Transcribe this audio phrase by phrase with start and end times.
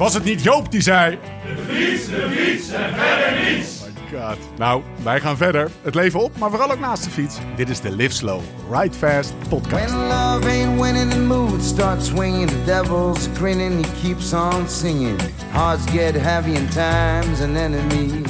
[0.00, 1.18] Was het niet Joop die zei...
[1.56, 3.78] De fiets, de fiets en verder niets.
[4.12, 4.58] God.
[4.58, 5.70] Nou, wij gaan verder.
[5.82, 7.38] Het leven op, maar vooral ook naast de fiets.
[7.56, 8.40] Dit is de Live Slow,
[8.70, 9.94] Ride Fast podcast.
[9.94, 12.48] When love ain't winning, the mood starts swinging.
[12.48, 15.20] The devil's grinning, he keeps on singing.
[15.50, 18.22] Hearts get heavy in time's an enemy.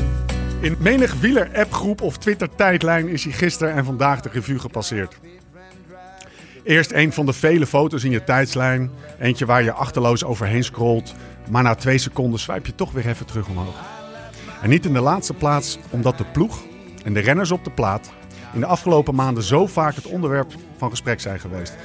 [0.61, 5.18] In menig wieler-appgroep of Twitter-tijdlijn is hij gisteren en vandaag de revue gepasseerd.
[6.62, 8.91] Eerst een van de vele foto's in je tijdslijn.
[9.18, 11.14] Eentje waar je achterloos overheen scrolt.
[11.48, 13.74] Maar na twee seconden swipe je toch weer even terug omhoog.
[14.62, 16.62] En niet in de laatste plaats omdat de ploeg
[17.05, 18.10] en de renners op de plaat
[18.52, 21.77] in de afgelopen maanden zo vaak het onderwerp van gesprek zijn geweest.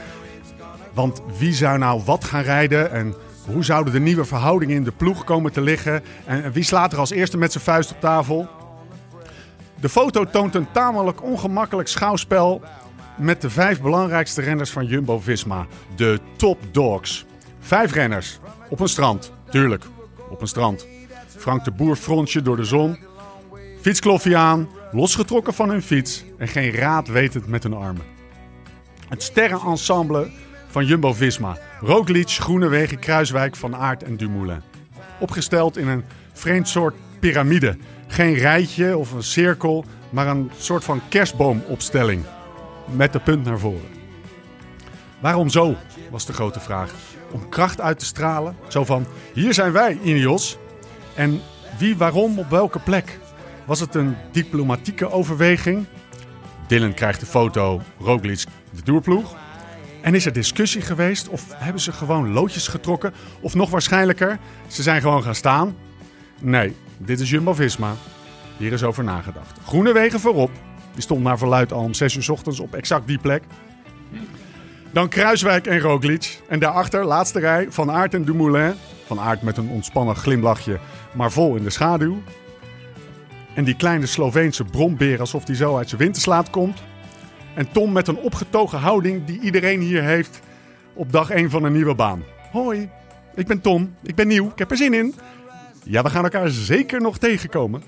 [0.93, 4.91] Want wie zou nou wat gaan rijden en hoe zouden de nieuwe verhoudingen in de
[4.91, 6.03] ploeg komen te liggen?
[6.25, 8.47] En wie slaat er als eerste met zijn vuist op tafel?
[9.79, 12.61] De foto toont een tamelijk ongemakkelijk schouwspel
[13.17, 15.65] met de vijf belangrijkste renners van Jumbo-Visma.
[15.95, 17.25] De top dogs.
[17.59, 19.34] Vijf renners op een strand.
[19.55, 19.83] Tuurlijk,
[20.29, 20.87] op een strand.
[21.37, 22.97] Frank de Boer frontje door de zon.
[23.81, 28.05] Fietskloffie aan, losgetrokken van hun fiets en geen raad wetend met hun armen.
[29.09, 30.31] Het sterrenensemble
[30.67, 31.57] van Jumbo-Visma.
[31.79, 34.61] Roglic, Groenewegen, Kruiswijk, Van Aert en Dumoulin.
[35.19, 36.03] Opgesteld in een
[36.33, 37.77] vreemd soort piramide.
[38.07, 42.23] Geen rijtje of een cirkel, maar een soort van kerstboomopstelling.
[42.85, 43.89] Met de punt naar voren.
[45.19, 45.75] Waarom zo,
[46.11, 47.14] was de grote vraag.
[47.35, 48.55] Om kracht uit te stralen.
[48.67, 50.57] Zo van, hier zijn wij, Ineos.
[51.13, 51.41] En
[51.77, 53.19] wie, waarom, op welke plek?
[53.65, 55.85] Was het een diplomatieke overweging?
[56.67, 59.35] Dylan krijgt de foto, Roglic de doerploeg.
[60.01, 61.27] En is er discussie geweest?
[61.27, 63.13] Of hebben ze gewoon loodjes getrokken?
[63.39, 65.75] Of nog waarschijnlijker, ze zijn gewoon gaan staan?
[66.41, 67.93] Nee, dit is Jumbo-Visma.
[68.57, 69.59] Hier is over nagedacht.
[69.65, 70.51] Groene wegen voorop.
[70.93, 73.43] Die stond naar verluid al om 6 uur ochtends op exact die plek.
[74.95, 76.39] Dan Kruiswijk en Roglic.
[76.47, 78.73] En daarachter, laatste rij, Van Aert en Dumoulin.
[79.05, 80.79] Van Aert met een ontspannen glimlachje,
[81.13, 82.21] maar vol in de schaduw.
[83.55, 86.83] En die kleine Sloveense brombeer alsof die zo uit zijn winterslaap komt.
[87.55, 90.39] En Tom met een opgetogen houding die iedereen hier heeft
[90.93, 92.23] op dag 1 van een nieuwe baan.
[92.51, 92.89] Hoi,
[93.33, 95.15] ik ben Tom, ik ben nieuw, ik heb er zin in.
[95.83, 97.83] Ja, we gaan elkaar zeker nog tegenkomen.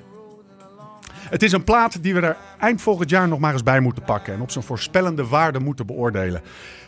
[1.29, 4.03] Het is een plaat die we er eind volgend jaar nog maar eens bij moeten
[4.03, 6.41] pakken en op zijn voorspellende waarde moeten beoordelen.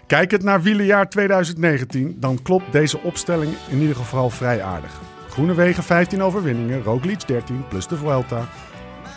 [0.09, 5.01] Kijk het naar wielerjaar 2019, dan klopt deze opstelling in ieder geval vrij aardig.
[5.29, 8.47] Groenewegen 15 overwinningen, Roglic 13 plus de Vuelta.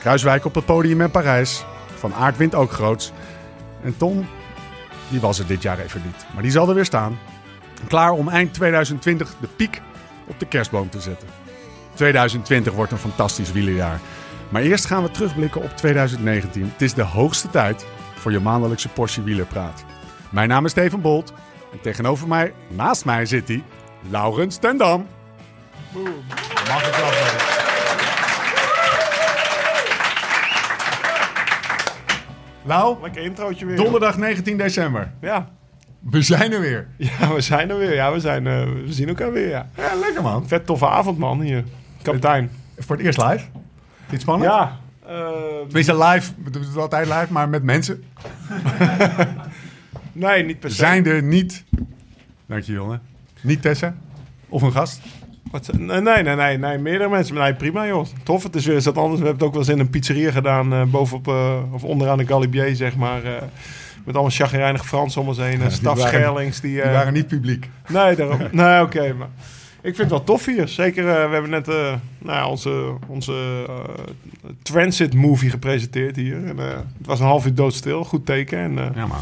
[0.00, 1.64] Kruiswijk op het podium in Parijs.
[1.94, 3.12] Van Aert wint ook groots.
[3.82, 4.26] En Tom,
[5.08, 6.26] die was er dit jaar even niet.
[6.34, 7.18] Maar die zal er weer staan.
[7.88, 9.80] Klaar om eind 2020 de piek
[10.26, 11.28] op de kerstboom te zetten.
[11.94, 14.00] 2020 wordt een fantastisch wielerjaar.
[14.48, 16.70] Maar eerst gaan we terugblikken op 2019.
[16.72, 19.84] Het is de hoogste tijd voor je maandelijkse Porsche wielerpraat.
[20.32, 21.32] Mijn naam is Steven Bolt.
[21.72, 23.62] En tegenover mij, naast mij zit hij,
[24.10, 25.06] Laurens Tendam.
[26.68, 27.50] Mag ik wel zeggen.
[32.64, 33.76] Lau, Lekker introotje weer.
[33.76, 35.12] donderdag 19 december.
[35.20, 35.48] Ja.
[36.10, 36.88] We zijn er weer.
[36.96, 37.94] ja, we zijn er weer.
[37.94, 39.66] Ja, we, zijn, eh, we zien elkaar weer, ja.
[39.76, 40.48] Ja, lekker man.
[40.48, 41.64] Vet toffe avond, man, hier.
[42.02, 42.50] Kapitein.
[42.78, 43.44] Voor het eerst live.
[44.10, 44.50] Iets spannend?
[44.52, 44.78] Ja.
[45.06, 45.28] eh,
[45.64, 48.04] Tenminste live, we doen het altijd live, maar met mensen.
[50.12, 50.76] nee, niet per se.
[50.76, 51.64] Zijn er niet...
[52.46, 53.00] Dank je jongen.
[53.40, 53.94] Niet Tessa?
[54.48, 55.00] Of een gast?
[55.50, 57.34] Wat, nee, nee, nee, nee, nee, meerdere mensen.
[57.34, 58.06] Maar nee, prima, joh.
[58.22, 59.20] Tof, het is weer eens wat anders.
[59.20, 62.18] We hebben het ook wel eens in een pizzeria gedaan, eh, bovenop, eh, of onderaan
[62.18, 63.24] de Galibier, zeg maar.
[63.24, 63.42] eh,
[64.04, 65.58] met allemaal chagrijnige Frans om ons heen.
[65.58, 66.70] Ja, die stafscherlings die...
[66.72, 67.68] Die eh, waren niet publiek.
[67.88, 68.38] Nee, daarom.
[68.52, 69.12] nee, oké.
[69.12, 69.28] maar
[69.80, 70.68] ik vind het wel tof hier.
[70.68, 71.74] Zeker, eh, we hebben net eh,
[72.18, 73.74] nou ja, onze, onze eh,
[74.62, 76.44] transit movie gepresenteerd hier.
[76.46, 76.66] En, eh,
[76.98, 78.04] het was een half uur doodstil.
[78.04, 78.58] Goed teken.
[78.58, 79.20] En eh, Ja man.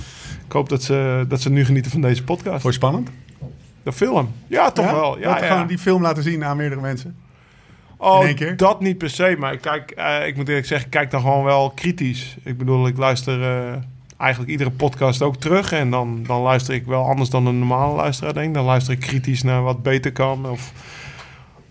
[0.51, 2.65] Ik hoop dat ze, dat ze nu genieten van deze podcast.
[2.65, 3.11] Je spannend?
[3.83, 4.33] De film.
[4.47, 5.19] Ja, toch wel.
[5.19, 5.47] Ja, we ja.
[5.47, 7.17] gaan die film laten zien aan meerdere mensen.
[7.97, 9.37] Oh, dat niet per se.
[9.39, 12.37] Maar ik, kijk, eh, ik moet eerlijk zeggen, ik kijk dan gewoon wel kritisch.
[12.45, 13.77] Ik bedoel, ik luister eh,
[14.17, 15.73] eigenlijk iedere podcast ook terug.
[15.73, 18.55] En dan, dan luister ik wel anders dan een normale luisteraar, denk ik.
[18.55, 20.49] Dan luister ik kritisch naar wat beter kan.
[20.49, 20.73] Of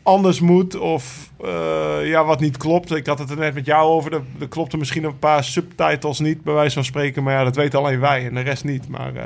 [0.09, 0.75] anders moet.
[0.75, 2.91] Of eh, ja, wat niet klopt.
[2.91, 4.13] Ik had het er net met jou over.
[4.13, 7.23] Er, er klopten misschien een paar subtitles niet, bij wijze van spreken.
[7.23, 8.87] Maar ja, dat weten alleen wij en de rest niet.
[8.87, 9.25] Maar eh,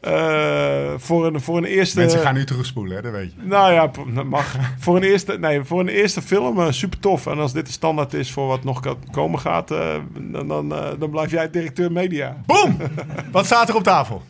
[0.00, 1.98] eh, voor, een, voor een eerste...
[1.98, 3.02] Mensen gaan nu terugspoelen, hè?
[3.02, 3.42] dat weet je.
[3.42, 4.56] Nou ja, dat mag.
[4.84, 7.26] voor, een eerste, nee, voor een eerste film super tof.
[7.26, 10.68] En als dit de standaard is voor wat nog komen gaat, dan, dan,
[10.98, 12.36] dan blijf jij directeur media.
[12.46, 12.76] Boom!
[13.32, 14.22] Wat staat er op tafel?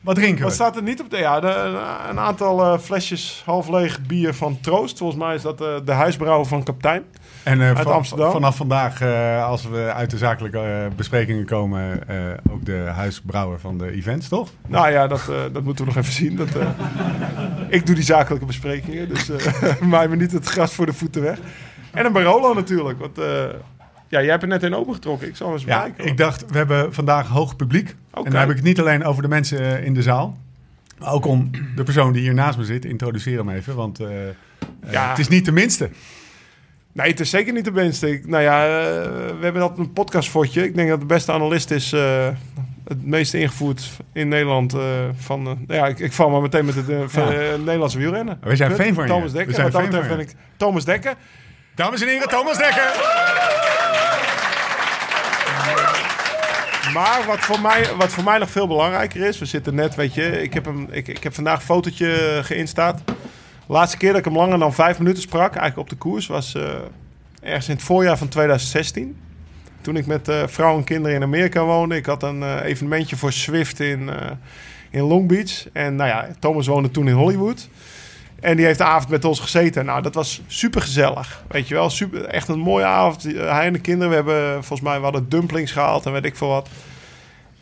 [0.00, 0.44] Wat drinken we?
[0.44, 1.16] Wat staat er niet op de...
[1.16, 1.78] Ja, de,
[2.10, 4.98] een aantal eh, flesjes half leeg bier van Troost.
[4.98, 7.02] Volgens mij is dat eh, de huisbrouwer van Kaptein.
[7.42, 8.30] En Uit van- Amsterdam.
[8.30, 9.02] vanaf vandaag,
[9.42, 12.00] als we uit de zakelijke besprekingen komen,
[12.50, 14.48] ook de huisbrouwer van de events, toch?
[14.66, 16.36] Nou ja, dat, dat moeten we nog even zien.
[16.36, 16.48] Dat,
[17.68, 19.30] ik doe die zakelijke besprekingen, dus
[19.80, 21.38] maai me niet het gras voor de voeten weg.
[21.92, 23.16] En een Barolo natuurlijk, want
[24.08, 25.28] ja, jij hebt er net een opengetrokken.
[25.28, 26.04] Ik zal eens Ja, kijken.
[26.04, 27.96] ik dacht, we hebben vandaag hoog publiek.
[28.12, 30.38] En dan heb ik het niet alleen over de mensen eh, in de zaal.
[30.98, 32.84] Maar ook om de persoon die hier naast me zit.
[32.84, 34.34] Introduceer hem even, want eh, eh,
[34.90, 35.08] Ja.
[35.08, 35.90] het is niet de minste.
[36.92, 38.10] Nee, het is zeker niet de minste.
[38.10, 40.64] Ik- nou ja, we hebben dat een podcastfotje.
[40.64, 41.90] Ik denk dat de beste analist is
[42.84, 44.76] het meest ingevoerd in Nederland.
[45.16, 47.28] van, nou ja, ik, ik val maar meteen met het van,
[47.58, 48.38] Nederlandse wielrennen.
[48.42, 49.10] We zijn fan van je.
[49.10, 49.54] Thomas We Dekker.
[49.54, 51.14] zijn Wat dat fan van ik Thomas Dekker.
[51.74, 53.59] Dames en heren, Thomas Dekker!
[56.94, 60.14] Maar wat voor, mij, wat voor mij nog veel belangrijker is, we zitten net, weet
[60.14, 63.02] je, ik heb, hem, ik, ik heb vandaag een fotootje geïnstaat.
[63.06, 63.12] De
[63.66, 66.54] laatste keer dat ik hem langer dan vijf minuten sprak, eigenlijk op de koers, was
[66.54, 66.62] eh,
[67.42, 69.16] ergens in het voorjaar van 2016.
[69.80, 71.96] Toen ik met eh vrouw en kinderen in Amerika woonde.
[71.96, 74.10] Ik had een eh, evenementje voor Swift in,
[74.90, 75.66] in Long Beach.
[75.72, 77.68] En nou ja, Thomas woonde toen in Hollywood.
[78.40, 79.84] En die heeft de avond met ons gezeten.
[79.84, 81.44] Nou, dat was super gezellig.
[81.48, 83.22] Weet je wel, super, echt een mooie avond.
[83.22, 86.36] Hij en de kinderen, we hebben volgens mij we hadden dumplings gehaald en weet ik
[86.36, 86.68] veel wat.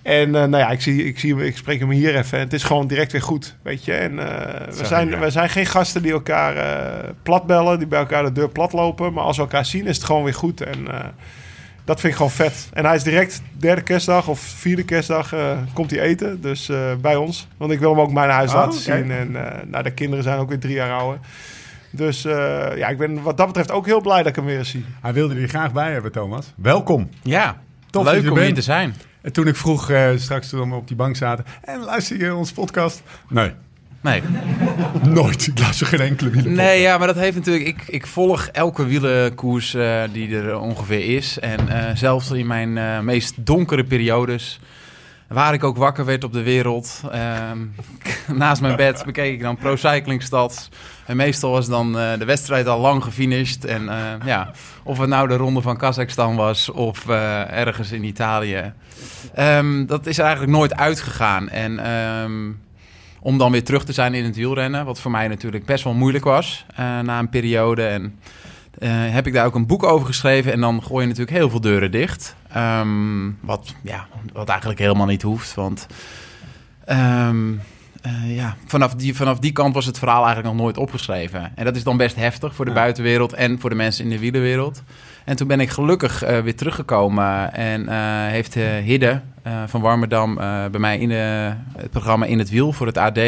[0.03, 2.39] En eh, nou ja, ik, zie, ik, zie ik spreek hem hier even.
[2.39, 3.93] Het is gewoon direct weer goed, weet je.
[3.93, 5.19] En eh, we, zijn, ja.
[5.19, 9.13] we zijn geen gasten die elkaar eh platbellen, die bij elkaar de deur platlopen.
[9.13, 10.61] Maar als we elkaar zien, is het gewoon weer goed.
[10.61, 11.05] En eh,
[11.89, 12.69] dat vind ik gewoon vet.
[12.73, 16.41] En hij is direct derde kerstdag of vierde kerstdag eh, komt hij eten.
[16.41, 17.49] Dus eh, bij ons.
[17.57, 19.11] Want ik wil hem ook mijn huis Oh, laten zien.
[19.11, 21.21] En eh, nou, de kinderen zijn ook weer drie jaar ouder.
[21.91, 24.65] Dus eh, ja, ik ben wat dat betreft ook heel blij dat ik hem weer
[24.65, 24.85] zie.
[25.01, 26.53] Hij wilde er graag bij hebben, Thomas.
[26.57, 27.09] Welkom.
[27.23, 28.95] Ja, Tof dat je leuk er om hier te zijn.
[29.21, 31.45] En toen ik vroeg, eh, straks toen we op die bank zaten...
[31.63, 33.03] En luister je ons podcast?
[33.29, 33.53] Nee,
[34.01, 34.23] Nee.
[35.15, 35.47] nooit.
[35.47, 36.53] Ik luister geen enkele wielen.
[36.53, 37.67] nee, ja, maar dat heeft natuurlijk...
[37.67, 41.39] Ik, ik volg elke wielenkoers eh, die er ongeveer is.
[41.39, 44.61] En eh, zelfs in mijn eh, meest donkere periodes...
[45.29, 47.03] Waar ik ook wakker werd op de wereld.
[47.11, 47.59] ehm,
[48.39, 50.69] naast mijn bed bekeek ik dan Pro Cycling Stads.
[51.07, 53.65] En meestal was dan de wedstrijd al lang gefinished.
[53.65, 53.91] En
[54.25, 54.51] ja,
[54.83, 58.73] of het nou de ronde van Kazachstan was of ergens in Italië.
[59.35, 61.49] Ehm, dat is eigenlijk nooit uitgegaan.
[61.49, 62.51] En ehm,
[63.21, 65.95] om dan weer terug te zijn in het wielrennen, wat voor mij natuurlijk best wel
[65.95, 67.87] moeilijk was eh, na een periode.
[67.87, 68.19] En
[68.79, 70.53] eh, heb ik daar ook een boek over geschreven.
[70.53, 72.37] En dan gooi je natuurlijk heel veel deuren dicht.
[72.53, 75.55] Ehm, wat, ja, wat eigenlijk helemaal niet hoeft.
[75.55, 75.87] Want
[76.85, 77.53] ehm,
[78.03, 81.53] eh, ja, vanaf, die, vanaf die kant was het verhaal eigenlijk nog nooit opgeschreven.
[81.55, 84.19] En dat is dan best heftig voor de buitenwereld en voor de mensen in de
[84.19, 84.83] wielerwereld.
[85.29, 87.97] En toen ben ik gelukkig eh, weer teruggekomen en eh,
[88.27, 92.51] heeft eh, Hidde eh, van Warmerdam eh, bij mij in de, het programma In het
[92.51, 93.19] Wiel voor het AD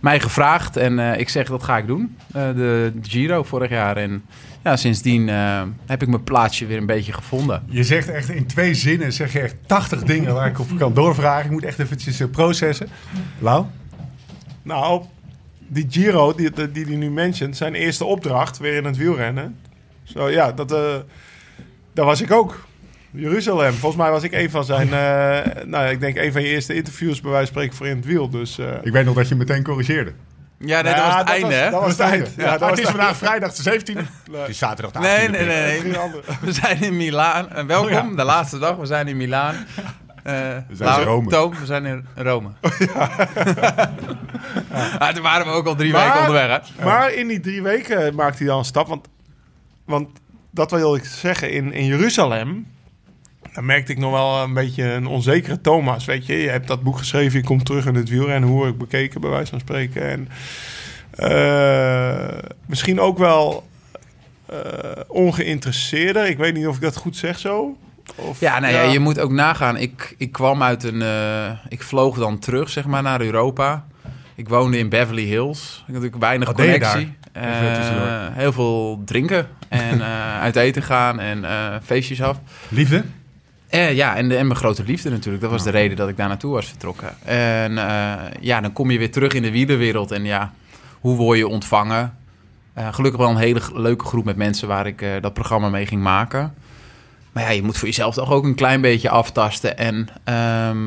[0.00, 0.76] mij gevraagd.
[0.76, 3.96] En eh, ik zeg dat ga ik doen, Eh, de Giro vorig jaar.
[3.96, 4.24] En
[4.64, 7.62] ja, sindsdien eh, heb ik mijn plaatsje weer een beetje gevonden.
[7.66, 10.94] Je zegt echt in twee zinnen zeg je echt 80 dingen waar ik op kan
[10.94, 11.44] doorvragen.
[11.44, 12.88] Ik moet echt eventjes processen.
[13.38, 13.64] Lau?
[14.62, 15.02] Nou,
[15.68, 19.56] die Giro die die, die, die nu mentioned, zijn eerste opdracht weer in het wielrennen.
[20.02, 20.96] Zo ja, dat, eh
[21.94, 22.60] daar was ik ook.
[23.10, 23.72] Jeruzalem.
[23.72, 26.48] Volgens mij was ik een van zijn, eh, nou ja, ik denk een van je
[26.48, 28.28] eerste interviews bij wijze van spreken voor in het wiel.
[28.30, 30.12] Dus eh, Ik weet nog dat je meteen corrigeerde.
[30.58, 31.70] Ja, nee, Ja, dat was het dat einde, was- hè?
[31.70, 32.26] dat was het einde.
[32.36, 33.98] Ja, Ja, dat maar was het is vandaag vrijdag de 17e.
[34.32, 35.02] Het is zaterdag de 18e.
[35.02, 35.46] Nee, nee,
[35.82, 35.92] nee.
[36.40, 37.50] We zijn in Milaan.
[37.50, 38.16] Eh, welkom, Oh, ja.
[38.16, 38.76] de laatste dag.
[38.76, 39.54] We zijn in Milaan.
[40.22, 41.28] Eh zijn Lau, in Rome.
[41.30, 42.48] Toon, we zijn in Rome.
[44.98, 46.84] Ah, toen waren we ook al drie Maar- weken onderweg, hè?
[46.84, 48.86] Maar in die drie weken maakte hij dan een stap.
[48.88, 49.08] Want,
[49.84, 50.08] want
[50.52, 52.66] dat wil ik zeggen, in, in Jeruzalem...
[53.54, 56.04] Dan merkte ik nog wel een beetje een onzekere Thomas.
[56.04, 58.48] Weet je, je hebt dat boek geschreven, je komt terug in het wielrennen.
[58.48, 60.10] Hoe ik bekeken, bij wijze van spreken.
[60.10, 60.28] En
[61.10, 63.68] eh, misschien ook wel
[65.06, 66.26] ongeïnteresseerder.
[66.26, 67.76] Ik weet niet of ik dat goed zeg zo.
[68.16, 69.76] Of, Ja, nou ja, je moet ook nagaan.
[69.76, 71.02] Ik, ik kwam uit een...
[71.02, 73.86] eh, ik vloog dan terug, zeg maar, naar Europa.
[74.34, 75.60] Ik woonde in Beverly Hills.
[75.60, 77.14] Ik had natuurlijk weinig Wat connectie.
[77.32, 82.38] Eh, heel veel drinken en eh, uit eten gaan en eh, feestjes af.
[82.68, 83.04] Liefde?
[83.68, 85.42] Eh, ja, en, de, en mijn grote liefde natuurlijk.
[85.42, 87.14] Dat was de reden dat ik daar naartoe was vertrokken.
[87.24, 87.72] En
[88.40, 90.10] ja, dan kom je weer terug in de wielerwereld.
[90.10, 90.52] En ja,
[91.00, 92.16] hoe word je ontvangen?
[92.74, 96.54] Gelukkig wel een hele leuke groep met mensen waar ik dat programma mee ging maken.
[97.32, 99.78] Maar ja, je moet voor jezelf toch ook een klein beetje aftasten.
[99.78, 100.78] En ehm,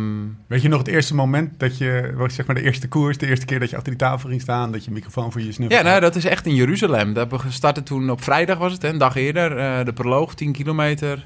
[0.47, 3.45] Weet je nog het eerste moment dat je, zeg maar de eerste koers, de eerste
[3.45, 5.83] keer dat je achter die tafel ging staan, dat je microfoon voor je snuffel ja,
[5.83, 7.13] nou, dat is echt in Jeruzalem.
[7.13, 9.57] Dat we starten toen op vrijdag was het, hè, een dag eerder.
[9.57, 11.25] eh, de proloog, 10 kilometer.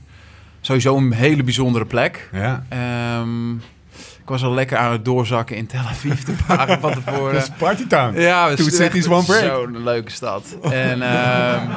[0.62, 2.30] Sowieso een hele bijzondere plek.
[2.32, 2.66] Ja.
[2.70, 3.54] Ehm,
[3.96, 7.34] ik was al lekker aan het doorzakken in Tel Aviv de dagen van tevoren.
[7.34, 8.20] Dat is Partytown.
[8.20, 9.44] Ja, we Two cities, one break.
[9.44, 10.58] Zo'n leuke stad.
[10.62, 11.68] En ehm,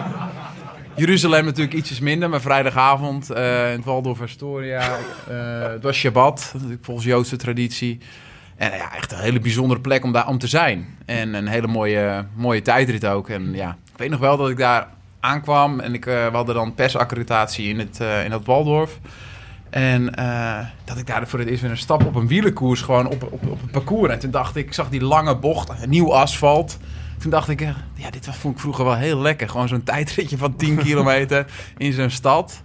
[1.02, 4.98] Jeruzalem natuurlijk ietsjes minder, maar vrijdagavond eh, in het Waldorf Astoria.
[5.28, 7.98] eh, het was Shabbat, volgens Joodse traditie.
[8.56, 10.86] En ja, echt een hele bijzondere plek om daar om te zijn.
[11.06, 13.28] En een hele mooie, mooie tijdrit ook.
[13.28, 14.88] En ja, ik weet nog wel dat ik daar
[15.20, 18.98] aankwam en ik, eh, we hadden dan persaccreditatie in, het, eh, in dat Waldorf.
[19.70, 23.06] En eh, dat ik daar voor het eerst weer een stap op een wielenkoers gewoon
[23.06, 24.12] op, op, op het parcours.
[24.12, 26.78] En toen dacht ik, ik zag die lange bocht, nieuw asfalt.
[27.22, 27.60] Toen dacht ik,
[27.94, 29.48] ja, dit vond ik vroeger wel heel lekker.
[29.48, 32.62] Gewoon zo'n tijdritje van 10 kilometer in zo'n stad.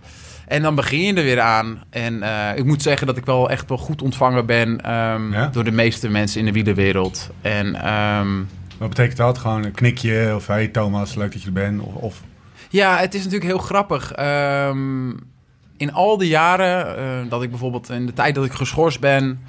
[0.48, 1.84] En dan begin je er weer aan.
[1.90, 5.48] En eh, ik moet zeggen dat ik wel echt wel goed ontvangen ben ehm, Ja?
[5.48, 7.30] door de meeste mensen in de wielerwereld.
[7.42, 8.44] En ehm,
[8.78, 9.38] Wat betekent dat?
[9.38, 11.82] Gewoon een knikje of hey Thomas, leuk dat je er bent.
[11.82, 12.22] Of, of
[12.70, 14.12] Ja, het is natuurlijk heel grappig.
[14.12, 15.10] Ehm,
[15.78, 19.40] in al die jaren eh, dat ik bijvoorbeeld in de tijd dat ik geschorst ben,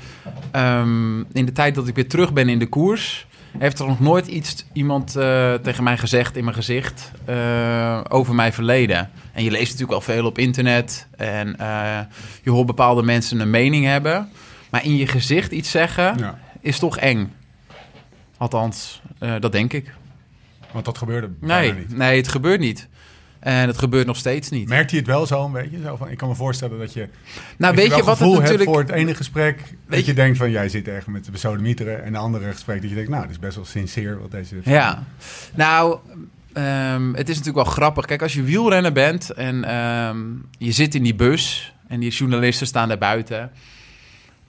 [1.32, 3.27] in de tijd dat ik weer terug ben in de koers,
[3.58, 8.34] heeft er nog nooit iets iemand eh, tegen mij gezegd in mijn gezicht eh, over
[8.34, 9.10] mijn verleden.
[9.32, 12.00] En je leest natuurlijk wel veel op internet en eh,
[12.42, 14.28] je hoort bepaalde mensen een mening hebben,
[14.70, 16.38] maar in je gezicht iets zeggen ja.
[16.60, 17.32] is toch eng.
[18.36, 19.02] Althans,
[19.40, 19.94] dat denk ik.
[20.72, 21.96] Want dat gebeurde Nee, niet.
[21.96, 22.88] nee, het gebeurt niet.
[23.40, 24.68] En het gebeurt nog steeds niet.
[24.68, 25.78] Merkt hij het wel zo een beetje?
[25.84, 27.00] Zo van, ik kan me voorstellen dat je,
[27.58, 28.62] Nou, dat weet je wat het natuurlijk...
[28.70, 29.56] voor het ene gesprek.
[29.58, 32.04] dat Weet je je- denkt van, jij zit erg met de besodemieteren.
[32.04, 34.56] En de andere gesprek dat je denkt, nou, dit is best wel sincere wat deze...
[34.64, 35.04] Ja,
[35.54, 35.98] nou,
[36.52, 38.04] ehm, het is natuurlijk wel grappig.
[38.04, 40.18] Kijk, als je wielrenner bent en ehm,
[40.58, 43.50] je zit in die bus en die journalisten staan daar buiten.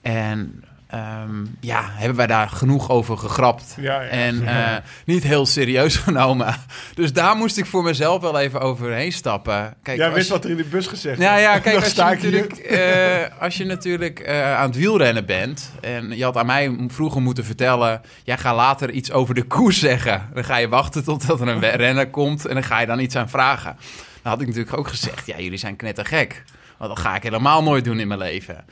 [0.02, 3.74] En ehm, ja, hebben wij daar genoeg over gegrapt.
[3.80, 4.08] Ja, ja.
[4.08, 6.54] En eh, niet heel serieus genomen.
[6.94, 9.74] Dus daar moest ik voor mezelf wel even overheen stappen.
[9.82, 11.40] Kijk, Jij wist je- wat er in die bus gezegd Ja, werd.
[11.42, 15.70] ja, kijk, Dan als je natuurlijk, eh, als je natuurlijk eh, aan het wielrennen bent...
[15.80, 18.00] en je had aan mij vroeger moeten vertellen...
[18.24, 20.28] jij gaat later iets over de koers zeggen.
[20.34, 22.46] Dan ga je wachten totdat er een renner komt...
[22.46, 23.76] en dan ga je dan iets aan vragen.
[24.22, 25.26] Dan had ik natuurlijk ook gezegd...
[25.26, 26.42] ja, jullie zijn knettergek.
[26.78, 28.64] Want dat ga ik helemaal nooit doen in mijn leven.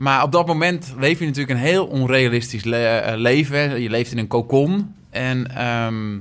[0.00, 3.80] Maar op dat moment leef je natuurlijk een heel onrealistisch le- eh, leven.
[3.80, 4.94] Je leeft in een kokon.
[5.10, 6.18] En ehm,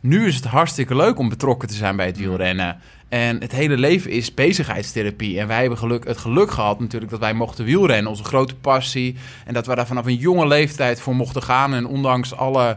[0.00, 2.78] nu is het hartstikke leuk om betrokken te zijn bij het wielrennen.
[3.08, 5.40] En het hele leven is bezigheidstherapie.
[5.40, 8.10] En wij hebben geluk, het geluk gehad natuurlijk dat wij mochten wielrennen.
[8.10, 9.16] Onze grote passie.
[9.44, 11.74] En dat we daar vanaf een jonge leeftijd voor mochten gaan.
[11.74, 12.76] En ondanks alle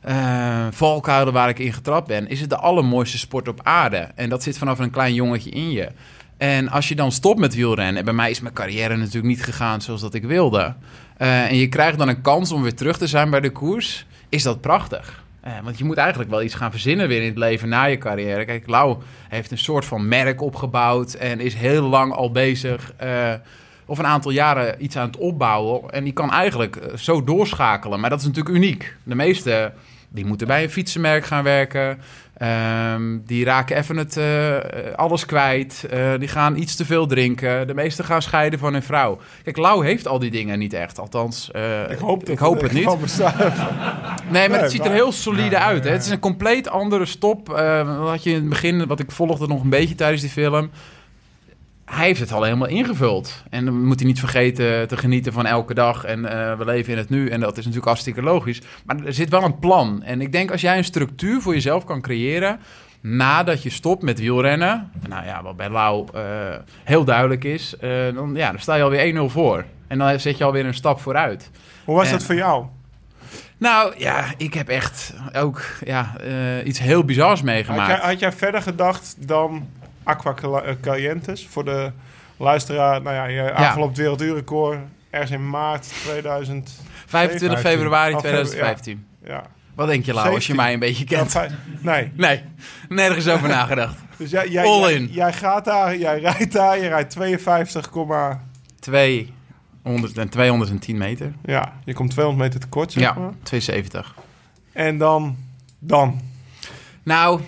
[0.00, 2.28] eh valkuilen waar ik in getrapt ben...
[2.28, 4.08] is het de allermooiste sport op aarde.
[4.14, 5.88] En dat zit vanaf een klein jongetje in je.
[6.40, 7.96] En als je dan stopt met wielrennen...
[7.96, 10.74] en bij mij is mijn carrière natuurlijk niet gegaan zoals dat ik wilde...
[11.16, 14.06] eh, en je krijgt dan een kans om weer terug te zijn bij de koers...
[14.28, 15.24] is dat prachtig.
[15.40, 17.98] Eh, want je moet eigenlijk wel iets gaan verzinnen weer in het leven na je
[17.98, 18.44] carrière.
[18.44, 18.96] Kijk, Lau
[19.28, 21.14] heeft een soort van merk opgebouwd...
[21.14, 22.92] en is heel lang al bezig...
[22.96, 23.32] eh,
[23.86, 25.90] of een aantal jaren iets aan het opbouwen.
[25.90, 28.00] En die kan eigenlijk zo doorschakelen.
[28.00, 28.94] Maar dat is natuurlijk uniek.
[29.02, 29.72] De meeste
[30.08, 31.98] die moeten bij een fietsenmerk gaan werken.
[32.40, 34.56] Ehm, die raken even het, eh,
[34.96, 35.86] alles kwijt.
[35.90, 37.66] Eh, die gaan iets te veel drinken.
[37.66, 39.18] De meesten gaan scheiden van hun vrouw.
[39.42, 40.98] Kijk, Lau heeft al die dingen niet echt.
[40.98, 42.84] Althans, eh, Ik hoop, ik hoop het niet.
[44.30, 45.84] Nee, maar het ziet er heel solide uit.
[45.84, 45.90] Hè?
[45.90, 47.48] Het is een compleet andere stop.
[48.00, 50.70] Wat je in het begin, wat ik volgde nog een beetje tijdens die film.
[51.90, 53.42] Hij heeft het al helemaal ingevuld.
[53.50, 56.04] En dan moet hij niet vergeten te genieten van elke dag.
[56.04, 57.28] En eh, we leven in het nu.
[57.28, 58.60] En dat is natuurlijk hartstikke logisch.
[58.84, 60.02] Maar er zit wel een plan.
[60.02, 62.58] En ik denk als jij een structuur voor jezelf kan creëren.
[63.00, 64.90] nadat je stopt met wielrennen.
[65.08, 66.22] Nou ja, wat bij Lau eh,
[66.84, 67.76] heel duidelijk is.
[67.76, 69.64] eh, dan, ja, dan sta je alweer 1-0 voor.
[69.86, 71.50] En dan zet je alweer een stap vooruit.
[71.84, 72.64] Hoe was En- dat voor jou?
[73.56, 76.12] Nou ja, ik heb echt ook ja,
[76.64, 78.02] iets heel bizars Had jij, meegemaakt.
[78.02, 79.68] had jij verder gedacht dan
[80.02, 81.46] Aqua eh, Calientes?
[81.50, 81.92] Voor de
[82.36, 83.52] luisteraar, nou ja, je
[83.82, 84.78] op het werelduurrecord
[85.10, 86.80] ergens in maart 2000.
[87.06, 89.06] 25 februari Oh, februari, 2015.
[89.24, 89.42] Ja.
[89.74, 90.56] Wat denk je, Lau, als je 17?
[90.56, 91.52] mij een beetje Ja, kent?
[91.82, 92.12] nee.
[92.14, 92.42] Nee,
[92.88, 93.96] nergens over nagedacht.
[94.16, 95.06] Dus jij, jij, All in.
[95.12, 97.90] jij gaat daar, jij rijdt daar, je rijdt 52,
[98.80, 101.32] 200 en 210 meter.
[101.44, 103.32] ja, je komt 200 meter tekort, zeg Ja, maar.
[103.42, 104.14] 270.
[104.72, 105.36] En dan,
[105.78, 106.20] dan.
[107.02, 107.40] Nou,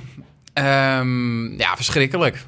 [0.52, 2.46] ehm, ja, verschrikkelijk.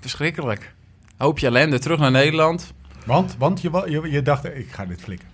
[0.00, 0.74] Verschrikkelijk.
[1.16, 2.72] Hoop je ellende, terug naar Nederland.
[3.04, 5.28] Want, want je, je, je dacht, ik ga dit flikken.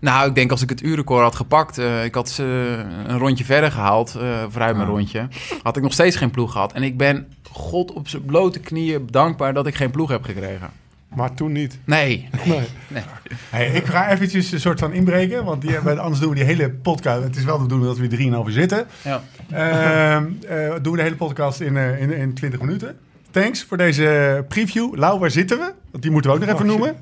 [0.00, 2.42] Nou, ik denk als ik het uurrecord had gepakt, eh, ik had ze
[3.06, 4.94] een rondje verder gehaald, eh vooruit mijn Ah.
[4.94, 5.28] rondje,
[5.62, 6.72] had ik nog steeds geen ploeg gehad.
[6.72, 10.70] En ik ben God op zijn blote knieën dankbaar dat ik geen ploeg heb gekregen.
[11.14, 11.78] Maar toen niet.
[11.84, 13.02] Nee, Nee.
[13.50, 16.70] Hey, ik ga eventjes een soort van inbreken, want die, anders doen we die hele
[16.70, 17.22] podcast.
[17.22, 18.86] Het is wel de bedoeling dat we 3,5 uur zitten.
[19.02, 19.22] ja.
[19.50, 22.96] Ehm, eh, doen we de hele podcast in, eh, in, in 20 minuten.
[23.30, 24.96] thanks voor deze preview.
[24.96, 25.72] Lau, waar zitten we?
[25.90, 26.96] Want die moeten we ook nog even noemen.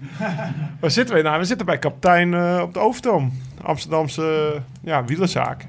[0.81, 1.23] Waar zitten we?
[1.23, 3.33] Nou, we zitten bij kapitein eh, op de Overtoom.
[3.63, 5.65] Amsterdamse ja, wielerzaak.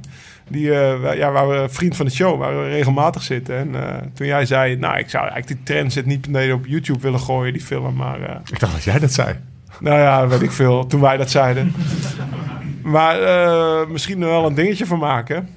[0.47, 3.57] Die, wij- ja, waar we vriend van de show, waar we regelmatig zitten.
[3.57, 6.99] En eh, toen jij zei, nou, ik zou eigenlijk die transit niet beneden op YouTube
[6.99, 7.95] willen gooien, die film.
[7.95, 9.35] Maar eh, Ik dacht dat jij dat zei.
[9.79, 11.73] nou ja, weet ik veel, toen wij dat zeiden.
[12.83, 13.17] maar
[13.89, 15.49] misschien er wel een dingetje van maken.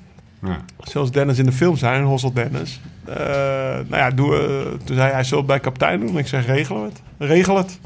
[0.43, 0.57] Ja.
[0.79, 2.81] Zoals Dennis in de film zijn, Hossel Dennis.
[3.07, 4.39] Nou ja, doe,
[4.85, 6.19] toen zei hij, zullen we het bij kapitein doen?
[6.19, 7.03] Ik zeg, regelen we het.
[7.19, 7.79] Regel het.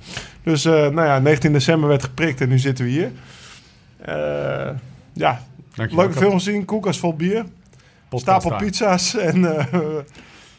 [0.42, 3.10] Dus nou ja, 19 december werd geprikt en nu zitten we hier.
[5.12, 5.40] Ja,
[5.74, 6.04] Dankjewel.
[6.04, 7.44] leuke film gezien, koelkast vol bier.
[8.10, 9.66] Stapel pizza's en eh,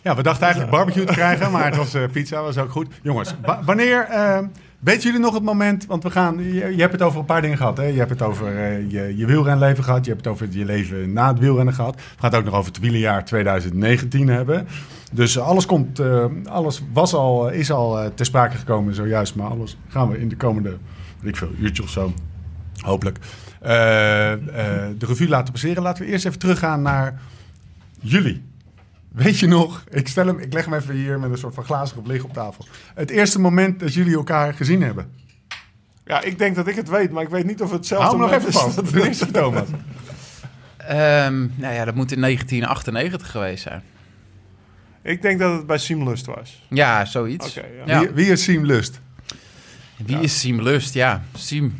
[0.01, 2.87] Ja, we dachten eigenlijk barbecue te krijgen, maar het was eh, pizza, was ook goed.
[3.01, 4.01] Jongens, wa- wanneer...
[4.09, 4.39] eh,
[4.79, 6.37] weten jullie nog het moment, want we gaan...
[6.43, 7.83] Je, je hebt het over een paar dingen gehad, hè?
[7.83, 8.51] Je hebt het over
[8.87, 11.95] je, je wielrenleven gehad, je hebt het over je leven na het wielrennen gehad.
[11.95, 14.67] We gaan het ook nog over het wielerjaar 2019 hebben.
[15.11, 16.01] Dus alles komt,
[16.49, 20.35] alles was al, is al ter sprake gekomen zojuist, maar alles gaan we in de
[20.37, 20.69] komende,
[21.19, 22.13] weet ik veel, uurtje of zo,
[22.81, 23.17] hopelijk,
[23.65, 25.83] de revue laten passeren.
[25.83, 27.19] Laten we eerst even teruggaan naar
[27.99, 28.43] jullie.
[29.07, 31.63] Weet je nog, ik, stel hem, ik leg hem even hier met een soort van
[31.63, 32.67] glazige blik op tafel.
[32.95, 35.11] Het eerste moment dat jullie elkaar gezien hebben.
[36.05, 38.19] ja, ik denk dat ik het weet, maar ik weet niet of het hetzelfde Hou
[38.21, 38.75] hem nog moment even is.
[38.75, 39.17] vast.
[39.19, 39.67] Voor Thomas.
[40.77, 43.83] Ehm, nou ja, dat moet in 1998 geweest zijn.
[45.01, 46.63] Ik denk dat het bij Simlust was.
[46.69, 47.57] Ja, zoiets.
[47.57, 47.83] Oké, ja.
[47.85, 47.99] Ja.
[47.99, 48.99] Wie, wie is Siem Lust?
[49.97, 50.93] Wie is Siem Lust?
[50.93, 51.79] Ja, Siem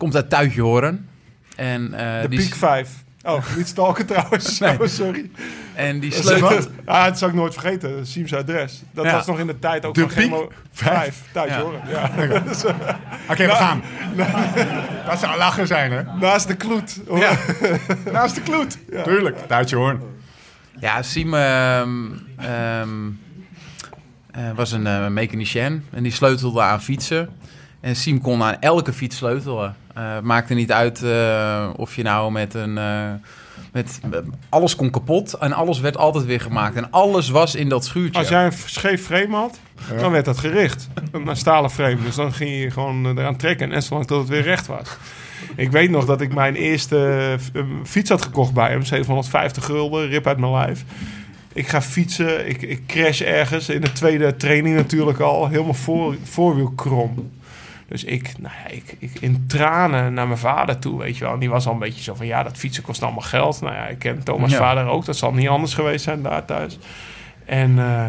[0.00, 1.08] komt uit Tuitje Horen.
[1.56, 2.90] En, eh, De die, Peak 5.
[3.22, 4.58] Oh, niet stalken trouwens.
[4.58, 4.80] Nee.
[4.80, 5.30] Oh, sorry.
[5.74, 6.58] en die sleutel...
[6.84, 8.06] Ah, dat zal ik nooit vergeten.
[8.06, 8.82] Siem's adres.
[8.92, 9.12] Dat Ja.
[9.12, 11.22] was nog in de tijd ook De van Gemo Peak 5.
[11.32, 11.60] Thuis Ja.
[11.60, 11.80] horen.
[11.88, 12.10] Ja.
[13.28, 13.82] Oké, we gaan.
[15.06, 16.02] Dat zou lachen zijn, hè?
[16.20, 17.00] Naast de kloet.
[17.14, 17.32] Ja.
[18.12, 18.78] Naast de kloet.
[19.04, 19.36] Tuurlijk.
[19.48, 20.00] Duitje hoorn.
[20.78, 21.88] Ja, Siem ehm,
[22.36, 22.88] ehm,
[24.30, 27.28] eh, was een eh, mechanicien en die sleutelde aan fietsen.
[27.80, 29.76] En Siem kon aan elke fiets sleutelen.
[29.94, 32.78] Eh, het maakte niet uit eh, of je nou met een...
[32.78, 33.10] eh,
[33.72, 34.00] met,
[34.48, 36.76] alles kon kapot en alles werd altijd weer gemaakt.
[36.76, 38.18] En alles was in dat schuurtje.
[38.18, 39.58] Als jij een scheef frame had,
[39.98, 40.88] dan werd dat gericht.
[41.12, 42.02] Een stalen frame.
[42.02, 43.72] Dus dan ging je gewoon eraan trekken.
[43.72, 44.96] En zolang tot het weer recht was.
[45.56, 47.36] Ik weet nog dat ik mijn eerste
[47.84, 48.84] fiets had gekocht bij hem.
[48.84, 50.84] 750 gulden, rip uit mijn lijf.
[51.52, 53.68] Ik ga fietsen, ik, ik crash ergens.
[53.68, 55.48] In de tweede training natuurlijk al.
[55.48, 57.30] Helemaal voor, voorwiel krom.
[57.90, 61.32] Dus ik, nou ja, ik, ik in tranen naar mijn vader toe, weet je wel.
[61.32, 63.60] En die was al een beetje zo van, ja, dat fietsen kost allemaal geld.
[63.60, 64.56] Nou ja, ik ken Thomas' Ja.
[64.58, 65.04] vader ook.
[65.04, 66.78] Dat zal niet anders geweest zijn daar thuis.
[67.44, 68.04] En eh,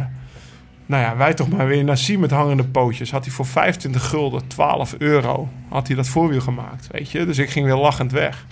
[0.85, 3.11] nou ja, wij toch maar weer naar Siem met hangende pootjes.
[3.11, 7.25] Had hij voor 25 gulden, 12 euro, had hij dat voorwiel gemaakt, weet je.
[7.25, 8.45] Dus ik ging weer lachend weg.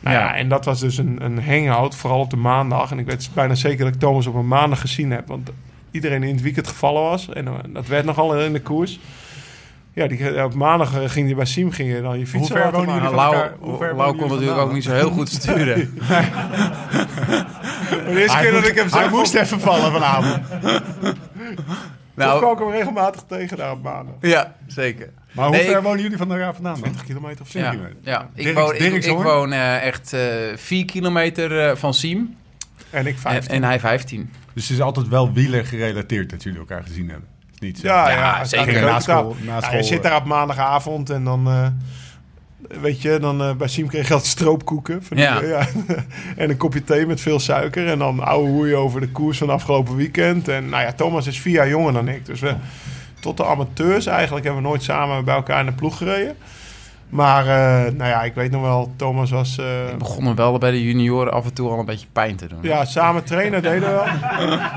[0.00, 0.34] Nou ja, Ja.
[0.36, 2.90] en dat was dus een, een hangout, vooral op de maandag.
[2.90, 5.28] En ik weet bijna zeker dat ik Thomas op een maandag gezien heb.
[5.28, 5.50] Want
[5.90, 7.28] iedereen in het weekend gevallen was.
[7.28, 8.98] En eh, dat werd nogal in de koers.
[9.92, 12.56] Ja, die, op maandag eh, ging je bij Siem ging je dan je fiets Hoe
[12.58, 15.10] ver wonen jullie van Lau, elkaar- hoe ver Lau kon natuurlijk ook niet zo heel
[15.10, 15.74] goed sturen.
[17.90, 20.40] De eerste Hij keer dat moest- ik hem Hij moest even vallen vanavond.
[21.02, 21.14] nou,
[22.14, 24.14] nou, kwam ik hem regelmatig tegen daar op maandag.
[24.20, 25.10] ja, zeker.
[25.32, 26.82] Maar hoe Nee, ver ik- wonen jullie van elkaar vandaan dan?
[26.82, 27.58] 20 kilometer of zo.
[27.58, 27.96] Ja, kilometer.
[28.02, 28.28] ja.
[28.34, 29.22] Ik, Dirks- woon, ik, Dirks, ik hoor.
[29.22, 30.20] woon eh, echt eh
[30.56, 32.36] 4 kilometer eh, van Siem
[32.90, 33.54] En ik en, 15.
[33.54, 34.30] en hij 15.
[34.54, 37.28] Dus het is altijd wel wieler gerelateerd dat jullie elkaar gezien hebben.
[37.60, 37.80] Het niet.
[37.80, 38.82] Ja, Ja, ja, zeker.
[38.82, 40.10] Na school- na Ja, school, je zit eh.
[40.10, 41.46] daar op maandagavond en dan...
[41.48, 41.66] eh,
[42.80, 45.02] weet je, dan eh, bij Siem kreeg je altijd stroopkoeken.
[45.04, 45.66] Van die- Ja.
[46.36, 47.88] en een kopje thee met veel suiker.
[47.88, 50.48] En dan ouwe hoeien over de koers van afgelopen weekend.
[50.48, 52.26] En nou ja, Thomas is vier jaar jonger dan ik.
[52.26, 52.54] Dus we,
[53.20, 56.36] tot de amateurs eigenlijk hebben we nooit samen bij elkaar in de ploeg gereden.
[57.10, 59.58] Maar eh, nou ja, ik weet nog wel, Thomas was...
[59.58, 62.36] eh, Ik begon hem wel bij de junioren af en toe al een beetje pijn
[62.36, 62.58] te doen.
[62.62, 64.58] ja, samen trainen deden we wel.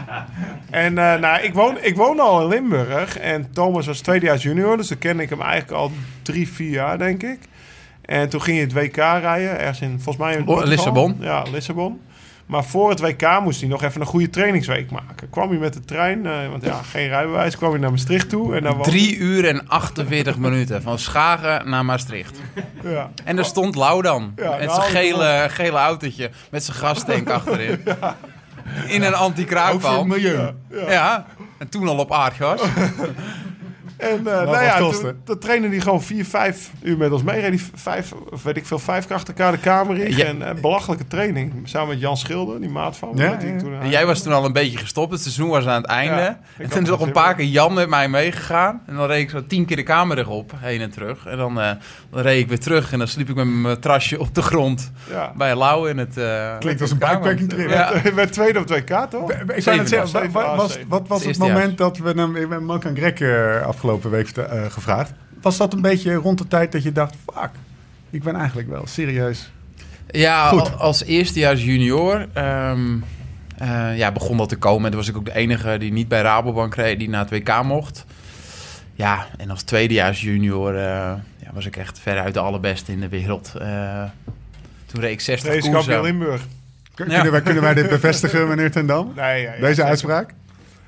[0.70, 3.18] En eh, nou, ik, woon, ik woonde al in Limburg.
[3.18, 4.78] En Thomas was tweedejaars junior.
[4.78, 5.92] Dus dan kende ik hem eigenlijk al
[6.22, 7.40] drie, vier jaar, denk ik.
[8.06, 9.60] En toen ging je het WK rijden.
[9.60, 10.70] Ergens in, volgens mij in Oh, Portugal.
[10.70, 11.18] Lissabon.
[11.20, 12.00] Ja, Lissabon.
[12.46, 15.30] Maar voor het WK moest hij nog even een goede trainingsweek maken.
[15.30, 17.58] Kwam hij met de trein, eh, want ja, geen rijbewijs.
[17.58, 18.56] Kwam hij naar Maastricht toe.
[18.56, 22.40] En daar was, 3 uur en 48 minuten van Schagen naar Maastricht.
[22.84, 23.12] Ja.
[23.24, 24.34] En daar stond Lau dan.
[24.36, 26.30] Ja, met nou, zijn gele, gele autootje.
[26.52, 27.84] Met zijn gastank achterin.
[27.84, 30.06] In een Ook voor het anti-kraakval.
[30.06, 30.54] milieu.
[30.88, 31.26] Ja.
[31.58, 32.62] En toen al op aardgas.
[34.04, 37.24] En uh, nou wat ja, toen, toen trainde hij gewoon vier, vijf uur met ons
[37.24, 37.40] mee.
[37.42, 40.16] Reed hij vijf, of weet ik veel, vijf keer achter elkaar de kamer in.
[40.16, 40.26] Ja.
[40.26, 41.54] En eh, belachelijke training.
[41.64, 43.24] Samen met Jan Schilder, die maat van me.
[43.24, 43.60] Ja, die ik ja.
[43.60, 45.12] toen, En jij was toen al een beetje gestopt.
[45.12, 46.38] Het seizoen was aan het einde.
[46.58, 48.82] En toen is nog het een paar keer Jan met mij meegegaan.
[48.86, 51.26] En dan reed ik zo tien keer de kamer op, heen en terug.
[51.26, 51.72] En dan, eh,
[52.10, 52.92] dan reed ik weer terug.
[52.92, 54.92] En dan sliep ik met mijn trasje op de grond.
[55.10, 55.32] Ja.
[55.36, 56.18] Bij Lau in het...
[56.18, 57.70] eh, Klinkt als een bikepacking trip.
[57.70, 57.92] Ja.
[58.16, 59.32] Werd tweede op 2K, toch?
[59.32, 60.32] Ik Zeven net zeggen,
[60.88, 62.66] wat was het moment dat we hem...
[62.66, 65.12] Mark aan Greg eh, afgelopen week eh, gevraagd.
[65.42, 67.16] Was dat een beetje rond de tijd dat je dacht...
[67.34, 67.50] Fuck,
[68.10, 69.52] ik ben eigenlijk wel serieus...
[70.08, 70.60] Ja, Goed.
[70.60, 72.98] al- als eerstejaars junior ehm,
[73.58, 74.84] eh, ja, begon dat te komen.
[74.86, 77.30] En toen was ik ook de enige die niet bij Rabobank reed, die naar het
[77.30, 78.06] WK mocht.
[78.94, 80.82] Ja, en als tweedejaars junior eh,
[81.38, 83.54] ja, was ik echt veruit de allerbeste in de wereld.
[83.60, 84.04] Eh,
[84.86, 86.02] toen reed ik 60 Deze koersen.
[86.02, 86.42] Limburg.
[86.42, 87.06] Ja.
[87.06, 89.12] Kunnen, wij, kunnen wij dit bevestigen, meneer Ten Dam?
[89.16, 90.34] Nee, ja, ja, Deze uitspraak?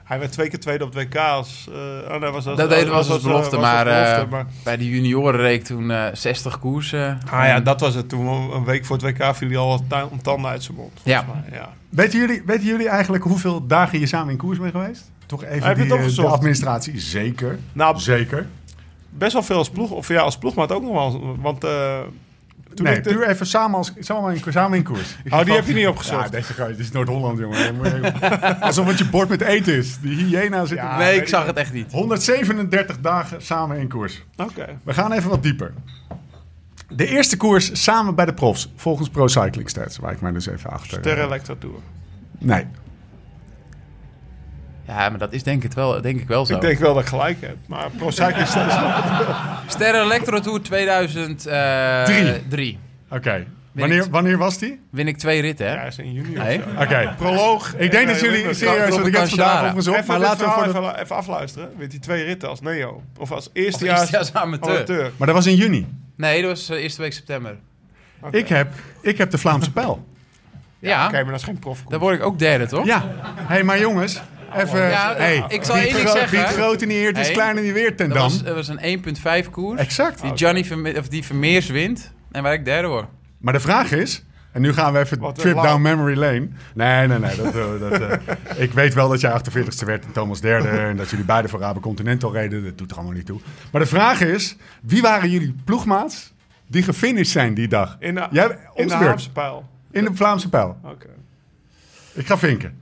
[0.05, 1.67] Hij werd twee keer tweede op 2K als...
[2.05, 4.77] eh oh nee, was Dat deed- was als eh, belofte, als maar, eh, maar- Bij
[4.77, 7.19] de junioren reed ik toen eh 60 koersen.
[7.31, 8.09] Ah ja, dat was het.
[8.09, 11.01] Toen een week voor het WK viel hij al wat tanden uit zijn mond.
[11.03, 11.23] Ja.
[11.23, 11.69] volgens mij, ja.
[11.89, 15.11] Weten jullie, weten jullie eigenlijk hoeveel dagen je samen in koers bent geweest?
[15.25, 16.99] Toch even Heb je het die, eh, de administratie.
[16.99, 17.59] Zeker.
[17.73, 18.47] Nou, Zeker.
[19.09, 19.91] best wel veel als ploeg.
[19.91, 21.35] Of ja, als ploegmaat ook nog wel.
[21.41, 21.99] Want eh,
[22.75, 25.15] toen nee, ik de- puur even samen, als, samen, in, samen in koers.
[25.29, 26.23] Oh, die heb je niet opgezocht.
[26.23, 28.19] Ja, deze ga je- dit is Noord-Holland, jongen.
[28.61, 29.99] Alsof het je bord met eten is.
[29.99, 30.97] Die hyena zit Ja.
[30.97, 31.91] nee, ik zag het echt niet.
[31.91, 34.23] 137 dagen samen in koers.
[34.37, 34.79] Oké.
[34.83, 35.73] We gaan even wat dieper.
[36.89, 40.47] De eerste koers samen bij de profs, volgens Pro Cycling Stats, waar ik mij dus
[40.47, 40.97] even achter...
[40.99, 41.75] Sterre Electro Tour.
[42.39, 42.65] Nee.
[44.87, 46.55] Ja, maar dat is denk ik wel, denk ik wel zo.
[46.55, 47.55] Ik denk wel dat ik gelijk heb.
[47.67, 48.75] Maar Pro Cycling Stats...
[49.73, 52.47] Sterren Electro Tour 2003.
[52.49, 52.79] Drie.
[53.09, 53.45] Oké.
[53.71, 54.81] Wanneer, wanneer was die?
[54.89, 55.73] Win ik twee ritten, hè?
[55.73, 56.33] Ja, is in juni.
[56.35, 56.57] Nee.
[56.57, 56.81] of zo.
[56.81, 57.13] Oké.
[57.17, 57.73] Proloog.
[57.77, 60.51] Ik denk dat jullie serieus, want ik heb het vandaag opgezocht, Even, maar laten we
[60.51, 60.89] voor verhaal de...
[60.89, 61.69] even, even afluisteren.
[61.77, 63.03] Weet die twee ritten als Neo?
[63.17, 64.75] Of als eerstejaars eerstejaars amateur.
[64.75, 65.11] amateur?
[65.17, 65.87] Maar dat was in juni.
[66.15, 67.57] Nee, dat was eh, eerste week september.
[68.31, 70.05] Ik, heb, ik heb de Vlaamse pijl.
[70.79, 71.89] Ja, Oké, maar dat is geen profkoers.
[71.89, 72.85] dan word ik ook derde, toch?
[72.85, 73.01] Ja.
[73.35, 74.21] Hé, hey, maar jongens,
[74.57, 74.89] even...
[74.89, 76.29] Ja, hey, ik zal één ding zeggen.
[76.29, 78.27] Wie het grote niet eert, is Hey, kleiner niet weer ten Dat dam.
[78.27, 79.79] was, dat was een 1.5 koers.
[79.79, 80.21] Exact.
[80.21, 82.11] Die Johnny Verme- of die Vermeers wint.
[82.31, 83.05] En waar ik derde word.
[83.37, 84.23] Maar de vraag is...
[84.51, 86.47] En nu gaan we even Wat trip down memory lane.
[86.73, 87.35] Nee, nee, nee.
[87.35, 88.17] Dat, eh, dat, eh,
[88.63, 90.67] ik weet wel dat jij 48ste werd en Thomas derde.
[90.69, 92.63] En dat jullie beide voor Rabe Continental reden.
[92.63, 93.39] Dat doet er allemaal niet toe.
[93.71, 94.55] Maar de vraag is...
[94.81, 96.33] Wie waren jullie ploegmaats
[96.67, 97.95] die gefinished zijn die dag?
[97.99, 98.93] In de, Jij, in de.
[98.93, 99.69] Haamse pijl.
[99.91, 100.77] In de Vlaamse pijl.
[100.83, 101.07] Oké.
[102.13, 102.77] Ik ga vinken.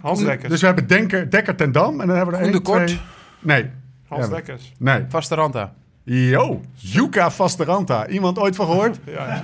[0.00, 0.50] Hans Dekkers.
[0.50, 2.00] Dus we hebben Denker, Dekker ten Dam.
[2.00, 2.86] En dan hebben we er één, de Kort.
[2.86, 3.00] twee...
[3.40, 3.70] Nee.
[4.08, 4.72] Hans Dekkers.
[4.78, 5.04] Nee.
[5.08, 5.72] Vaste Ranta.
[6.06, 8.06] Yo, Yuka Vasteranta.
[8.06, 8.98] Iemand ooit van gehoord?
[9.06, 9.42] Ja.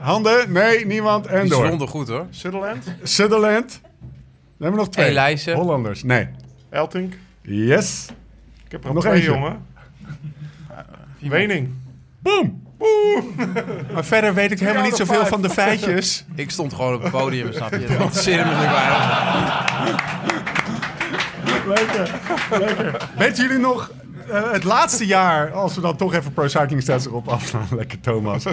[0.00, 0.52] Handen?
[0.52, 1.26] Nee, niemand.
[1.26, 1.88] En door.
[1.88, 2.26] goed, hoor.
[2.30, 2.94] Sutherland.
[3.02, 3.80] Sutherland.
[3.82, 3.90] Dan
[4.58, 5.06] hebben we nog twee.
[5.06, 5.54] Elijzen.
[5.54, 6.02] Hollanders.
[6.02, 6.28] Nee.
[6.70, 7.14] Eltink.
[7.40, 8.06] Yes.
[8.64, 9.30] Ik heb er Nog nog twee, eentje.
[9.30, 9.66] jongen.
[11.18, 11.68] Wening.
[12.18, 12.62] Boom.
[13.92, 16.24] Maar verder weet ik helemaal niet zoveel van de feitjes.
[16.34, 17.86] Ik stond gewoon op het podium, snap je?
[17.86, 18.42] Dat me.
[21.66, 22.10] Lekker.
[22.58, 23.08] Lekker.
[23.16, 23.90] Weten jullie nog
[24.28, 27.66] eh, het laatste jaar, als we dan toch even Pro Cycling Stats erop afslaan.
[27.76, 28.44] Lekker Thomas.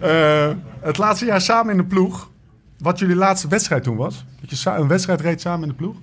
[0.00, 0.48] Eh,
[0.80, 2.30] het laatste jaar samen in de ploeg.
[2.78, 4.24] Wat jullie laatste wedstrijd toen was?
[4.40, 5.96] Dat je een wedstrijd reed samen in de ploeg?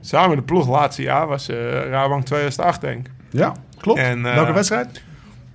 [0.00, 3.12] Samen in de ploeg laatste jaar was eh Rabank 2008, denk ik.
[3.30, 3.98] Ja, klopt.
[4.00, 5.02] En, eh, Welke wedstrijd?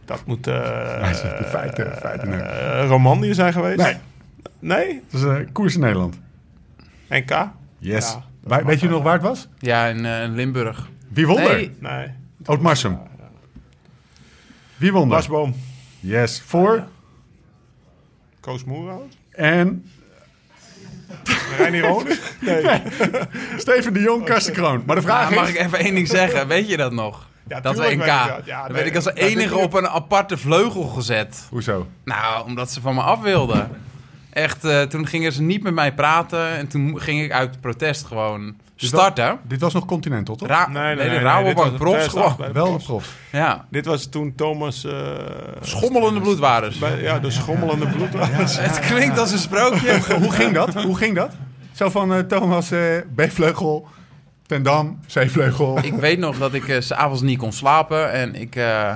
[0.10, 0.54] Dat moet eh
[1.40, 3.78] de feiten, feiten eh, Romandie zijn geweest.
[3.78, 3.96] Nee,
[4.60, 5.04] Nee?
[5.10, 6.20] dat is eh, koers in Nederland.
[7.10, 7.48] NK?
[7.78, 8.12] Yes.
[8.12, 9.48] Ja, Wij- weet je nog waar het was?
[9.60, 10.90] Ja, in, eh, Limburg.
[11.10, 11.56] Wie won er?
[11.56, 12.08] Nee, Nee.
[12.46, 13.00] Oud-Marsum.
[14.76, 15.10] Wie won er?
[15.10, 15.56] Wasboom.
[16.00, 16.42] Yes.
[16.46, 16.84] Voor
[18.40, 19.18] Koos Moerhout.
[19.32, 19.86] en
[21.58, 22.36] Reinier Honig.
[22.42, 22.64] Nee.
[23.58, 24.84] Steven de Jong, Karsten Kroon.
[24.86, 25.54] Maar de vraag Ja, mag is...
[25.56, 26.48] ik even één ding zeggen?
[26.48, 27.29] Weet je dat nog?
[27.50, 27.82] Ja, dat NK.
[27.82, 28.08] weet ik dat.
[28.46, 31.48] Ja, dan werd ik als enige op een aparte vleugel gezet.
[31.50, 31.88] Hoezo?
[32.06, 33.70] Nou, omdat ze van me af wilden.
[34.30, 36.50] Echt, eh, toen gingen ze niet met mij praten.
[36.58, 39.40] En toen ging ik uit protest gewoon starten.
[39.44, 40.48] Dit was nog Continental, toch?
[40.48, 42.36] Ra Nee, nee, nee, nee, de Rabobank profs gewoon.
[42.38, 42.86] Wel de profs.
[42.86, 43.16] prof.
[43.32, 44.84] Ja, Dit was toen Thomas...
[44.86, 44.94] eh,
[45.62, 46.78] schommelende bloedwaardes.
[46.78, 48.10] bij- ja, de schommelende bloed.
[48.14, 50.00] Het klinkt als een sprookje.
[50.22, 50.74] Hoe ging dat?
[50.84, 51.32] Hoe ging dat?
[51.74, 52.80] Zo van eh, Thomas eh,
[53.16, 53.88] B-vleugel,
[54.50, 55.80] Ten Dam, C-vleugel.
[55.84, 58.12] Ik weet nog dat ik eh, s s'avonds niet kon slapen.
[58.12, 58.94] En ik, eh,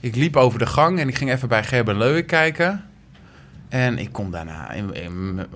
[0.00, 2.84] ik liep over de gang en ik ging even bij Gerben Leuwen kijken.
[3.68, 4.86] En ik kom daarna, in,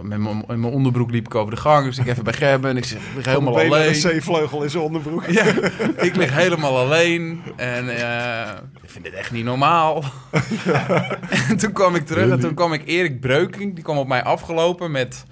[0.02, 1.84] mijn- in mijn onderbroek liep ik over de gang.
[1.84, 4.02] Dus ik even bij Gerben en ik zeg, ik lig helemaal Benen alleen.
[4.02, 5.26] en een C-vleugel in zijn onderbroek.
[5.26, 5.44] Ja,
[5.96, 7.42] ik lig helemaal alleen.
[7.56, 8.48] En eh,
[8.82, 10.04] ik vind dit echt niet normaal.
[11.48, 13.74] en toen kwam ik terug en toen kwam ik Erik Breuking.
[13.74, 15.24] Die kwam op mij afgelopen met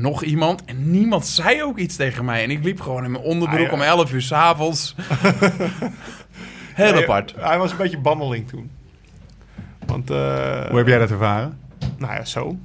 [0.00, 0.64] nog iemand.
[0.64, 2.42] En niemand zei ook iets tegen mij.
[2.42, 3.74] En ik liep gewoon in mijn onderbroek Ah, ja.
[3.74, 4.94] om 11 uur s'avonds.
[6.74, 7.34] Heel Nee, apart.
[7.38, 8.70] Hij was een beetje bandeling toen.
[9.86, 10.16] Want, eh,
[10.68, 11.58] Hoe heb jij dat ervaren?
[11.98, 12.56] nou ja, zo.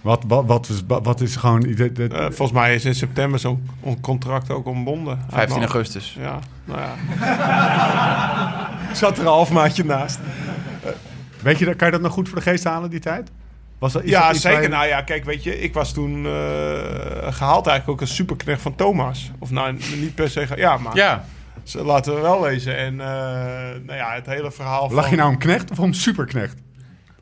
[0.00, 1.64] Wat, wat, wat, is, wat is gewoon...
[1.64, 3.68] Eh, volgens mij is in september zo'n
[4.00, 5.16] contract ook ontbonden.
[5.18, 6.16] 15 Uit mijn- augustus.
[6.20, 6.94] Ja, nou ja.
[8.90, 10.18] Ik zat er een half maandje naast.
[11.42, 13.30] weet je, dat- kan je dat nog goed voor de geest halen, die tijd?
[13.78, 14.68] Was dat, is ja, dat zeker.
[14.68, 16.32] Nou ja, kijk, weet je, ik was toen eh,
[17.32, 19.30] gehaald eigenlijk ook als superknecht van Thomas.
[19.38, 20.46] Of nou, niet per se...
[20.56, 21.24] Ja, maar Ja,
[21.62, 22.76] ze- laten we wel wezen.
[22.76, 23.06] En eh,
[23.86, 25.10] nou ja, het hele verhaal Lag van...
[25.10, 26.56] je nou om knecht of om superknecht?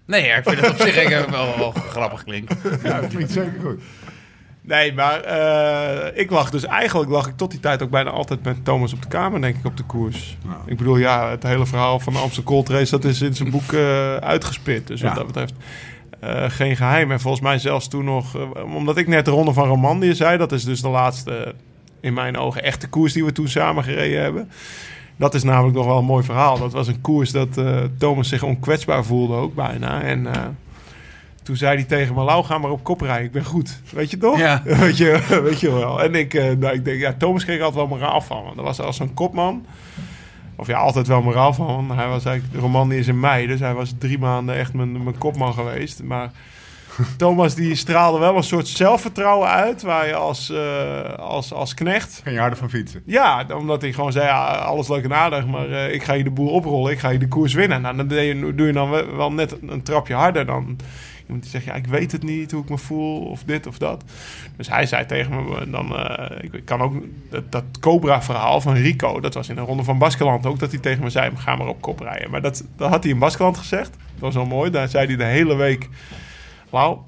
[0.07, 2.55] nee, ja, ik vind het op zich eigenlijk wel, wel grappig klinkt.
[2.83, 3.83] Ja, dat klinkt zeker goed.
[4.61, 8.43] Nee, maar eh, ik lag dus eigenlijk lag ik tot die tijd ook bijna altijd
[8.45, 10.37] met Thomas op de kamer, denk ik, op de koers.
[10.47, 10.59] Nou.
[10.67, 13.51] Ik bedoel, ja, het hele verhaal van de Amsterdam Cold Race, dat is in zijn
[13.51, 14.87] boek eh, uitgespit.
[14.87, 15.07] Dus Ja.
[15.07, 15.55] wat dat betreft
[16.25, 17.11] eh, geen geheim.
[17.11, 20.39] En volgens mij zelfs toen nog, eh, omdat ik net de Ronde van Romandie zei,
[20.39, 21.55] dat is dus de laatste,
[22.01, 24.49] in mijn ogen, echte koers die we toen samen gereden hebben.
[25.17, 26.59] Dat is namelijk nog wel een mooi verhaal.
[26.59, 30.03] Dat was een koers dat eh, Thomas zich onkwetsbaar voelde ook bijna.
[30.03, 30.43] En eh,
[31.43, 33.25] toen zei hij tegen me, Lau, ga maar op kop rijden.
[33.25, 33.81] Ik ben goed.
[33.93, 34.39] Weet je toch?
[34.39, 34.63] Ja.
[34.65, 36.03] weet, je, weet je wel.
[36.03, 38.43] En ik, eh, nou, ik denk, ja, Thomas kreeg altijd wel moraal van.
[38.43, 39.67] Want dat was als zo'n kopman.
[40.57, 41.91] Of ja, altijd wel moraal van.
[41.91, 43.47] Hij was eigenlijk, de roman is in mei.
[43.47, 46.03] Dus hij was drie maanden echt mijn, mijn kopman geweest.
[46.03, 46.31] Maar
[47.17, 49.83] Thomas die straalde wel een soort zelfvertrouwen uit.
[49.83, 53.03] Waar je als, eh, als, als knecht Geen je harder van fietsen.
[53.07, 56.25] ja, omdat hij gewoon zei, ja, alles leuk en aardig, maar eh, ik ga je
[56.25, 57.81] de boel oprollen, ik ga je de koers winnen.
[57.81, 60.77] Nou, dan doe je, dan wel net een trapje harder dan
[61.27, 63.79] iemand die zegt, ja, ik weet het niet hoe ik me voel, of dit of
[63.79, 64.05] dat.
[64.57, 66.95] Dus hij zei tegen me, dan, eh, ik, kan ook,
[67.51, 71.03] dat, Cobra-verhaal van Rico, dat was in de Ronde van Baskeland ook, dat hij tegen
[71.03, 72.31] me zei, ga maar op kop rijden.
[72.31, 75.17] Maar dat, dat had hij in Baskeland gezegd, dat was wel mooi, daar zei hij
[75.17, 75.89] de hele week,
[76.71, 77.07] wauw,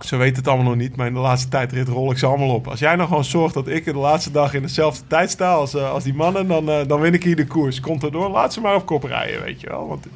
[0.00, 2.54] ze weten het allemaal nog niet, maar in de laatste tijdrit rol ik ze allemaal
[2.54, 2.68] op.
[2.68, 5.74] Als jij nou gewoon zorgt dat ik de laatste dag in dezelfde tijd sta als,
[5.74, 7.80] eh, als die mannen, dan, eh, dan win ik hier de koers.
[7.80, 9.88] Komt erdoor, laat ze maar op kop rijden, weet je wel.
[9.88, 10.06] Want...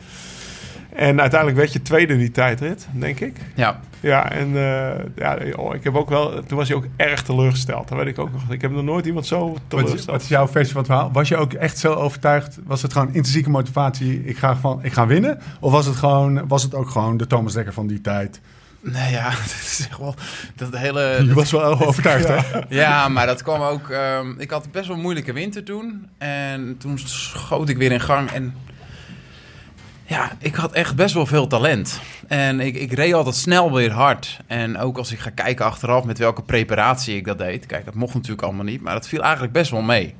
[0.98, 3.37] En uiteindelijk werd je tweede in die tijdrit, denk ik.
[3.54, 7.22] Ja, Ja, en eh, ja, oh, ik heb ook wel, toen was hij ook erg
[7.22, 7.88] teleurgesteld.
[7.88, 8.42] Dat weet ik ook nog.
[8.50, 10.06] Ik heb nog nooit iemand zo Wat is, teleurgesteld.
[10.11, 11.12] wat is jouw versie van het verhaal?
[11.12, 12.58] Was je ook echt zo overtuigd?
[12.64, 14.24] Was het gewoon intrinsieke motivatie?
[14.24, 15.38] Ik ga, gewoon, ik ga winnen?
[15.61, 18.40] Of was het, gewoon, was het ook gewoon de Thomas Dekker van die tijd?
[18.80, 20.14] nee, ja, dat is echt wel...
[20.56, 22.61] Dat hele, Je was wel overtuigd, hè?
[22.68, 23.88] Ja, maar dat kwam ook.
[23.88, 26.06] ehm, ik had best wel een moeilijke winter toen.
[26.18, 28.30] En toen schoot ik weer in gang.
[28.30, 28.54] En
[30.09, 32.01] ja, ik had echt best wel veel talent.
[32.27, 34.40] En ik, ik reed altijd snel weer hard.
[34.47, 37.66] En ook als ik ga kijken achteraf met welke preparatie ik dat deed.
[37.66, 38.81] Kijk, dat mocht natuurlijk allemaal niet.
[38.81, 40.14] Maar dat viel eigenlijk best wel mee.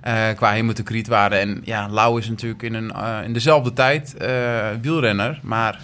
[0.00, 1.36] Eh, qua hemotocriet waarde.
[1.36, 4.30] En ja, Lau is natuurlijk in, een, eh, in dezelfde tijd eh,
[4.80, 5.38] wielrenner.
[5.42, 5.80] Maar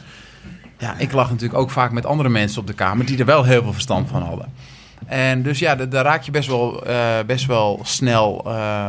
[0.79, 3.07] ja, ik lag natuurlijk ook vaak met andere mensen op de kamer...
[3.07, 4.53] die er wel heel veel verstand van hadden.
[5.07, 6.83] En dus ja, da- daar raak je best wel,
[7.27, 8.47] best wel snel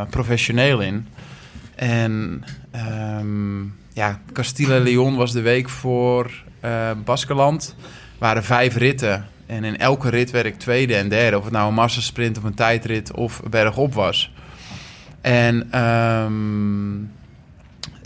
[0.10, 1.08] professioneel in.
[1.76, 3.62] En ehm,
[4.00, 7.76] ja, Castilla Leon was de week voor eh Baskeland.
[8.18, 9.26] waren vijf ritten.
[9.46, 11.38] En in elke rit werd ik tweede en derde.
[11.38, 14.34] Of het nou een massasprint of een tijdrit of bergop was.
[15.22, 16.98] En ehm,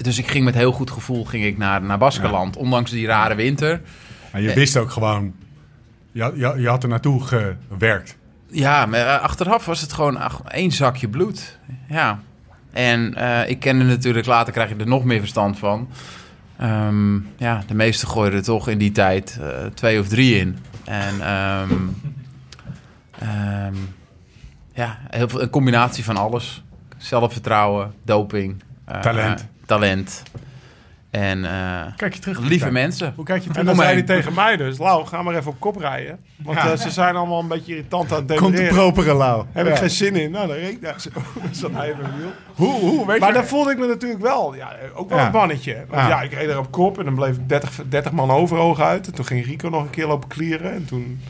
[0.03, 2.57] dus ik ging met heel goed gevoel ging ik naar, naar Baskeland.
[2.57, 3.81] Ondanks die rare winter.
[4.31, 5.33] Maar je wist ook gewoon...
[6.11, 8.17] Je, had- je, je had er naartoe gewerkt.
[8.47, 11.59] Ja, maar eh, achteraf was het gewoon ach, één zakje bloed.
[11.89, 12.19] Ja.
[12.73, 15.87] En eh, ik kende natuurlijk, later krijg je er nog meer verstand van.
[16.57, 20.57] Ehm, ja, de meesten gooiden er toch in die tijd eh, twee of drie in.
[20.83, 21.73] En ehm,
[23.29, 23.75] ehm,
[24.73, 26.63] ja, heel veel, een combinatie van alles.
[26.97, 28.63] Zelfvertrouwen, doping.
[28.85, 29.47] eh, Talent.
[29.65, 30.23] talent.
[31.13, 32.39] En eh, Kijk je terug.
[32.39, 33.13] lieve mensen.
[33.15, 33.67] Hoe kijk je En terug?
[33.67, 36.19] dan Om zei hij tegen mij dus, Lau, ga maar even op kop rijden.
[36.43, 36.71] Want Ja.
[36.71, 38.75] eh, ze zijn allemaal een beetje irritant aan het Komt de demonstreren.
[38.93, 39.45] propere lauw.
[39.51, 39.71] Heb Ja.
[39.71, 40.31] ik geen zin in.
[40.31, 41.09] Nou, dan reed ik daar zo.
[41.51, 42.29] Zat hij in mijn wiel.
[42.55, 43.33] Hoe, hoe, weet Maar je...
[43.35, 45.25] dan voelde ik me natuurlijk wel, ja, ook wel Ja.
[45.25, 45.73] een mannetje.
[45.89, 46.07] Want Ja.
[46.07, 46.21] ja.
[46.21, 49.07] ik reed er op kop en dan bleef ik 30, 30 man overhoog uit.
[49.07, 50.73] En toen ging Rico nog een keer lopen klieren.
[50.73, 51.21] En toen,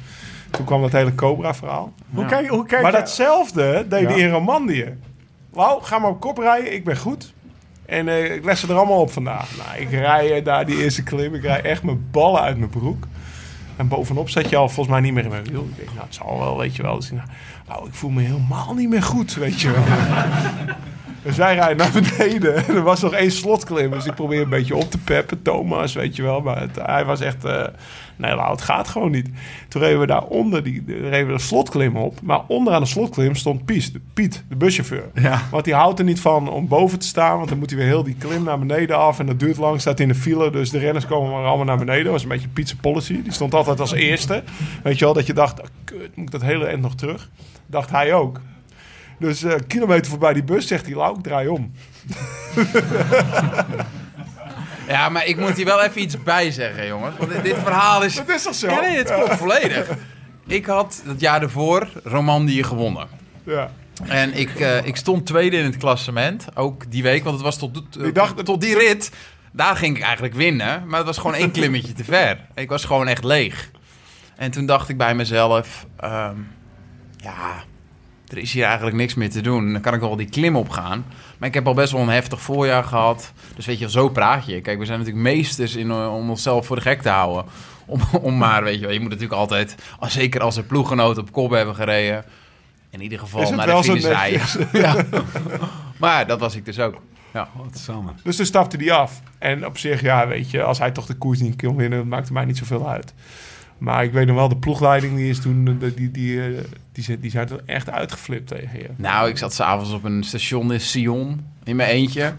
[0.51, 1.93] toen kwam dat hele Cobra-verhaal.
[2.13, 4.07] Hoe kijk, hoe kijk Maar je- datzelfde deed Ja.
[4.09, 4.85] hij in Romandie.
[5.53, 7.33] Lau, ga maar op kop rijden, ik ben goed.
[7.93, 9.49] En eh, ik les ze er allemaal op vandaag.
[9.58, 11.36] Nou, ik rij eh, daar die eerste klim.
[11.36, 13.08] Ik rij echt mijn ballen uit mijn broek.
[13.75, 15.67] En bovenop zat je al volgens mij niet meer in mijn wiel.
[15.69, 16.95] Ik denk, nou, het zal wel, weet je wel.
[16.95, 17.12] Dus
[17.67, 19.84] nou, ik voel me helemaal niet meer goed, weet je wel.
[21.23, 22.56] dus wij rijden naar beneden.
[22.56, 23.91] En er was nog één slotklim.
[23.91, 25.41] Dus ik probeer een beetje op te peppen.
[25.41, 26.41] Thomas, weet je wel.
[26.41, 27.45] Maar hij was echt...
[27.45, 27.63] eh,
[28.23, 29.29] nee, nou, het gaat gewoon niet.
[29.67, 32.21] Toen reden we daaronder, die, die- reden we de slotklim op.
[32.21, 35.03] Maar onderaan de slotklim stond Piet, de, Piet, de buschauffeur.
[35.13, 35.41] Ja.
[35.51, 37.38] Want die houdt er niet van om boven te staan.
[37.38, 39.19] Want dan moet hij weer heel die klim naar beneden af.
[39.19, 40.51] En dat duurt lang, staat in de file.
[40.51, 42.03] Dus de renners komen maar allemaal naar beneden.
[42.03, 43.21] Dat was een beetje Pietse policy.
[43.23, 44.43] Die stond altijd als eerste.
[44.83, 47.29] Weet je wel, dat je dacht, oh, kut, moet ik dat hele eind nog terug?
[47.65, 48.39] Dacht hij ook.
[49.19, 51.71] Dus eh, kilometer voorbij die bus zegt hij, Lau, ik draai om.
[54.87, 57.17] Ja, maar ik moet hier wel even iets bij zeggen, jongens.
[57.17, 58.15] Want dit, dit verhaal is...
[58.15, 58.67] Dat is toch zo?
[58.69, 59.87] Ja, nee, het klopt volledig.
[60.47, 63.07] Ik had het jaar ervoor Romandie gewonnen.
[63.43, 63.71] Ja.
[64.07, 67.57] En ik, eh, ik stond tweede in het klassement, ook die week, want het was
[67.57, 69.11] tot, eh, Die dag- tot die rit.
[69.51, 72.39] Daar ging ik eigenlijk winnen, maar het was gewoon één klimmetje te ver.
[72.55, 73.71] Ik was gewoon echt leeg.
[74.35, 76.35] En toen dacht ik bij mezelf, ehm,
[77.17, 77.63] ja,
[78.33, 79.71] er is hier eigenlijk niks meer te doen.
[79.71, 81.05] Dan kan ik wel die klim opgaan.
[81.37, 83.33] Maar ik heb al best wel een heftig voorjaar gehad.
[83.55, 84.61] Dus weet je, zo praat je.
[84.61, 87.45] Kijk, we zijn natuurlijk meesters in, eh, om onszelf voor de gek te houden.
[87.85, 91.31] Om, om maar, weet je wel, je moet natuurlijk altijd, zeker als er ploeggenoten op
[91.31, 92.25] kop hebben gereden...
[92.89, 94.41] In ieder geval naar de finish rijden.
[94.71, 95.05] Ja.
[95.97, 97.01] Maar dat was ik dus ook.
[97.33, 97.49] Ja.
[97.55, 98.15] Wat samen.
[98.23, 99.21] Dus toen stapte hij af.
[99.37, 102.33] En op zich, ja, weet je, als hij toch de koers niet kon winnen, maakte
[102.33, 103.13] mij niet zoveel uit.
[103.83, 107.19] Maar ik weet nog wel, de ploegleiding die is toen, de- die, die, eh, die,
[107.19, 108.89] die zijn er echt uitgeflipt tegen je.
[108.95, 112.33] Nou, ik zat s'avonds op een station in Sion in mijn eentje.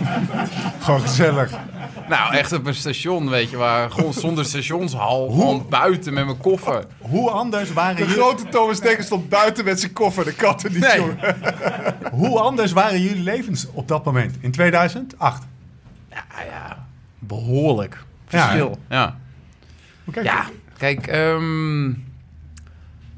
[0.80, 1.52] Gewoon gezellig.
[2.08, 6.36] Nou, echt op een station, weet je, waar gewoon zonder stationshal, gewoon buiten met mijn
[6.38, 6.84] koffer.
[6.98, 10.72] Hoe anders waren De jullie, grote Thomas Dekker stond buiten met zijn koffer, de katten
[10.72, 10.96] niet, Nee.
[10.98, 11.18] jongen.
[12.20, 14.36] hoe anders waren jullie levens op dat moment?
[14.40, 15.42] In 2008?
[16.10, 16.86] Ja, ja,
[17.18, 18.78] behoorlijk Ja, verschil.
[18.88, 19.16] Ja,
[20.14, 20.22] ja.
[20.22, 20.64] je?
[20.78, 21.86] Kijk, ehm,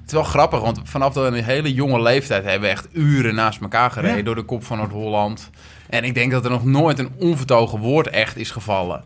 [0.01, 3.35] het is wel grappig, want vanaf de- een hele jonge leeftijd hebben we echt uren
[3.35, 4.23] naast elkaar gereden Ja.
[4.23, 5.51] door de kop van Noord-Holland.
[5.89, 9.03] En ik denk dat er nog nooit een onvertogen woord echt is gevallen.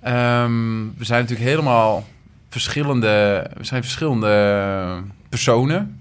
[0.00, 2.06] Ehm, we zijn natuurlijk helemaal
[2.48, 5.96] verschillende, we zijn verschillende personen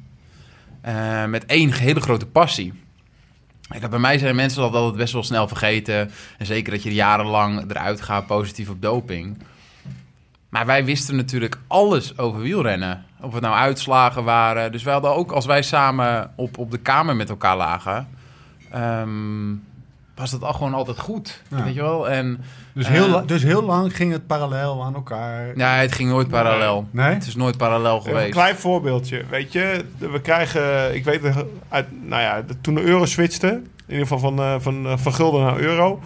[0.82, 2.74] eh, met één hele grote passie.
[3.68, 6.12] Kijk, bij mij zijn mensen dat altijd best wel snel vergeten.
[6.38, 9.38] En zeker dat je jarenlang eruit gaat positief op doping.
[10.52, 13.04] Maar wij wisten natuurlijk alles over wielrennen.
[13.22, 14.72] Of het nou uitslagen waren.
[14.72, 18.08] Dus wij hadden ook, als wij samen op, op de kamer met elkaar lagen...
[18.72, 19.10] ehm,
[20.16, 21.42] was dat al gewoon altijd goed.
[21.48, 21.64] Ja.
[21.64, 22.10] Weet je wel?
[22.10, 22.92] En Dus Eh.
[22.92, 25.58] heel, la- dus heel lang ging het parallel aan elkaar.
[25.58, 26.88] ja, het ging nooit parallel.
[26.92, 27.14] Nee?
[27.14, 28.34] Het is nooit parallel Even Een geweest.
[28.34, 29.86] klein voorbeeldje, weet je.
[29.98, 31.22] We krijgen, ik weet
[31.70, 34.98] uit, nou ja, de- toen de euro switchte, in ieder geval van, eh, van, eh,
[34.98, 36.00] van gulden naar euro.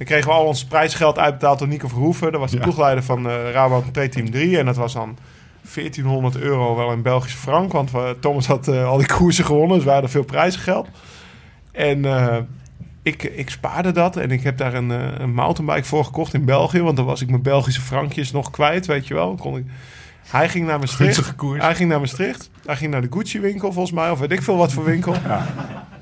[0.00, 2.32] Dan kregen we al ons prijsgeld uitbetaald door Nico Verhoeven.
[2.32, 2.62] Dat was de Ja.
[2.62, 4.58] ploegleider van eh Rabobank Pre-Team 3.
[4.58, 5.16] En dat was dan
[5.74, 7.72] 1400 euro wel in Belgische frank.
[7.72, 10.88] Want we- Thomas had eh, al die koersen gewonnen, dus we hadden veel prijzengeld.
[11.72, 12.36] En eh,
[13.02, 16.44] ik, ik spaarde dat en ik heb daar een, eh, een mountainbike voor gekocht in
[16.44, 16.80] België.
[16.82, 19.34] Want dan was ik mijn Belgische frankjes nog kwijt, weet je wel.
[19.34, 19.64] Kon ik...
[20.30, 21.34] Hij ging naar Maastricht.
[21.58, 22.50] Hij ging naar Maastricht.
[22.66, 25.14] Hij ging naar de Gucci-winkel volgens mij, of weet ik veel wat voor winkel.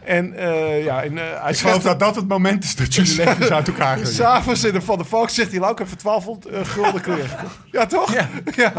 [0.09, 3.17] En eh, ja, en, eh, hij Ik geloof dat dat het moment is dat jullie
[3.25, 4.13] levens uit elkaar gingen.
[4.13, 7.01] S'avonds in de Van de Valk zegt hij, Lau, ik heb voor 1200 eh, gulden
[7.01, 7.59] kleren gekocht.
[7.73, 8.13] Ja, toch?
[8.13, 8.29] Ja.
[8.57, 8.73] ja.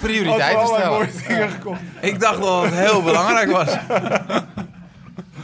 [0.00, 0.98] Prioriteiten allerlei stellen.
[0.98, 1.80] mooie dingen gekocht.
[2.00, 3.68] Ik dacht dat het heel belangrijk was.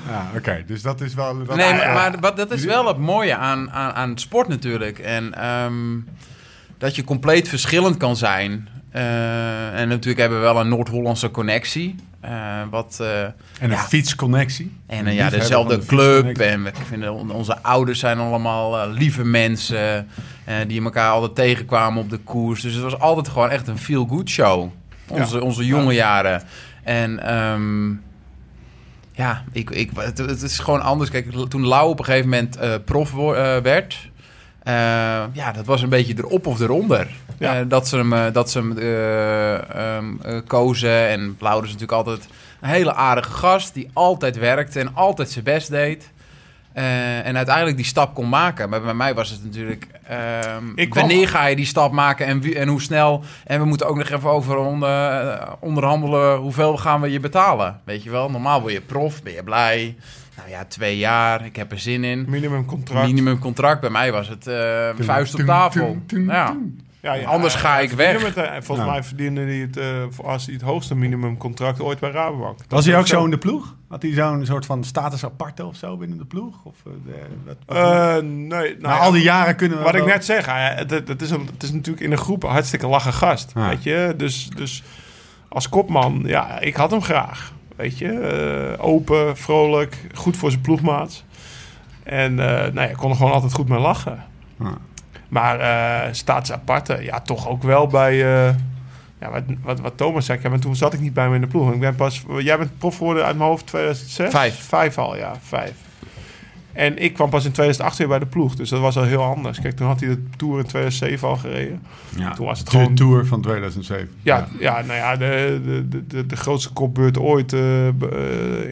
[0.08, 0.64] Ja, oké.
[0.66, 1.44] Dus dat is wel...
[1.44, 4.98] Dat Nee, maar, maar wat- dat is wel het mooie aan, aan, aan sport natuurlijk.
[4.98, 5.96] En ehm,
[6.78, 8.68] dat je compleet verschillend kan zijn.
[8.90, 11.94] Eh, en natuurlijk hebben we wel een Noord-Hollandse connectie.
[12.20, 13.76] eh, wat, eh, En een ja.
[13.78, 14.76] fietsconnectie.
[14.86, 16.38] en Een ja, dezelfde de club.
[16.38, 20.08] En we vinden on- onze ouders zijn allemaal lieve mensen.
[20.66, 22.60] die elkaar altijd tegenkwamen op de koers.
[22.62, 24.70] Dus het was altijd gewoon echt een feel-good show.
[25.08, 26.42] Onze, onze jonge jaren.
[26.84, 27.88] En ehm,
[29.12, 31.10] ja, ik, ik, het, het is gewoon anders.
[31.10, 33.12] Kijk, toen Lau op een gegeven moment prof
[33.62, 34.10] werd...
[34.68, 37.06] eh, ja, dat was een beetje erop of eronder.
[37.38, 37.58] Ja.
[37.58, 41.08] Eh, dat ze hem, eh, dat ze hem eh, ehm, eh, kozen.
[41.08, 42.28] En Lau is natuurlijk altijd
[42.60, 43.74] een hele aardige gast...
[43.74, 46.10] die altijd werkte en altijd zijn best deed...
[47.22, 48.68] En uiteindelijk die stap kon maken.
[48.68, 49.86] Maar bij mij was het natuurlijk...
[50.74, 53.22] Ik kwam- wanneer ga je die stap maken en, wie, en hoe snel?
[53.44, 56.36] En we moeten ook nog even over onder, onderhandelen...
[56.36, 57.80] hoeveel gaan we je betalen?
[57.84, 59.96] Weet je wel, normaal word je prof, ben je blij.
[60.38, 62.24] Nou ja, twee jaar, ik heb er zin in.
[62.28, 63.06] Minimumcontract.
[63.06, 63.80] Minimumcontract.
[63.80, 65.96] Bij mij was het eh, vuist op tafel.
[66.06, 66.56] Ja.
[67.00, 68.34] Ja, ja, Anders ga hij ik weg.
[68.36, 68.92] Eh, volgens Ja.
[68.92, 72.58] mij verdiende hij het, eh, voor als hij het hoogste minimumcontract ooit bij Rabobank.
[72.68, 73.24] Was hij ook zo?
[73.24, 73.74] in de ploeg?
[73.88, 76.54] Had hij zo'n soort van status aparte of zo binnen de ploeg?
[76.64, 80.04] Of, eh, de- wat- Eh, nee, nou ja, al die jaren kunnen we Wat ik
[80.04, 82.86] net zeg, het, het, het is een, het is natuurlijk in een groep een hartstikke
[82.86, 83.52] lachen gast.
[83.54, 83.68] Ja.
[83.68, 84.14] Weet je?
[84.16, 84.82] Dus, dus
[85.48, 87.52] als kopman, ja, ik had hem graag.
[87.78, 88.12] Weet je?
[88.12, 91.24] Eh, open, vrolijk, goed voor zijn ploegmaat.
[92.02, 94.24] En eh nou ja, kon er gewoon altijd goed mee lachen.
[94.58, 94.78] Ja.
[95.28, 98.16] Maar eh staatsaparte, ja, toch ook wel bij...
[99.20, 101.40] ja, wat, wat, wat Thomas zei, ja, maar toen zat ik niet bij me in
[101.40, 101.72] de ploeg.
[101.72, 104.30] Ik ben pas, jij bent prof geworden uit mijn hoofd 2006?
[104.30, 104.62] Vijf.
[104.62, 105.74] Vijf al, ja, vijf.
[106.78, 108.54] En ik kwam pas in 2008 weer bij de ploeg.
[108.54, 109.60] Dus dat was al heel anders.
[109.60, 111.82] Kijk, toen had hij de Tour in 2007 al gereden.
[112.16, 114.08] Ja, Toen was het de gewoon- Tour van 2007.
[114.22, 114.72] Ja, ja.
[114.82, 117.94] nou ja, de, de, de, de, grootste kopbeurt ooit eh, eh,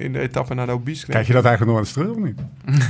[0.02, 1.10] in de etappe naar de Obisque.
[1.12, 2.40] Kijk je dat eigenlijk nog eens terug of niet?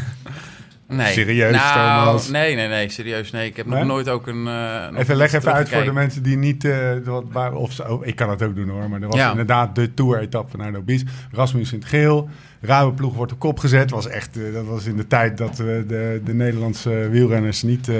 [0.88, 1.12] Nee.
[1.12, 2.30] Serieus, nou, Thomas?
[2.30, 3.30] Nee, nee, nee, serieus.
[3.30, 3.78] Nee, ik heb Nee?
[3.78, 4.46] nog nooit ook een...
[4.46, 6.64] eh, Even leg even uit voor de mensen die niet...
[6.64, 9.16] eh, wat, waar, of zo, oh, ik kan het ook doen hoor, maar er was
[9.16, 9.30] Ja.
[9.30, 11.04] inderdaad de Tour-etappe naar de.
[11.32, 12.28] Rasmus in het geel.
[12.66, 13.90] Rabobank wordt op kop gezet.
[13.90, 17.88] Was echt, eh, dat was in de tijd dat eh, de, de Nederlandse wielrenners niet...
[17.88, 17.96] eh,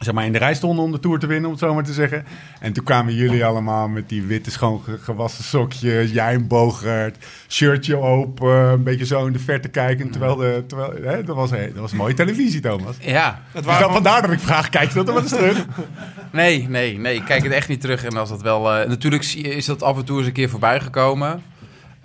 [0.00, 1.84] zeg maar in de rij stonden om de Tour te winnen, om het zo maar
[1.84, 2.24] te zeggen.
[2.60, 7.24] En toen kwamen jullie allemaal met die witte schoon ge- gewassen sokjes, jij een Bogert,
[7.48, 10.10] shirtje open, een beetje zo in de verte kijken.
[10.10, 12.96] Terwijl, de, terwijl hè, dat, was, dat was mooie televisie, Thomas.
[13.00, 15.66] Ja, Het Dus dan, vandaar dat ik vraag, kijk je dat er wel eens terug?
[16.32, 17.14] nee, nee, nee.
[17.14, 18.04] Ik kijk het echt niet terug.
[18.04, 18.72] En als dat wel...
[18.74, 21.42] eh, natuurlijk is dat af en toe eens een keer voorbij gekomen.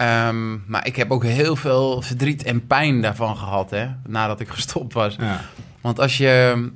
[0.02, 3.88] Ehm, maar ik heb ook heel veel verdriet en pijn daarvan gehad, hè.
[4.08, 5.16] Nadat ik gestopt was.
[5.20, 5.42] Ja.
[5.82, 6.70] Want als je...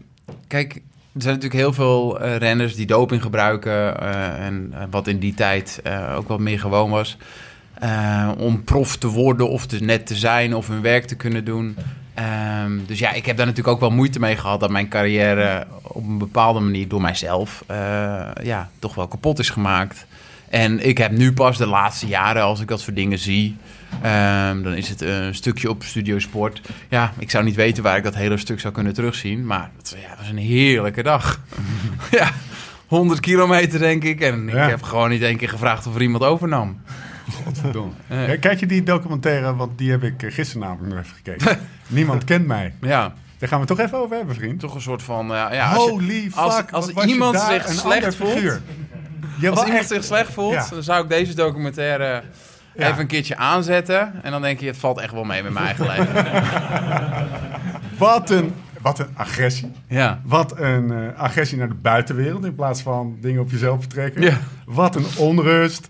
[0.47, 3.99] Kijk, er zijn natuurlijk heel veel eh, renners die doping gebruiken.
[3.99, 5.81] eh, en eh, wat in die tijd
[6.15, 7.17] ook wel meer gewoon was.
[8.37, 11.77] om prof te worden of te net te zijn of hun werk te kunnen doen.
[12.13, 15.67] Ehm, dus ja, ik heb daar natuurlijk ook wel moeite mee gehad dat mijn carrière
[15.81, 17.63] op een bepaalde manier door mijzelf
[18.43, 20.05] ja, toch wel kapot is gemaakt.
[20.49, 23.57] En ik heb nu pas de laatste jaren, als ik dat soort dingen zie,
[24.01, 26.61] ehm, dan is het een stukje op Studio Sport.
[26.89, 29.95] Ja, ik zou niet weten waar ik dat hele stuk zou kunnen terugzien, maar het
[30.01, 31.39] ja, was een heerlijke dag.
[32.11, 32.31] ja,
[32.87, 34.21] 100 kilometer denk ik.
[34.21, 34.63] En Ja.
[34.63, 36.81] ik heb gewoon niet één keer gevraagd of er iemand overnam.
[37.43, 37.91] Godverdomme.
[38.09, 41.59] Ja, Kijk je die documentaire, want die heb ik eh, gisteren namelijk nog even gekeken.
[41.87, 42.73] Niemand kent mij.
[42.81, 44.59] Ja, Daar gaan we het toch even over hebben, vriend.
[44.59, 45.33] toch een soort van...
[45.33, 48.61] eh, ja, als je- Holy fuck, als- iemand zich slecht voelt- figuur.
[49.39, 49.87] Je Als iemand echt...
[49.89, 50.67] zich slecht voelt, Ja.
[50.69, 52.21] dan zou ik deze documentaire
[52.75, 52.87] Ja.
[52.87, 54.23] even een keertje aanzetten.
[54.23, 56.25] En dan denk je, het valt echt wel mee met mijn eigen leven.
[57.97, 59.71] Wat een, wat een agressie.
[59.87, 60.21] Ja.
[60.25, 64.21] Wat een eh, agressie naar de buitenwereld in plaats van dingen op jezelf betrekken.
[64.21, 64.37] Ja.
[64.65, 65.89] Wat een onrust.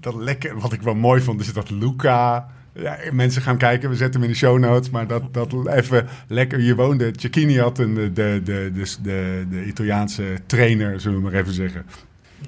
[0.00, 2.48] Dat lekker, wat ik wel mooi vond, is dat Luca.
[2.72, 4.90] Ja, mensen gaan kijken, we zetten hem in de show notes.
[4.90, 6.60] Maar dat, dat even lekker.
[6.60, 7.12] Je woonde.
[7.16, 8.70] Cecchini had een, de, de, de,
[9.02, 11.86] de, de Italiaanse trainer, zullen we maar even zeggen.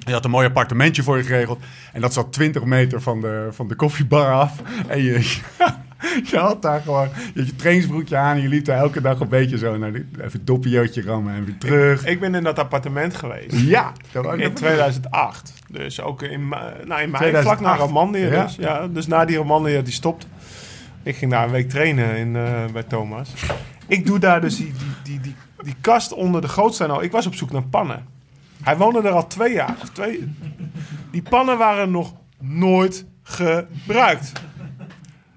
[0.03, 1.59] Hij had een mooi appartementje voor je geregeld.
[1.93, 4.61] En dat zat 20 meter van de, van de koffiebar af.
[4.87, 5.37] En je,
[6.31, 8.35] je had daar gewoon je, had je trainingsbroekje aan.
[8.35, 11.45] En je liep daar elke dag een beetje zo naar de, even doppiootje rammen en
[11.45, 12.05] weer terug.
[12.05, 13.59] Ik ben in dat appartement geweest.
[13.59, 15.53] ja, In nog 2008.
[15.69, 17.43] Dus ook in, nou in mei, 2008.
[17.43, 18.25] vlak na Romandie.
[18.25, 18.43] Ja.
[18.43, 20.27] Dus, ja, dus na die Romandie die stopt.
[21.03, 23.33] Ik ging daar een week trainen in, eh, bij Thomas.
[23.87, 26.85] Ik doe daar dus die, die, die, die, die kast onder de grootste.
[26.87, 27.03] al.
[27.03, 28.05] Ik was op zoek naar pannen.
[28.63, 29.75] Hij woonde er al twee jaar.
[29.93, 30.33] Twee,
[31.11, 34.31] die pannen waren nog nooit gebruikt.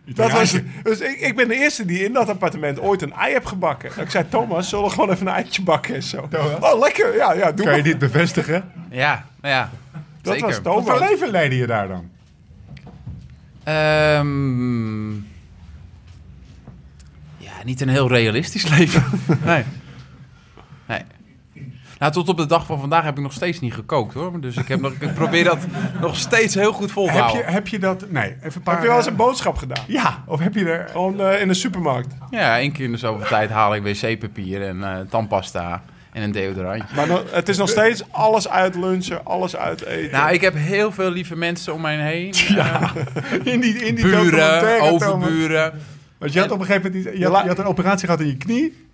[0.05, 3.33] Dat was, dus ik, ik ben de eerste die in dat appartement ooit een ei
[3.33, 3.91] heb gebakken.
[4.01, 6.29] Ik zei, Thomas, zullen we gewoon even een eitje bakken en zo.
[6.61, 7.17] Oh, lekker.
[7.17, 8.73] Ja, ja, doe Kan je dit bevestigen?
[8.91, 9.71] Ja, ja.
[10.23, 10.47] Dat zeker.
[10.49, 11.09] was Wat voor Thomas.
[11.11, 12.11] leven leidde je daar dan?
[13.65, 15.13] Ehm,
[17.37, 19.05] ja, niet een heel realistisch leven.
[19.45, 19.65] Nee.
[22.03, 24.41] Nou, tot op de dag van vandaag heb ik nog steeds niet gekookt hoor.
[24.41, 25.59] Dus ik, heb nog, ik probeer dat
[26.01, 27.53] nog steeds heel goed vol te Heb je, houden.
[27.53, 28.11] heb je dat...
[28.11, 28.75] Nee, even een paar...
[28.75, 29.85] Heb je wel eens eh, een boodschap gedaan?
[29.87, 30.89] Ja, of heb je er...
[30.89, 32.15] Gewoon eh, in de supermarkt.
[32.31, 35.83] Ja, één keer in de zoveel tijd haal ik wc-papier en eh tandpasta
[36.13, 36.95] en een deodorantje.
[36.97, 40.13] Maar no- het is nog steeds alles uit lunchen, alles uit eten.
[40.19, 42.35] Nou, ik heb heel veel lieve mensen om mij heen.
[42.57, 42.93] Ja,
[43.45, 45.73] in die, in die buren, overburen.
[46.19, 47.09] Want je had op een gegeven moment...
[47.09, 48.87] iets- Je had, je had een operatie gehad in je knie.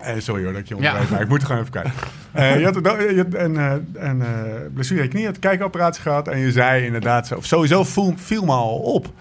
[0.00, 1.10] Eh, sorry hoor dat ik je onderbreek, Ja.
[1.10, 1.92] maar ik moet er gewoon even kijken.
[2.32, 3.56] Eh, je had een, je had een,
[3.94, 4.28] een eh,
[4.74, 6.28] blessure je knie, je had een kijkoperatie gehad.
[6.28, 9.12] En je zei inderdaad, zo, of sowieso viel, viel me al op...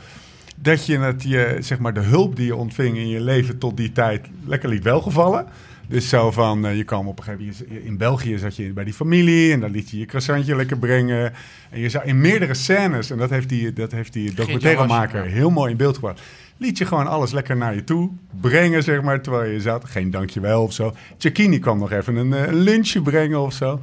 [0.55, 3.77] dat je, het, je zeg maar, de hulp die je ontving in je leven tot
[3.77, 5.45] die tijd lekker liet welgevallen.
[5.87, 7.85] Dus zo van, je kwam op een gegeven moment...
[7.85, 11.33] In België zat je bij die familie en dan liet je je croissantje lekker brengen.
[11.69, 15.49] En je zou in meerdere scènes, en dat heeft die, dat heeft die documentairemaker heel
[15.49, 16.21] mooi in beeld gebracht...
[16.59, 18.09] liet je gewoon alles lekker naar je toe
[18.41, 19.85] brengen, zeg maar, terwijl je zat.
[19.85, 20.93] Geen dankjewel of zo.
[21.17, 23.81] Cecchini kwam nog even een, eh, een lunchje brengen of zo.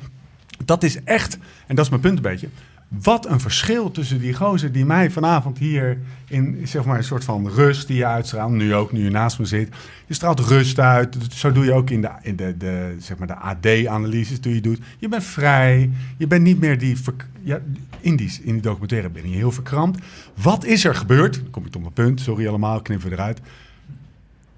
[0.64, 2.48] Dat is echt, en dat is mijn punt een beetje...
[2.88, 7.24] Wat een verschil tussen die gozer die mij vanavond hier in zeg maar, een soort
[7.24, 8.52] van rust die je uitstraalt.
[8.52, 9.74] Nu ook, nu je naast me zit.
[10.06, 11.16] Je straalt rust uit.
[11.30, 14.60] Zo doe je ook in de, in de, de, zeg maar de AD-analyses die je
[14.60, 14.80] doet.
[14.98, 15.90] Je bent vrij.
[16.16, 16.96] Je bent niet meer die...
[17.42, 17.60] Ja,
[18.00, 20.04] in, die, in die documentaire ben je heel verkrampt.
[20.34, 21.34] Wat is er gebeurd?
[21.34, 22.20] Dan kom ik tot mijn punt.
[22.20, 23.40] Sorry allemaal, knippen we eruit.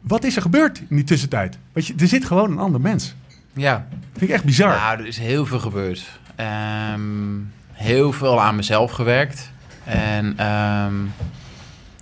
[0.00, 1.58] Wat is er gebeurd in die tussentijd?
[1.72, 3.14] Weet je, er zit gewoon een ander mens.
[3.52, 3.86] Ja,
[4.18, 4.76] Vind ik echt bizar.
[4.76, 6.20] Nou, er is heel veel gebeurd.
[6.36, 7.36] Ehm,
[7.78, 9.50] heel veel aan mezelf gewerkt.
[9.84, 10.94] En ehm,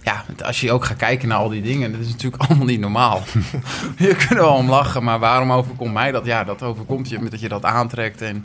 [0.03, 2.81] ja, als je ook gaat kijken naar al die dingen, dat is natuurlijk allemaal niet
[2.81, 3.23] normaal.
[3.99, 6.25] je kunt er wel om lachen, maar waarom overkomt mij dat?
[6.25, 8.45] Ja, dat overkomt je met dat je dat aantrekt en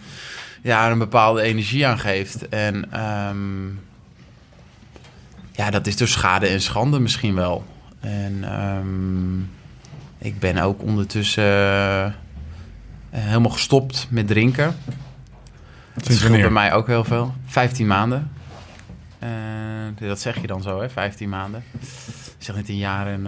[0.61, 2.49] ja, een bepaalde energie aan geeft.
[2.49, 3.67] En ehm,
[5.51, 7.65] ja, dat is dus schade en schande misschien wel.
[7.99, 9.39] En ehm,
[10.17, 12.11] ik ben ook ondertussen eh,
[13.09, 14.75] helemaal gestopt met drinken.
[15.93, 17.33] Dat scheelt bij mij ook heel veel.
[17.45, 18.31] 15 maanden.
[19.19, 19.29] Eh,
[19.99, 20.89] dat zeg je dan zo, hè?
[20.89, 21.63] 15 maanden.
[21.79, 23.27] Ik zeg niet een jaar en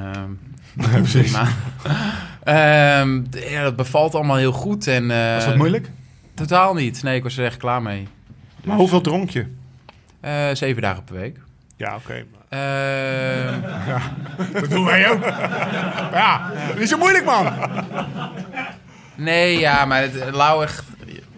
[1.03, 1.55] drie maanden.
[2.43, 4.87] Ehm, ja, dat bevalt allemaal heel goed.
[4.87, 5.89] En, eh, Was dat moeilijk?
[6.33, 7.03] Totaal niet.
[7.03, 8.07] Nee, ik was er echt klaar mee.
[8.63, 9.45] Maar hoeveel dronk je?
[10.53, 11.37] Zeven dagen per week.
[11.77, 12.23] Ja, oké.
[12.49, 13.61] Ehm,
[14.61, 15.23] Dat doen wij ook.
[16.13, 17.53] Ja, niet zo moeilijk, man.
[19.15, 20.83] nee, ja, maar het Lau echt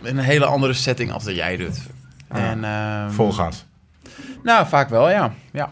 [0.06, 1.78] in een hele andere setting als dat jij doet.
[2.28, 3.66] En, ehm, Vol gas.
[4.44, 5.34] Nou, vaak wel, ja.
[5.52, 5.72] Ja,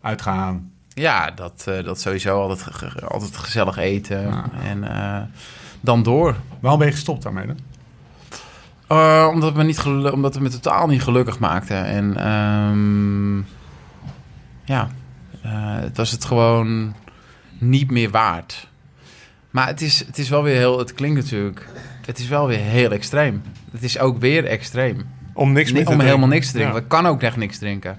[0.00, 0.72] Uitgaan.
[0.88, 4.44] ja dat, eh, dat sowieso altijd, ge- altijd gezellig eten.
[4.62, 5.22] En eh,
[5.80, 6.36] dan door.
[6.60, 7.58] Waarom ben je gestopt daarmee dan?
[8.86, 9.82] Eh, omdat, het me niet
[10.12, 11.74] omdat het me totaal niet gelukkig maakte.
[11.74, 13.36] En ehm,
[14.64, 14.88] ja,
[15.80, 16.94] het was het gewoon
[17.58, 18.68] niet meer waard.
[19.50, 21.68] Maar het is, het is wel weer heel, het klinkt natuurlijk,
[22.10, 23.42] het is wel weer heel extreem.
[23.72, 25.06] Het is ook weer extreem.
[25.32, 26.06] Om niks meer te om drinken.
[26.06, 26.74] helemaal niks te drinken.
[26.74, 26.80] Ja.
[26.80, 27.98] Ik kan ook echt niks drinken.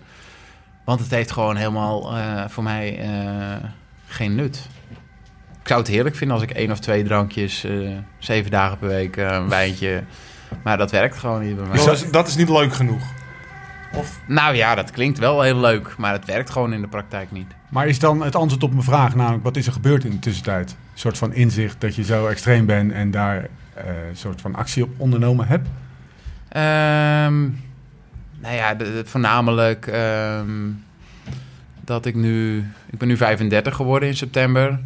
[0.83, 3.67] Want het heeft gewoon helemaal eh, voor mij eh,
[4.05, 4.67] geen nut.
[5.61, 7.71] Ik zou het heerlijk vinden als ik één of twee drankjes, eh,
[8.19, 10.03] zeven dagen per week, een wijntje.
[10.63, 11.75] Maar dat werkt gewoon niet bij mij.
[11.75, 13.03] Dus dat is, dat is niet leuk genoeg.
[14.27, 17.47] Nou ja, dat klinkt wel heel leuk, maar het werkt gewoon in de praktijk niet.
[17.69, 20.19] Maar is dan het antwoord op mijn vraag, namelijk wat is er gebeurd in de
[20.19, 20.69] tussentijd?
[20.69, 24.55] Een soort van inzicht dat je zo extreem bent en daar eh, een soort van
[24.55, 25.67] actie op ondernomen hebt?
[26.49, 27.41] Ehm
[28.39, 30.49] nou ja, de- de- voornamelijk ehm,
[31.83, 32.57] dat ik nu...
[32.89, 34.79] Ik ben nu 35 geworden in september.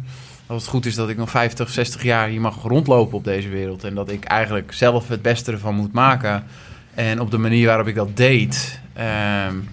[0.46, 3.48] Als het goed is dat ik nog 50, 60 jaar hier mag rondlopen op deze
[3.48, 3.84] wereld.
[3.84, 6.44] En dat ik eigenlijk zelf het beste ervan moet maken.
[6.94, 8.80] En op de manier waarop ik dat deed,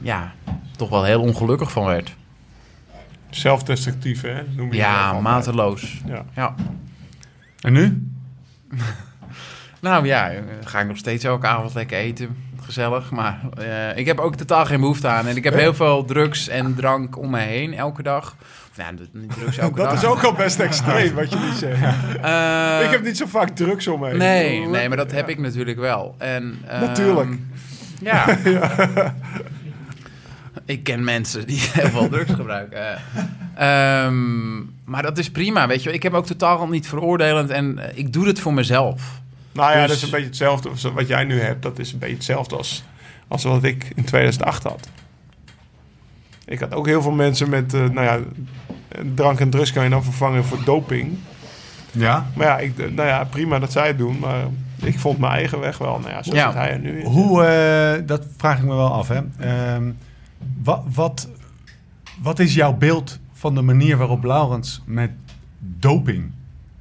[0.01, 0.33] ja,
[0.77, 2.15] toch wel heel ongelukkig van werd.
[3.29, 4.41] Zelfdestructief, hè?
[4.55, 6.01] Noem je Ja, mateloos.
[6.05, 6.25] Ja.
[6.35, 6.55] Ja.
[7.61, 8.07] En nu?
[9.81, 12.37] Nou ja, eh, ga ik nog steeds elke avond lekker eten.
[12.61, 13.11] Gezellig.
[13.11, 15.27] Maar eh, ik heb ook totaal geen behoefte aan.
[15.27, 18.35] En ik heb heel veel drugs en drank om me heen elke dag.
[19.37, 19.93] Drugs elke Dat dag.
[20.01, 21.81] is ook al best extreem, wat je niet zegt.
[22.21, 24.17] Eh, ik heb niet zo vaak drugs om me heen.
[24.17, 26.15] Nee, nee, maar dat heb ik natuurlijk wel.
[26.17, 27.37] En, ehm, Natuurlijk.
[28.03, 28.37] Ja.
[30.65, 32.77] ik ken mensen die heel veel drugs gebruiken.
[33.55, 35.93] Eh, ehm, maar dat is prima, weet je.
[35.93, 39.21] Ik heb ook totaal niet veroordelend en eh, ik doe het voor mezelf.
[39.51, 40.69] Nou ja, Dus- dat is een beetje hetzelfde.
[40.69, 42.83] als Wat jij nu hebt, dat is een beetje hetzelfde als,
[43.27, 44.89] als wat ik in 2008 had.
[46.45, 48.19] Ik had ook heel veel mensen met, eh, nou ja,
[49.15, 51.17] drank en drugs kan je dan vervangen voor doping.
[51.91, 52.25] Ja.
[52.35, 54.43] Maar ja, ik, nou ja, prima dat zij het doen, maar
[54.83, 55.99] ik vond mijn eigen weg wel.
[55.99, 56.45] Nou ja, zo Ja.
[56.51, 57.05] zit hij er nu in.
[57.05, 59.21] Hoe, eh, dat vraag ik me wel af, hè.
[59.39, 59.91] Ehm,
[60.63, 61.29] wat, wat,
[62.21, 65.11] wat is jouw beeld van de manier waarop Laurens met
[65.59, 66.31] doping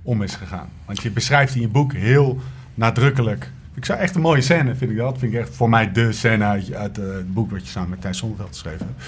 [0.03, 0.68] om is gegaan?
[0.86, 2.38] Want je beschrijft in je boek heel
[2.74, 3.50] nadrukkelijk.
[3.74, 5.18] Ik zou echt een mooie scène, vind ik dat.
[5.18, 7.90] Vind ik echt voor mij de scène uit, uit eh, het boek wat je samen
[7.90, 9.03] met Thijs Zonneveld geschreven hebt.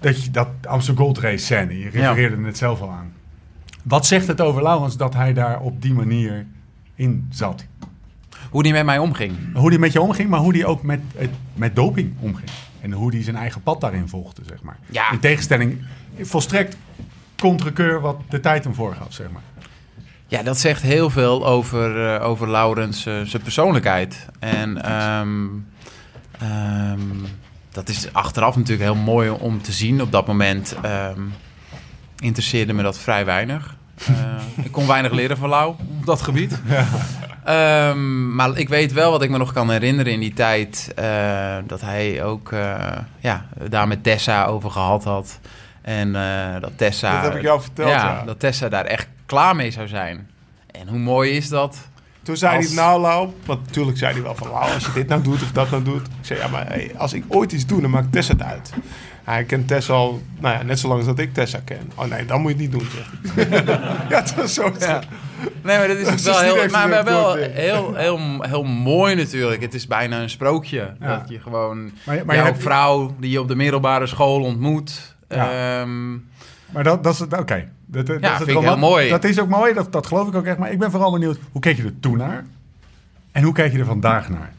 [0.00, 3.12] Dat je dat Amsterdam Gold Race scène, je refereerde het zelf al aan.
[3.82, 6.46] Wat zegt het over Laurens dat hij daar op die manier
[6.96, 7.64] in zat?
[8.50, 9.36] Hoe die met mij omging.
[9.54, 11.00] Hoe die met je omging, maar hoe die ook met,
[11.54, 12.50] met doping omging.
[12.80, 14.78] En hoe die zijn eigen pad daarin volgde, zeg maar.
[14.90, 15.12] Ja.
[15.12, 15.84] In tegenstelling,
[16.20, 16.76] volstrekt
[17.38, 19.42] contrekeur wat de tijd hem voorgaf, zeg maar.
[20.28, 24.26] Ja, dat zegt heel veel over, eh, over Laurens eh, zijn persoonlijkheid.
[24.38, 25.46] En ehm,
[26.38, 27.00] ehm,
[27.70, 30.00] dat is achteraf natuurlijk heel mooi om te zien.
[30.02, 31.20] Op dat moment ehm,
[32.18, 33.75] interesseerde me dat vrij weinig.
[34.04, 36.60] Eh, ik kon weinig leren van Lau op dat gebied.
[37.44, 40.92] Ehm, maar ik weet wel wat ik me nog kan herinneren in die tijd.
[40.94, 42.74] eh, dat hij ook eh,
[43.18, 45.38] ja, daar met Tessa over gehad had.
[45.82, 46.12] En
[46.60, 47.12] dat Tessa...
[47.12, 48.22] Dat heb ik jou verteld, ja.
[48.24, 50.30] dat Tessa daar echt klaar mee zou zijn.
[50.70, 51.88] En hoe mooi is dat?
[52.26, 54.92] Toen zei Als- hij, nou Lau, want natuurlijk zei hij wel van, Lau, als je
[54.92, 56.00] dit nou doet of dat nou doet.
[56.06, 58.72] Ik zei, ja, maar hey, als ik ooit iets doe, dan maakt Tessa het uit.
[59.24, 61.92] Hij kent Tessa al, nou ja, net zo lang als dat ik Tessa ken.
[61.94, 63.48] Oh nee, dan moet je het niet doen, zeg
[64.10, 64.72] ja, het was zo.
[64.78, 65.00] Ja.
[65.62, 69.62] Nee, maar dat is, Dat is wel heel, maar wel heel, heel, heel mooi natuurlijk.
[69.62, 70.94] Het is bijna een sprookje.
[71.00, 71.18] Ja.
[71.18, 71.92] Dat je gewoon Maar,
[72.26, 75.14] maar, je jouw hebt- vrouw die je op de middelbare school ontmoet.
[75.28, 75.80] Ja.
[75.80, 76.12] ehm,
[76.72, 77.68] maar dat, dat is het, oké.
[77.86, 79.08] Dat, het vind ik heel mooi.
[79.08, 80.58] Dat is ook mooi, dat, dat geloof ik ook echt.
[80.58, 82.44] Maar ik ben vooral benieuwd, hoe keek je er toen naar?
[83.32, 84.52] En hoe keek je er vandaag naar?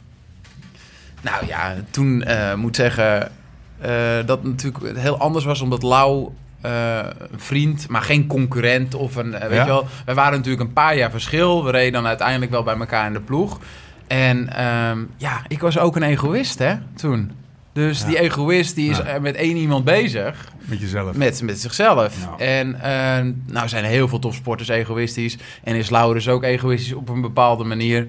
[1.21, 3.31] nou ja, toen eh moet zeggen,
[3.79, 3.91] eh,
[4.25, 6.29] dat natuurlijk heel anders was, omdat Lau
[6.61, 6.97] eh,
[7.31, 9.31] een vriend, maar geen concurrent of een.
[9.31, 9.61] weet Ja.
[9.61, 11.63] je wel, wij waren natuurlijk een paar jaar verschil.
[11.63, 13.59] We reden dan uiteindelijk wel bij elkaar in de ploeg.
[14.07, 17.31] En ehm, ja, ik was ook een egoïst, hè, toen.
[17.77, 19.19] Dus die egoïst die is Ja.
[19.19, 20.47] met één iemand bezig.
[20.65, 21.15] Met jezelf.
[21.15, 22.15] Met, met zichzelf.
[22.37, 22.45] Ja.
[22.45, 25.37] En eh, nou zijn heel veel topsporters egoïstisch.
[25.63, 28.07] En is Laurens ook egoïstisch op een bepaalde manier.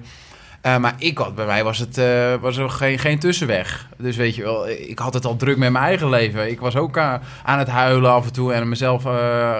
[0.61, 3.87] Eh, maar ik had, bij mij was, het, eh, was er geen, geen tussenweg.
[3.97, 6.49] Dus weet je wel, ik had het al druk met mijn eigen leven.
[6.49, 7.21] Ik was ook aan
[7.59, 9.03] het huilen af en toe en mezelf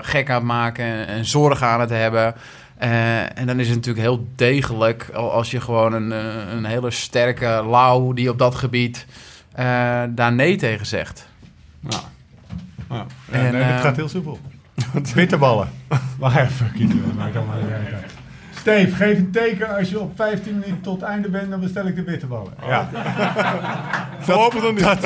[0.01, 2.35] gek aan het maken en, en zorgen aan het hebben.
[2.77, 6.11] En dan is het natuurlijk heel degelijk al- als je gewoon een,
[6.55, 9.05] een hele sterke Lau die op dat gebied
[10.15, 11.27] daar nee tegen zegt.
[11.89, 11.99] Ja.
[12.89, 13.05] Ja.
[13.31, 14.39] En, En, nee, eh, het gaat heel soepel.
[15.15, 15.69] Bitterballen.
[16.19, 16.71] Wacht even,
[17.05, 18.11] dat maakt allemaal niet uit.
[18.55, 21.87] Steve, geef een teken als je op 15 minuten tot het einde bent, dan bestel
[21.87, 22.53] ik de bitterballen.
[22.67, 22.89] Ja.
[24.19, 24.97] Voorlopig dan niet.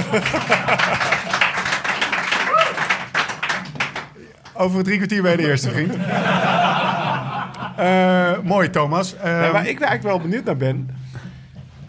[4.53, 5.93] Over drie kwartier bij de eerste vriend.
[7.75, 9.15] Eh, mooi, Thomas.
[9.15, 10.89] Eh, Nee, maar ik ben eigenlijk wel benieuwd naar Ben.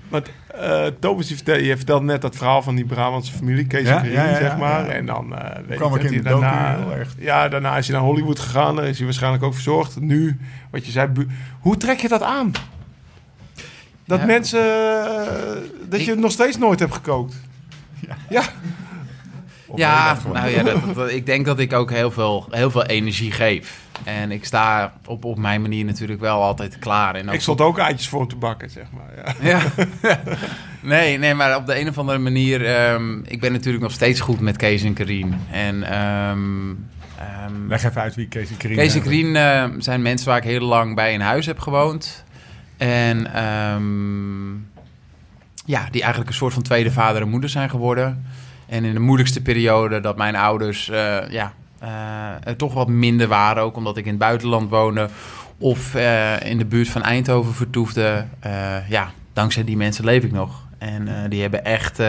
[0.08, 0.30] Want
[0.60, 3.94] eh Thomas, die vertelde, je vertelde net dat verhaal van die Brabantse familie, Kees Ja,
[3.96, 4.84] en Karin, ja, ja, zeg maar.
[4.86, 4.90] ja.
[4.92, 7.14] En dan eh weet Kwam ik dat in hij daarna, heel erg.
[7.18, 8.76] Ja, daarna is hij naar Hollywood gegaan.
[8.76, 10.00] Daar is hij waarschijnlijk ook verzorgd.
[10.00, 10.38] Nu,
[10.70, 11.08] wat je zei,
[11.60, 12.52] hoe trek je dat aan?
[14.06, 14.26] Dat Ja.
[14.26, 15.16] mensen, eh,
[15.88, 17.34] dat je Ik- het nog steeds nooit hebt gekookt.
[18.28, 18.42] Ja.
[19.76, 23.32] Ja, nou ja, dat, dat- ik denk dat ik ook heel veel, heel veel energie
[23.32, 23.80] geef.
[24.04, 27.14] En ik sta op, op mijn manier natuurlijk wel altijd klaar.
[27.14, 29.34] En ook Ik stond ook eitjes voor te bakken, zeg maar.
[29.42, 29.62] Ja.
[30.02, 30.22] Ja.
[30.94, 32.64] nee, nee, maar op de een of andere manier...
[32.66, 35.34] ehm, ik ben natuurlijk nog steeds goed met Kees en Karien.
[35.50, 36.70] En ehm,
[37.18, 40.44] ehm, Leg even uit wie Kees en Karin Kees en eh, zijn mensen waar ik
[40.44, 42.24] heel lang bij in huis heb gewoond.
[42.76, 44.52] En ehm,
[45.66, 48.24] ja, die eigenlijk een soort van tweede vader en moeder zijn geworden.
[48.66, 51.52] En in de moeilijkste periode dat mijn ouders eh, ja,
[52.56, 55.08] toch wat minder waren, ook omdat ik in het buitenland woonde
[55.58, 58.24] of eh, in de buurt van Eindhoven vertoefde.
[58.40, 60.62] eh, ja, dankzij die mensen leef ik nog.
[60.78, 61.98] En eh, die hebben echt.
[61.98, 62.06] eh,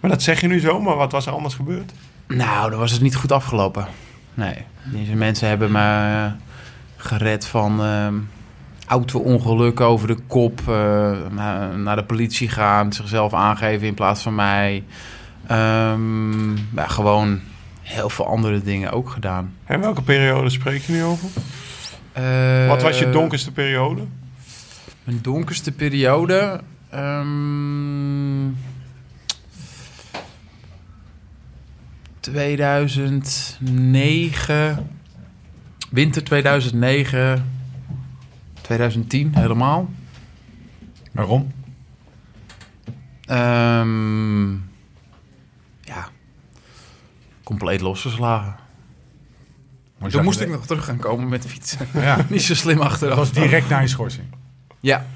[0.00, 1.92] Maar dat zeg je nu zo, maar wat was er anders gebeurd?
[2.28, 3.86] nou, dan was het niet goed afgelopen.
[4.34, 4.54] Nee,
[4.84, 5.80] deze mensen hebben me
[6.24, 6.32] eh,
[6.96, 8.14] gered van ehm
[8.86, 14.34] auto-ongelukken over de kop, eh, naar, naar de politie gaan, zichzelf aangeven in plaats van
[14.34, 14.84] mij.
[15.46, 17.40] Ehm, ja, gewoon
[17.84, 19.54] heel veel andere dingen ook gedaan.
[19.64, 21.28] En welke periode spreek je nu over?
[22.12, 24.02] Eh, Wat was je donkerste periode?
[25.04, 26.60] Mijn donkerste periode.
[26.90, 28.48] ehm
[33.54, 34.88] 2009.
[35.90, 37.44] Winter 2009.
[38.60, 39.88] 2010 helemaal.
[41.12, 41.52] Waarom?
[43.26, 44.52] Ehm.
[47.44, 48.54] Compleet losgeslagen.
[49.98, 51.78] Maar Toen moest ik nog terug gaan komen met fietsen.
[51.92, 53.16] de- Ja, Niet zo slim dat achteraf.
[53.16, 54.26] was direct na je schorsing.
[54.80, 55.06] Ja.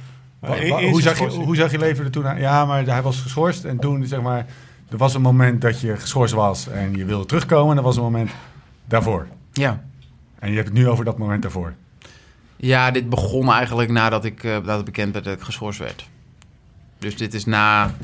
[0.40, 2.38] Hoe, zag je, hoe zag je leven er toen aan?
[2.40, 4.46] Ja, maar hij was geschorst en toen, zeg maar,
[4.88, 7.96] er was een moment dat je geschorst was en je wilde terugkomen en er was
[7.96, 8.30] een moment
[8.84, 9.26] daarvoor.
[9.52, 9.84] Ja.
[10.38, 11.74] En je hebt het nu over dat moment daarvoor.
[12.56, 16.08] Ja, dit begon eigenlijk nadat ik eh, dat bekend werd dat ik geschorst werd.
[16.98, 17.94] Dus dit is na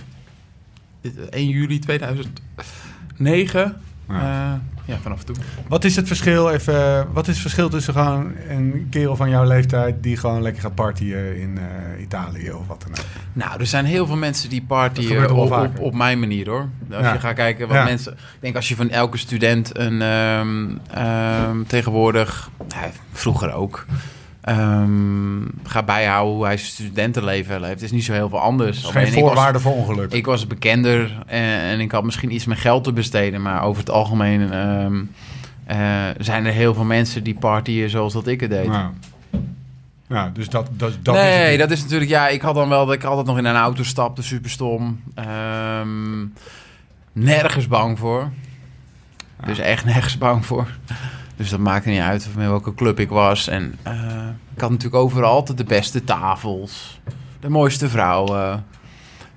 [1.01, 3.81] dit- 1 juli 2009.
[4.09, 4.15] Ja.
[4.23, 5.37] Ja, ja vanaf toen.
[5.69, 9.45] Wat is het verschil, even, wat is het verschil tussen gewoon een kerel van jouw
[9.45, 13.05] leeftijd die gewoon lekker gaat partyen in eh, Italië of wat dan ook?
[13.33, 16.69] Nou, er zijn heel veel mensen die partyen op, op, op mijn manier hoor.
[16.93, 17.13] Als Ja.
[17.13, 17.85] je gaat kijken wat Ja.
[17.85, 18.13] mensen.
[18.13, 23.87] Ik denk als je van elke student een ehm, ehm, tegenwoordig, ja, vroeger ook.
[24.45, 27.72] Ehm gaat bijhouden hoe hij zijn studentenleven leeft.
[27.72, 28.78] Het is niet zo heel veel anders.
[28.78, 30.12] Is geen voorwaarde voor ongeluk.
[30.12, 33.42] Ik was bekender en, en ik had misschien iets meer geld te besteden.
[33.42, 34.53] Maar over het algemeen
[35.66, 38.68] eh, zijn er heel veel mensen die partyen zoals dat ik het deed.
[38.68, 38.90] Nou.
[40.09, 42.11] Ja, dus dat, dat, nee, dat is natuurlijk...
[42.11, 44.22] Ja, ik had dan wel dat ik altijd nog in een auto stapte.
[44.22, 45.01] Super stom.
[45.14, 46.26] Ehm,
[47.12, 48.30] nergens bang voor.
[49.47, 50.66] Dus echt nergens bang voor.
[51.37, 53.49] Dus dat maakte niet uit met welke club ik was.
[53.49, 53.93] En eh,
[54.55, 57.01] ik had natuurlijk overal altijd de beste tafels.
[57.41, 58.64] De mooiste vrouwen.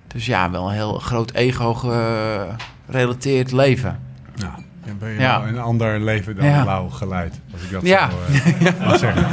[0.07, 3.99] Dus ja, wel een heel groot ego gerelateerd leven.
[4.35, 4.53] Nou,
[4.85, 5.39] dan ben je Ja.
[5.39, 6.63] wel een ander leven dan Ja.
[6.65, 7.39] lauw geleid.
[7.53, 8.09] Als ik dat Ja.
[8.09, 8.15] zo
[8.85, 9.25] mag zeggen.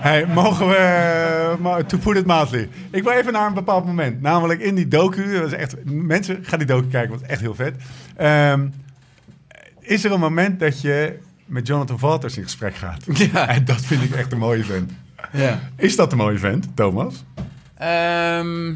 [0.00, 1.56] Hey, mogen we...
[1.60, 2.68] maar to put it mildly.
[2.90, 4.20] Ik wil even naar een bepaald moment.
[4.20, 5.32] Namelijk in die docu.
[5.32, 7.74] Dat is echt, mensen, ga die docu kijken, want het is echt heel vet.
[8.16, 8.66] Ehm,
[9.80, 11.18] is er een moment dat je
[11.54, 13.04] met Jonathan Walters in gesprek gaat?
[13.32, 13.48] Ja.
[13.48, 14.92] En dat vind ik echt een mooie vent.
[15.32, 15.60] Ja.
[15.76, 17.24] Is dat een mooie vent, Thomas?
[17.74, 18.74] Ehm,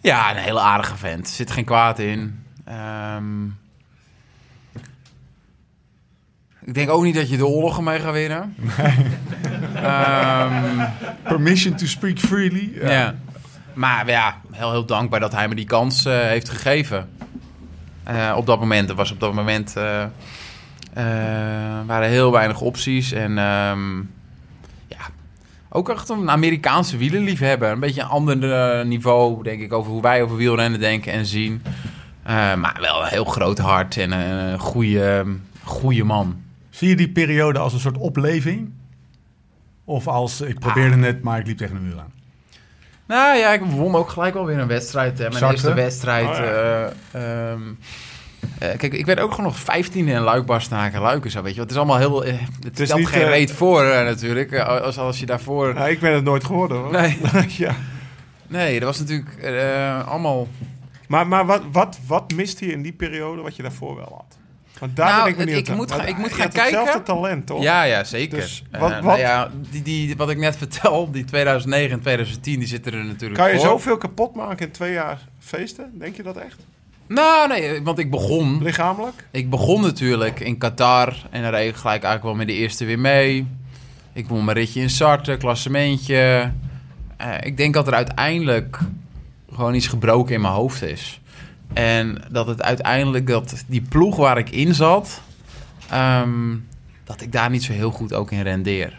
[0.00, 1.26] ja, een hele aardige vent.
[1.26, 2.44] Er zit geen kwaad in.
[2.64, 3.44] Ehm,
[6.64, 8.54] ik denk ook niet dat je de oorlogen mee gaat winnen.
[9.74, 10.84] Ehm,
[11.22, 12.70] Permission to speak freely.
[12.82, 13.14] ja.
[13.74, 17.08] Maar ja, heel, heel dankbaar dat hij me die kans eh, heeft gegeven.
[18.04, 18.88] Eh, op dat moment.
[18.88, 19.76] Er was op dat moment...
[19.76, 20.04] eh,
[21.86, 23.12] waren heel weinig opties.
[23.12, 23.96] En ehm,
[24.86, 25.06] ja,
[25.68, 27.70] ook echt een Amerikaanse wielerliefhebber.
[27.70, 31.26] Een beetje een ander eh, niveau, denk ik, over hoe wij over wielrennen denken en
[31.26, 31.62] zien.
[32.22, 35.24] Eh, maar wel een heel groot hart en een goede,
[35.64, 36.36] goede man.
[36.70, 38.70] Zie je die periode als een soort opleving?
[39.84, 41.02] Of als, ik probeerde Ah.
[41.02, 42.12] het, maar ik liep tegen de muur aan?
[43.06, 45.18] Nou ja, ik won ook gelijk wel weer een wedstrijd.
[45.18, 45.28] Hè.
[45.28, 45.52] Mijn Sartre?
[45.56, 46.26] eerste wedstrijd.
[46.28, 46.90] Oh, ja.
[47.10, 47.60] eh, ehm,
[48.58, 51.60] eh, kijk, ik werd ook gewoon nog 15 in Luik, Bastenaken, Luiken zo, weet je.
[51.60, 52.24] Het is allemaal heel...
[52.24, 52.34] eh,
[52.64, 54.58] het is geen reet voor natuurlijk.
[54.58, 55.76] als, als je daarvoor...
[55.76, 56.92] Ik ben het nooit geworden hoor.
[56.92, 57.18] Nee,
[57.48, 57.74] ja.
[58.46, 59.44] nee, dat was natuurlijk
[60.06, 60.48] allemaal...
[61.08, 64.36] Maar, maar wat, wat, wat mist hij in die periode wat je daarvoor wel had?
[64.78, 67.04] Want daar Nou, ben ik benieuwd ik moet ik moet gaan hebt hetzelfde kijken.
[67.04, 67.62] talent, toch?
[67.62, 68.38] Ja, ja, zeker.
[68.38, 72.58] Dus wat- nou wat- ja, die, die, wat ik net vertel, die 2009 en 2010,
[72.58, 73.66] die zitten er natuurlijk Kan je voor.
[73.66, 75.90] zoveel kapot maken in twee jaar feesten?
[75.98, 76.56] Denk je dat echt?
[77.08, 78.62] Nou, nee, want ik begon...
[78.62, 79.26] Lichamelijk?
[79.30, 82.84] Ik begon natuurlijk in Qatar en daar reed ik gelijk eigenlijk wel met de eerste
[82.84, 83.46] weer mee.
[84.12, 86.52] Ik won mijn ritje in Sartre, klassementje.
[87.16, 88.78] Eh, ik denk dat er uiteindelijk
[89.52, 91.20] gewoon iets gebroken in mijn hoofd is.
[91.72, 95.20] En dat het uiteindelijk, dat die ploeg waar ik in zat,
[95.90, 96.56] ehm,
[97.04, 98.98] dat ik daar niet zo heel goed ook in rendeer.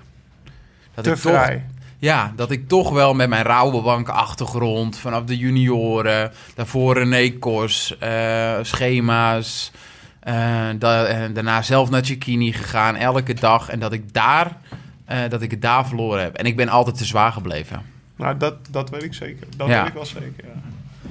[0.93, 1.65] Dat Te ik toch- vrij.
[1.99, 7.97] Ja, dat ik toch wel met mijn Rabobank achtergrond vanaf de junioren, daarvoor René Kors,
[7.97, 9.71] eh, schema's,
[10.19, 10.33] eh,
[10.77, 13.69] da- en daarna zelf naar Cecchini gegaan, elke dag.
[13.69, 14.57] En dat ik daar,
[15.05, 16.35] eh, dat ik het daar verloren heb.
[16.35, 17.81] En ik ben altijd te zwaar gebleven.
[18.15, 19.47] Nou, dat, dat weet ik zeker.
[19.57, 19.77] Dat Ja.
[19.79, 20.61] weet ik wel zeker, ja.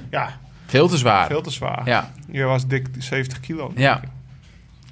[0.09, 1.27] Ja, Veel te zwaar.
[1.27, 1.81] veel te zwaar.
[1.85, 3.71] Ja, Je was dik 70 kilo.
[3.75, 4.01] ja.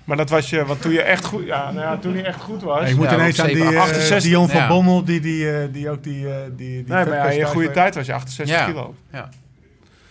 [0.07, 1.45] Maar dat was je, want toen je echt goed...
[1.45, 2.89] Ja, nou ja, toen hij echt goed was...
[2.89, 4.67] ik moet ja, ineens aan die, 7, eh, 68, Dion van ja.
[4.67, 6.27] Bommel, die, die, eh, die ook die...
[6.29, 8.65] eh, die, die nee, maar ja, in goede tijd was je 68 Ja.
[8.65, 8.95] kilo.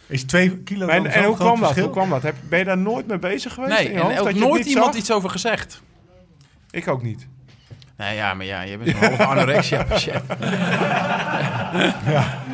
[0.06, 1.78] Is twee kilo En, en hoe kwam dat?
[1.78, 2.22] Hoe kwam dat?
[2.22, 4.86] Heb, ben je daar nooit mee bezig geweest Nee, in je en ook nooit iemand
[4.92, 5.00] zag?
[5.02, 5.82] iets over gezegd.
[6.70, 7.26] Ik ook niet.
[7.96, 10.22] Nee, ja, maar ja, je bent een halve anorexia patiënt.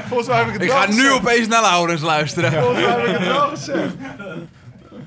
[0.09, 2.53] Volgens mij heb ik het Ik wel ga nu opeens naar Laurens luisteren.
[2.53, 3.95] Volgens mij heb ik het wel gezegd.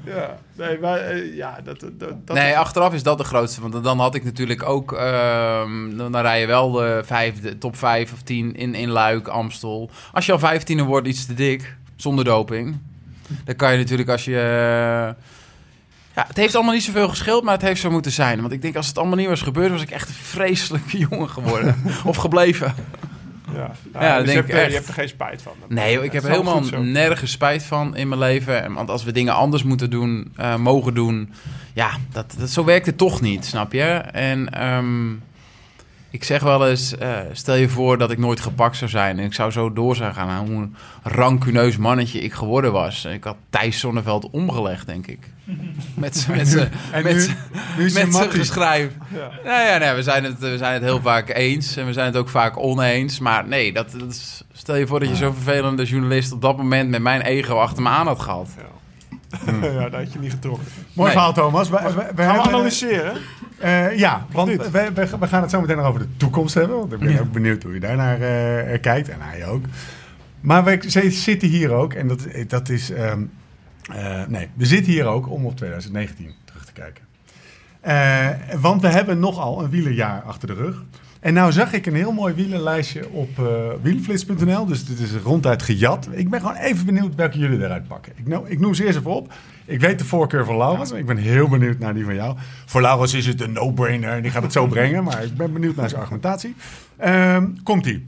[0.06, 1.80] Ja, nee, maar eh, ja, dat...
[1.80, 3.62] dat, dat nee, achteraf is dat de grootste.
[3.62, 4.94] Want dan had ik natuurlijk ook...
[4.94, 8.90] ehm, dan, dan rij je wel de, vijf, de top 5 of 10 in, in
[8.90, 9.90] Luik, Amstel.
[10.12, 11.76] Als je al 15e wordt, iets te dik.
[11.96, 12.78] Zonder doping.
[13.46, 14.36] Dan kan je natuurlijk als je...
[14.36, 15.24] eh,
[16.16, 18.42] ja, het heeft allemaal niet zoveel gescheeld, maar het heeft zo moeten zijn.
[18.42, 21.30] Want ik denk, als het allemaal niet was gebeurd, was ik echt een vreselijke jongen
[21.30, 21.84] geworden.
[22.06, 22.76] of gebleven.
[23.54, 24.68] Ja, Ja, dus denk je, hebt, er- echt.
[24.70, 25.54] je hebt er geen spijt van.
[25.68, 28.64] Nee, joh, ik heb helemaal nergens spijt van in mijn leven.
[28.64, 31.34] En Want als we dingen anders moeten doen, eh, mogen doen...
[31.74, 33.84] Ja, dat, dat, zo werkt het toch niet, snap je?
[34.12, 35.12] En ehm,
[36.16, 36.98] ik zeg wel eens...
[36.98, 39.20] eh, stel je voor dat ik nooit gepakt zou zijn...
[39.20, 40.30] en ik zou zo door zijn gaan...
[40.30, 43.06] aan hoe een rancuneus mannetje ik geworden was.
[43.06, 45.20] Ik had Thijs Zonneveld omgelegd, denk ik.
[45.96, 46.56] Met z'n- met
[47.94, 48.92] met zijn geschrijf.
[49.14, 49.30] Ja.
[49.44, 52.06] Nou ja, nee, we, zijn het, we zijn het heel vaak eens en we zijn
[52.06, 53.20] het ook vaak oneens.
[53.20, 56.58] Maar nee, dat, dat is- stel je voor dat je zo'n vervelende journalist op dat
[56.58, 58.50] moment met mijn ego achter me aan had gehad.
[58.58, 58.64] ja,
[59.82, 60.68] dat had je niet getrokken.
[60.94, 61.18] Mooi Nee.
[61.18, 61.70] verhaal, Thomas.
[61.70, 63.14] We, we, we Gaan we hebben- analyseren?
[63.60, 66.78] Eh, ja, want we, we, we gaan het zo meteen nog over de toekomst hebben.
[66.78, 69.10] Want ik ben ook benieuwd hoe je daarnaar eh, kijkt.
[69.10, 69.66] En hij ook.
[70.42, 70.80] Maar we
[71.10, 71.94] zitten hier ook.
[71.94, 72.92] En dat, dat is...
[72.92, 73.22] ehm,
[73.94, 77.04] eh, nee, we zitten hier ook om op 2019 terug te kijken.
[77.82, 80.84] Eh, want we hebben nogal een wielerjaar achter de rug.
[81.26, 84.66] En nou zag ik een heel mooi wielerlijstje op eh wielerflits.nl.
[84.66, 86.08] Dus dit is ronduit gejat.
[86.12, 88.14] Ik ben gewoon even benieuwd welke jullie eruit pakken.
[88.16, 89.34] Ik, noem, ik noem ze eerst even op.
[89.66, 90.92] Ik weet de voorkeur van Laurens.
[90.92, 92.38] maar Ik ben heel benieuwd naar die van jou.
[92.66, 94.10] Voor Laurens is het een no-brainer.
[94.10, 95.04] En die gaat het zo brengen.
[95.04, 96.56] Maar ik ben benieuwd naar zijn argumentatie.
[96.98, 98.04] Ehm, Komt-ie.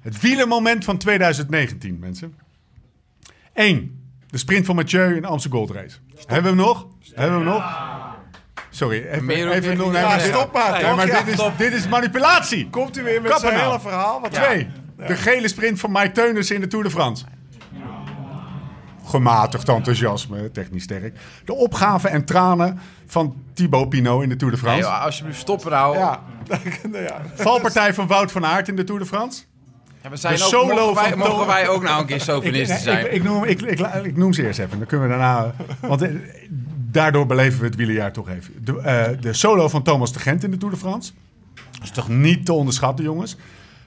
[0.00, 2.34] Het wielermoment van 2019, mensen.
[3.52, 4.00] 1.
[4.30, 5.96] De sprint van Mathieu in de Amsterdam Gold Race.
[6.26, 6.86] Hebben we hem nog?
[7.14, 8.00] Hebben we hem nog?
[8.74, 9.92] Sorry, even, Meer even nog.
[9.92, 12.70] nee, Ja, stop maar, Nee, dit, is, dit is manipulatie.
[12.70, 13.64] Komt u weer met zijn nou.
[13.66, 14.20] hele verhaal?
[14.20, 14.68] Wat Twee.
[15.06, 17.24] De gele sprint van Mike Teunissen in de Tour de France.
[19.04, 21.16] Gematigd enthousiasme, technisch sterk.
[21.44, 24.88] De opgave en tranen van Thibaut Pinot in de Tour de Nee, France.
[24.88, 25.98] joh, alsjeblieft, stoppen nou.
[25.98, 26.20] Ja.
[26.90, 27.20] nou ja.
[27.34, 29.42] Valpartij van Wout van Aert in de Tour de France.
[30.02, 33.06] Ja, we zijn De ook, solo mogen, wij, mogen ook nou een keer nee, zijn?
[33.06, 34.78] ik, ik, noem, ik, ik, ik noem ze eerst even.
[34.78, 35.54] Dan kunnen we daarna...
[35.80, 36.10] Want eh,
[36.92, 38.64] daardoor beleven we het wielerjaar toch even.
[38.64, 41.12] De, eh, de solo van Thomas de Gent in de Tour de France.
[41.54, 43.36] Dat is toch niet te onderschatten, jongens.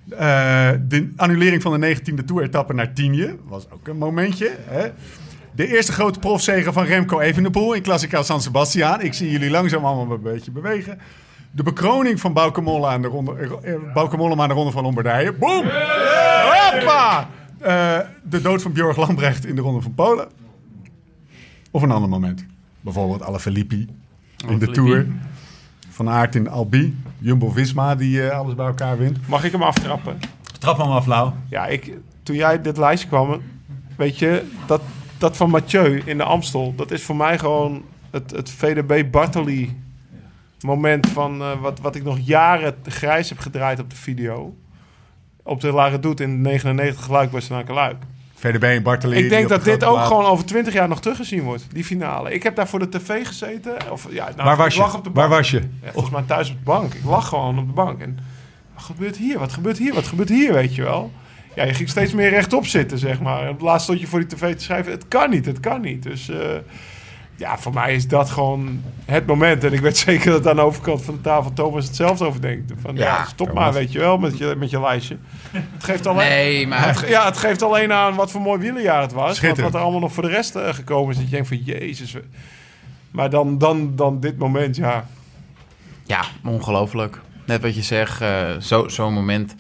[0.10, 4.51] Eh, de annulering van de 19e Tour-etappe naar Tienje was ook een momentje.
[4.60, 4.88] Hè?
[5.51, 9.01] De eerste grote profzege van Remco Evenepoel in Classica San Sebastian.
[9.01, 10.99] Ik zie jullie langzaam allemaal een beetje bewegen.
[11.51, 15.34] De bekroning van Bauke Mollema aan de ronde, eh, Bauke aan de ronde van Lombardije.
[15.34, 15.66] Boom!
[16.45, 17.30] Hoppa!
[18.24, 20.28] De dood van Björg Lambrecht in de ronde van Polen.
[21.72, 22.45] Of een ander moment.
[22.86, 23.86] Bijvoorbeeld Alaphilippe
[24.48, 24.72] in de.
[24.72, 25.08] Tour.
[25.90, 26.98] Van Aert in Albi.
[27.18, 29.28] Jumbo-Visma die eh, alles bij elkaar wint.
[29.28, 30.20] Mag ik hem aftrappen?
[30.60, 31.32] Trap hem af, Lau.
[31.50, 33.42] Ja, ik, toen jij dit lijstje kwam,
[33.98, 34.82] weet je, dat,
[35.18, 39.78] dat van Mathieu in de Amstel, dat is voor mij gewoon het, het VDB Bartoli
[40.60, 44.56] moment van eh, wat, wat ik nog jaren grijs heb gedraaid op de video.
[45.44, 48.04] Op de Lage Doet in 99 Luik bij Luik.
[48.52, 49.18] VDB en Bartoli.
[49.18, 52.34] Ik denk dat dit ook plaat- gewoon over 20 jaar nog teruggezien wordt, die finale.
[52.34, 53.91] Ik heb daar voor de tv gezeten.
[53.91, 54.80] Of, ja, nou, Waar was ik je?
[54.80, 55.62] lag op de Waar was je?
[55.84, 56.93] Ja, volgens mij thuis op de bank.
[56.93, 58.02] Ik lag gewoon op de bank.
[58.02, 58.18] En
[58.74, 59.39] wat gebeurt hier?
[59.39, 59.93] Wat gebeurt hier?
[59.93, 60.54] Wat gebeurt hier?
[60.54, 61.12] Weet je wel?
[61.56, 63.41] Ja, je ging steeds meer rechtop zitten, zeg maar.
[63.41, 64.91] En op het laatst stond je voor die tv te schrijven.
[64.91, 66.04] Het kan niet, het kan niet.
[66.04, 66.38] Dus eh,
[67.36, 69.64] ja, voor mij is dat gewoon het moment.
[69.64, 72.72] En ik weet zeker dat aan de overkant van de tafel Thomas hetzelfde over denkt.
[72.82, 73.64] Van, ja, Ja, stop Thomas.
[73.64, 75.18] maar, weet je wel, met je, met je lijstje.
[75.52, 76.28] Het geeft alleen...
[76.30, 76.88] Nee, maar...
[76.88, 79.40] Het ja, het geeft alleen aan wat voor mooi wielerjaar het was.
[79.42, 81.16] Wat, wat er allemaal nog voor de rest eh, gekomen is.
[81.16, 82.16] Dat je denkt van, jezus.
[83.12, 85.08] Maar dan, dan, dan dit moment, ja.
[86.04, 87.22] Ja, ongelooflijk.
[87.46, 89.56] Net wat je zegt, eh, zo- zo'n moment.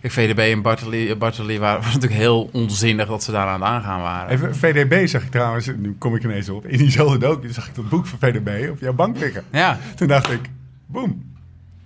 [0.00, 3.70] Kijk, VDB en Bartoli, Bartoli waren was natuurlijk heel onzinnig dat ze daar aan het
[3.70, 4.30] aangaan waren.
[4.30, 6.66] Even VDB zag ik trouwens, nu kom ik ineens op.
[6.66, 9.44] In diezelfde docu zag ik dat boek van VDB op jouw bank liggen.
[9.52, 10.40] Ja, Toen dacht ik,
[10.86, 11.32] boem,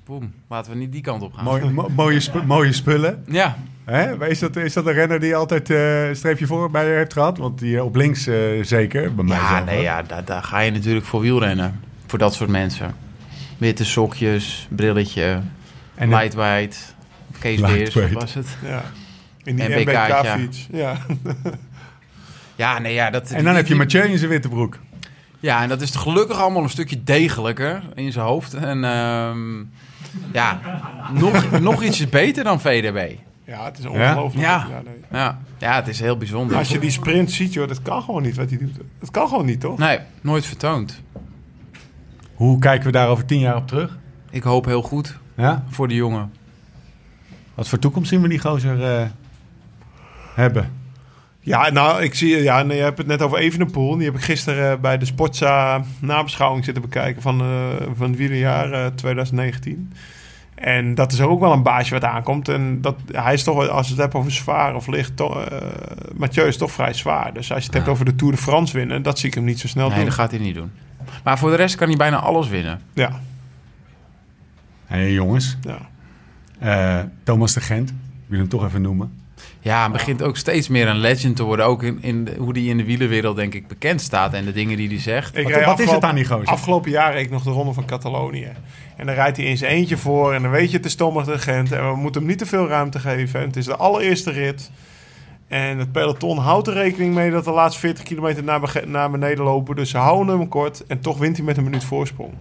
[0.04, 0.32] boem.
[0.48, 1.44] Laten we niet die kant op gaan.
[1.44, 3.24] mooie, mo- mooie, spu- mooie spullen.
[3.26, 4.28] Ja, Hè?
[4.28, 7.12] Is, dat, is dat een renner die altijd eh, een streepje voor bij je heeft
[7.12, 7.38] gehad?
[7.38, 10.42] Want die eh, op links eh, zeker, bij mij ja, zelf nee, ja daar, daar
[10.42, 11.80] ga je natuurlijk voor wielrennen.
[12.06, 12.94] Voor dat soort mensen.
[13.58, 15.40] Witte sokjes, brilletje,
[15.94, 16.93] En lightweight,
[17.45, 18.47] Kees was het?
[18.62, 18.82] ja.
[19.42, 19.68] In die.
[19.68, 20.68] NBK-fiets.
[20.72, 20.97] Ja.
[22.57, 24.78] Ja, nee, ja, dat, en dan heb je Mathieu in zijn witte broek.
[25.40, 28.55] Ja, en dat is gelukkig allemaal een stukje degelijker in zijn hoofd.
[28.55, 29.59] En ehm,
[30.32, 30.61] ja,
[31.12, 33.12] nog, nog ietsjes beter dan VDB.
[33.45, 34.47] ja, het is ongelooflijk.
[34.47, 34.66] Ja.
[34.70, 34.95] Ja, nee.
[35.20, 36.57] Ja, ja het is heel bijzonder.
[36.57, 38.76] Als je die sprint ziet, joh, dat kan gewoon niet wat hij doet.
[39.01, 39.78] Dat kan gewoon niet, toch?
[39.78, 41.03] Nee, nooit vertoond.
[42.34, 43.99] Hoe kijken we daar over tien jaar op terug?
[44.30, 45.64] Ik hoop heel goed Ja?
[45.68, 46.32] voor de jongen.
[47.55, 49.07] Wat voor toekomst zien we die gozer eh,
[50.34, 50.72] hebben?
[51.40, 53.96] Ja, nou, ik zie, ja, nee, je hebt het net over Evenepoel.
[53.96, 57.46] Die heb ik gisteren eh, bij de Sportza nabeschouwing zitten bekijken van, eh,
[57.96, 59.92] van het wielerjaar eh, 2019.
[60.55, 62.48] En dat is ook wel een baasje wat aankomt.
[62.48, 65.59] En dat, hij is toch, als we het hebben over zwaar of licht, toch, eh,
[66.16, 67.32] Mathieu is toch vrij zwaar.
[67.34, 69.44] Dus als je het hebt over de Tour de France winnen, dat zie ik hem
[69.44, 70.05] niet zo snel Nee, doen.
[70.05, 70.72] dat gaat hij niet doen.
[71.24, 72.80] Maar voor de rest kan hij bijna alles winnen.
[72.92, 73.20] Ja,
[74.86, 75.78] Hé jongens, ja.
[76.64, 77.94] Eh, Thomas de Gent, ik
[78.26, 79.22] wil hem toch even noemen.
[79.60, 81.66] Ja, hij begint ook steeds meer een legend te worden.
[81.66, 84.32] Ook in, in de- hoe hij in de wielerwereld denk ik bekend staat.
[84.34, 85.36] En de dingen die hij zegt.
[85.36, 86.46] Ik Wat- is het afgelopen- aan die gozer?
[86.46, 88.48] Afgelopen jaar reed ik nog de Ronde van Catalonië.
[88.96, 90.34] En dan rijdt hij in zijn eentje voor.
[90.34, 91.72] En dan weet je, het is Thomas de Gent.
[91.72, 93.40] En we moeten hem niet te veel ruimte geven.
[93.40, 94.70] En het is de allereerste rit.
[95.48, 99.44] En het peloton houdt er rekening mee dat de laatste 40 kilometer naar, naar beneden
[99.44, 99.76] lopen.
[99.76, 100.86] Dus ze houden hem kort.
[100.86, 102.32] En toch wint hij met een minuut voorsprong.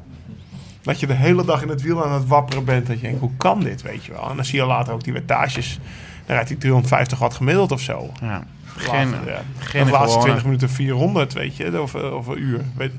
[0.83, 2.87] Dat je de hele dag in het wiel aan het wapperen bent.
[2.87, 4.29] Dat je denkt, hoe kan dit, weet je wel.
[4.29, 5.79] En dan zie je later ook die wattages.
[6.25, 8.09] Dan rijdt hij 350 watt gemiddeld of zo.
[8.21, 8.39] Ja.
[8.73, 9.41] De Geen, laatste, ja.
[9.57, 12.61] geen de laatste gewone- 20 minuten 400, weet je, of, eh, of een uur.
[12.75, 12.91] Weet,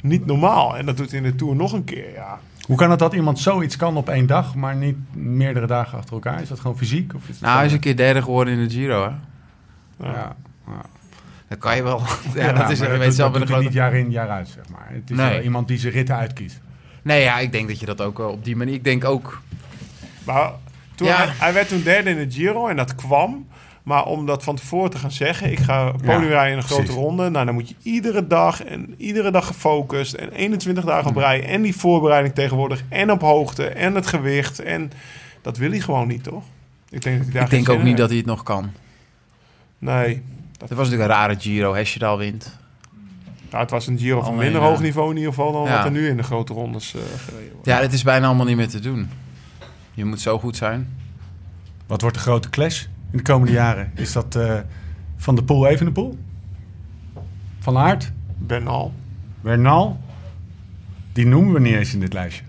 [0.00, 0.76] niet normaal.
[0.76, 2.38] En dat doet hij in de Tour nog een keer, ja.
[2.66, 6.14] Hoe kan het dat iemand zoiets kan op één dag, maar niet meerdere dagen achter
[6.14, 6.40] elkaar?
[6.42, 7.14] Is dat gewoon fysiek?
[7.14, 9.08] Of is het Nou, hij is een keer derde geworden in de Giro, hè?
[10.08, 10.36] ja.
[10.66, 10.82] Ja,
[11.48, 12.02] Dat kan je wel.
[12.34, 13.62] Ja, Ja, dat is, weet doet- zelf dat grote...
[13.64, 14.86] niet jaar in, jaar uit, zeg maar.
[14.88, 15.30] Het is Nee.
[15.34, 16.60] wel iemand die zijn ritten uitkiest.
[17.02, 18.74] Nee, ja, ik denk dat je dat ook op die manier...
[18.74, 19.42] Ik denk ook...
[20.24, 20.52] Maar
[20.94, 21.16] toen Ja.
[21.16, 23.46] hij, hij werd toen derde in de Giro en dat kwam.
[23.82, 26.62] Maar om dat van tevoren te gaan zeggen, ik ga podium Ja, rijden in een
[26.62, 27.00] grote precies.
[27.00, 27.30] ronde.
[27.30, 31.44] Nou, dan moet je iedere dag en iedere dag gefocust en 21 dagen op rij.
[31.46, 34.58] En die voorbereiding tegenwoordig en op hoogte en het gewicht.
[34.58, 34.90] En
[35.42, 36.42] dat wil hij gewoon niet, toch?
[36.90, 38.70] Ik denk, dat hij daar Ik denk ook niet dat hij het nog kan.
[39.78, 40.22] Nee.
[40.58, 41.74] Het was natuurlijk een rare Giro.
[41.74, 42.58] Hesjedal wint.
[43.52, 45.76] Nou, het was een Giro van minder eh, hoog niveau in ieder geval dan ja.
[45.76, 47.66] wat er nu in de grote rondes eh gereden wordt.
[47.66, 49.10] Ja, het is bijna allemaal niet meer te doen.
[49.94, 50.96] Je moet zo goed zijn.
[51.86, 53.92] Wat wordt de grote clash in de komende jaren?
[53.94, 54.58] Is dat eh,
[55.16, 56.18] Van de Poel even de Poel?
[57.58, 58.12] Van Aert?
[58.38, 58.92] Bernal.
[59.40, 60.00] Bernal?
[61.12, 62.44] Die noemen we niet eens in dit lijstje.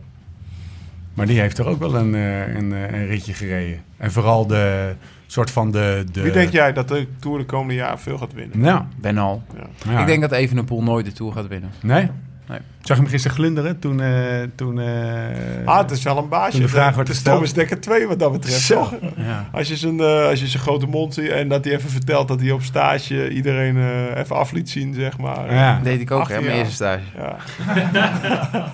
[1.13, 3.83] Maar die heeft er ook wel een, eh, een, een ritje gereden.
[3.97, 4.95] En vooral de
[5.33, 6.05] soort van de...
[6.11, 8.59] de Wie denk jij dat de Tour de komende jaren veel gaat winnen?
[8.59, 9.43] Nou, Ben al.
[9.55, 9.91] Ja.
[9.91, 9.99] ja.
[9.99, 11.71] Ik denk dat Evenepoel nooit de Tour gaat winnen.
[11.81, 12.09] Nee?
[12.47, 12.59] nee.
[12.81, 14.01] Zag je hem gisteren glunderen toen...
[14.01, 14.87] eh, toen eh,
[15.65, 16.51] Ah, het is wel een baasje.
[16.51, 17.35] Toen de vraag werd gesteld.
[17.35, 18.59] Thomas Dekker 2 wat dat betreft.
[18.61, 18.75] Zo.
[18.75, 18.93] toch?
[19.17, 19.49] Ja.
[19.51, 22.27] Als je zijn, eh, als je zijn grote mond ziet en dat hij even vertelt
[22.27, 25.53] dat hij op stage iedereen eh, even af liet zien, zeg maar.
[25.53, 25.73] Ja.
[25.75, 26.65] Dat deed ik ook, 18 hè, mijn jaar.
[26.65, 27.03] eerste stage.
[27.17, 27.35] Ja.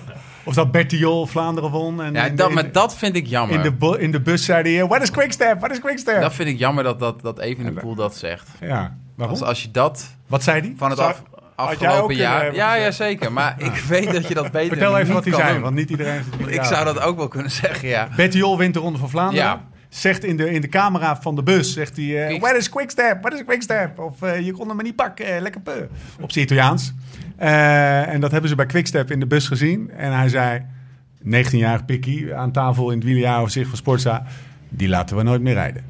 [0.50, 2.02] Of dat Bertiol Vlaanderen won.
[2.02, 3.56] En Ja, dat, maar dat vind ik jammer.
[3.56, 4.86] in, de, bu- in de bus zei hij...
[4.86, 5.58] What is Quickstep?
[5.58, 6.20] What is Quickstep?
[6.20, 8.48] Dat vind ik jammer dat, dat, dat Evenepoel dat zegt.
[8.60, 9.36] Ja, waarom?
[9.38, 10.74] Als, als je dat Wat zei hij?
[10.76, 11.22] van het af,
[11.54, 12.54] afgelopen jaar...
[12.54, 13.32] Ja, ja, zeker.
[13.32, 16.22] Maar ik weet dat je dat beter Vertel even wat hij zei, want niet iedereen...
[16.38, 18.08] het Ik zou dat ook wel kunnen zeggen, ja.
[18.16, 19.44] Bettiol wint de Ronde van Vlaanderen.
[19.44, 19.68] Ja.
[19.88, 22.22] Zegt in de, in de camera van de bus, zegt hij...
[22.22, 23.18] eh, Quick- What is Quickstep?
[23.20, 23.98] What is Quickstep?
[23.98, 25.86] Of eh, je kon hem maar niet pakken, eh, lekker peu.
[26.20, 26.92] Op zijn Italiaans.
[27.40, 29.90] Eh, en dat hebben ze bij Quickstep in de bus gezien.
[29.96, 30.62] En hij zei,
[31.24, 34.24] 19-jarig pikkie aan tafel in het wielerjaaroverzicht van Sportza...
[34.68, 35.84] Die laten we nooit meer rijden.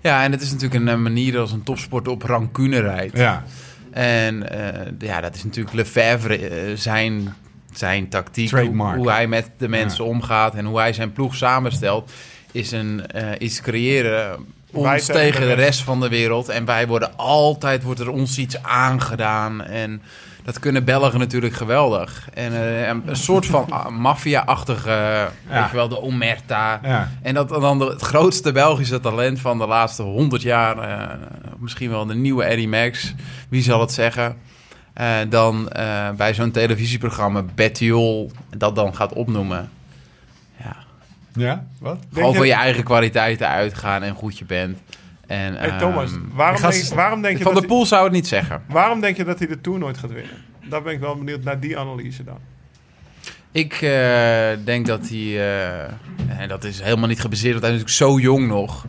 [0.00, 3.16] Ja, en het is natuurlijk een eh, manier als een topsporter op rancune rijdt.
[3.16, 3.44] Ja,
[3.90, 7.34] En eh, ja, dat is natuurlijk Lefebvre zijn,
[7.72, 8.50] zijn tactiek.
[8.50, 8.96] Hoe, Trademark.
[8.96, 12.12] hoe hij met de mensen omgaat en hoe hij zijn ploeg samenstelt.
[12.52, 13.02] Is een,
[13.38, 14.36] iets creëren
[14.72, 16.48] ons tegen de rest van de wereld.
[16.48, 19.64] En wij worden altijd, wordt er ons iets aangedaan.
[19.64, 20.02] En
[20.44, 22.28] dat kunnen Belgen natuurlijk geweldig.
[22.34, 26.80] En eh, een soort van ah, maffia-achtige, weet je wel, de Omerta.
[26.82, 27.10] ja.
[27.22, 31.16] En dat dan de- het grootste Belgische talent van de laatste 100 jaar, eh,
[31.58, 33.14] misschien wel de nieuwe Eddie Max,
[33.48, 34.36] wie zal het zeggen?
[34.94, 39.70] eh, dan eh, bij zo'n televisieprogramma Bettiol dat dan gaat opnoemen.
[40.64, 40.76] Ja.
[41.32, 41.98] Ja, wat?
[42.12, 44.78] Gewoon je- van je eigen kwaliteiten uitgaan en goed je bent.
[45.26, 48.12] En, Hey, Thomas, ehm, waarom, denk, waarom, denk je van dat hij, Poel zou het
[48.12, 48.62] niet zeggen.
[48.68, 50.36] waarom denk je dat hij de Tour nooit gaat winnen?
[50.68, 52.38] Daar ben ik wel benieuwd naar die analyse dan.
[53.54, 57.80] Ik eh, denk dat hij, eh, en dat is helemaal niet gebaseerd, want hij is
[57.80, 58.86] natuurlijk zo jong nog.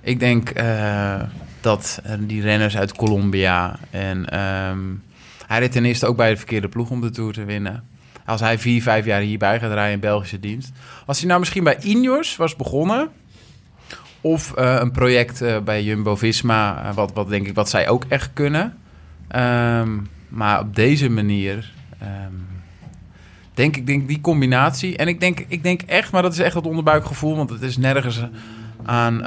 [0.00, 1.22] Ik denk eh,
[1.60, 4.78] dat die renners uit Colombia en ehm,
[5.46, 7.84] hij reed ten eerste ook bij de verkeerde ploeg om de Tour te winnen.
[8.24, 10.72] Als hij vier, vijf jaar hierbij gaat rijden in Belgische dienst.
[11.06, 13.08] Als hij nou misschien bij Ineos was begonnen,
[14.20, 18.04] of eh, een project eh, bij Jumbo-Visma, eh, wat, wat denk ik wat zij ook
[18.08, 18.76] echt kunnen.
[19.28, 19.98] Ehm,
[20.28, 21.72] maar op deze manier...
[21.98, 22.32] ehm,
[23.54, 24.96] Denk ik denk die combinatie.
[24.96, 27.36] En ik denk, ik denk echt, maar dat is echt het onderbuikgevoel.
[27.36, 28.20] Want het is nergens
[28.84, 29.24] aan,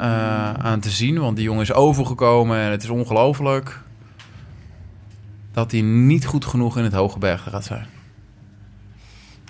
[0.62, 1.18] aan te zien.
[1.18, 3.80] Want die jongen is overgekomen en het is ongelooflijk.
[5.52, 7.86] Dat hij niet goed genoeg in het hoge bergen gaat zijn.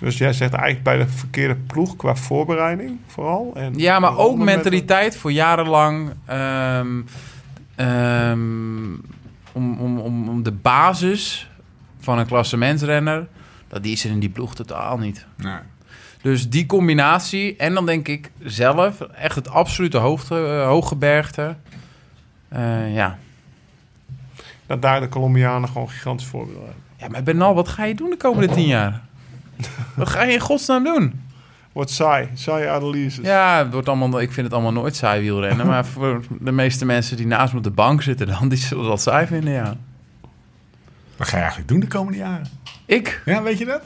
[0.03, 3.51] Dus jij zegt eigenlijk bij de verkeerde ploeg qua voorbereiding vooral.
[3.55, 6.11] En Ja, maar ook met- mentaliteit voor jarenlang.
[6.25, 7.01] ehm,
[7.75, 8.93] ehm,
[9.51, 11.49] om, om, om, om de basis
[11.99, 13.27] van een klassementsrenner.
[13.67, 15.25] Dat die is er in die ploeg totaal niet.
[15.37, 15.57] Nee.
[16.21, 17.55] Dus die combinatie.
[17.55, 21.55] En dan denk ik zelf, echt het absolute hoogte, eh, hooggebergte.
[22.49, 23.17] Eh, ja.
[24.65, 26.75] Dat daar de Colombianen gewoon gigantisch voorbeeld hebben.
[26.97, 29.01] ja, maar Bernal, wat ga je doen de komende tien jaar?
[29.95, 31.21] Wat ga je in godsnaam doen?
[31.71, 33.25] Wordt saai, saaie analyses.
[33.25, 35.67] Ja, het wordt allemaal, ik vind het allemaal nooit saai wielrennen.
[35.67, 38.85] maar voor de meeste mensen die naast me op de bank zitten, dan, die zullen
[38.85, 39.75] dat saai vinden, ja.
[41.17, 42.47] Wat ga je eigenlijk doen de komende jaren?
[42.85, 43.21] Ik?
[43.25, 43.81] Ja, weet je dat?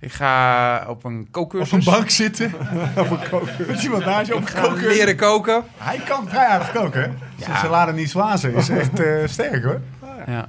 [0.00, 1.86] Ik ga op een Op kookcursus.
[1.86, 2.52] een bank zitten.
[2.96, 3.66] op een koker.
[3.66, 4.88] Weet je wat naast je op een koker?
[4.88, 5.62] leren koken.
[5.76, 7.08] Hij kan vrij aardig koken, hè?
[7.44, 9.80] Zijn salade niet zwazen is echt eh, sterk, hoor.
[10.26, 10.48] Ja.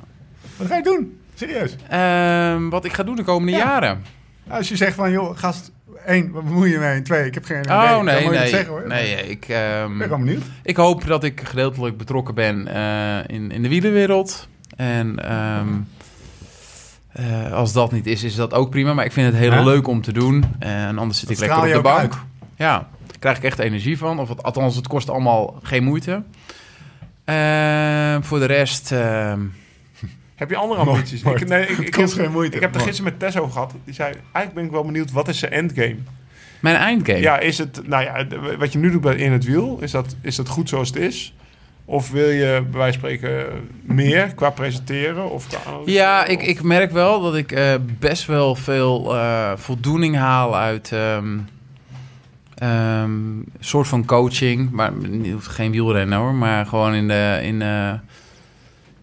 [0.57, 1.19] Wat ga je doen?
[1.35, 1.75] Serieus?
[1.89, 3.57] Ehm, wat ik ga doen de komende Ja.
[3.57, 4.03] jaren.
[4.49, 5.71] Als je zegt van, joh, gast,
[6.05, 7.01] één, wat bemoei je mee?
[7.01, 7.75] Twee, ik heb geen idee.
[7.75, 8.37] Oh nee, moet je nee.
[8.39, 8.87] het zeggen, hoor.
[8.87, 10.43] nee ik, ehm, Ik ben gewoon benieuwd.
[10.63, 14.47] ik hoop dat ik gedeeltelijk betrokken ben eh, in, in de wielerwereld.
[14.75, 15.67] En ehm,
[17.11, 18.93] eh, als dat niet is, is dat ook prima.
[18.93, 19.63] Maar ik vind het heel Ja?
[19.63, 20.43] leuk om te doen.
[20.59, 21.99] En anders zit Dat ik lekker op de bank.
[21.99, 22.13] uit.
[22.55, 24.19] Ja, daar krijg ik echt energie van.
[24.19, 26.23] Of het, althans, het kost allemaal geen moeite.
[27.25, 28.93] Ehm, voor de rest...
[30.39, 31.23] Heb je andere ambities?
[31.23, 31.35] mooi.
[31.41, 32.55] Ik, nee, ik, Het ik, heb, geen moeite.
[32.55, 33.73] ik heb er gisteren met Tess over gehad.
[33.85, 35.95] Die zei, eigenlijk ben ik wel benieuwd, wat is zijn endgame?
[36.59, 37.19] mijn eindgame.
[37.19, 38.25] Ja, is het, nou ja,
[38.57, 40.97] wat je nu doet bij in het wiel, is dat, is dat goed zoals het
[40.97, 41.33] is?
[41.85, 43.45] Of wil je bij wijze van spreken
[43.81, 45.29] meer qua presenteren?
[45.31, 45.47] Of?
[45.85, 50.55] Ja, Of- ik, ik merk wel dat ik eh, best wel veel eh, voldoening haal
[50.57, 51.37] uit ehm
[52.55, 53.11] ehm,
[53.59, 54.71] soort van coaching.
[54.71, 57.93] Maar niet- geen wielrennen hoor, maar gewoon in de, in, eh,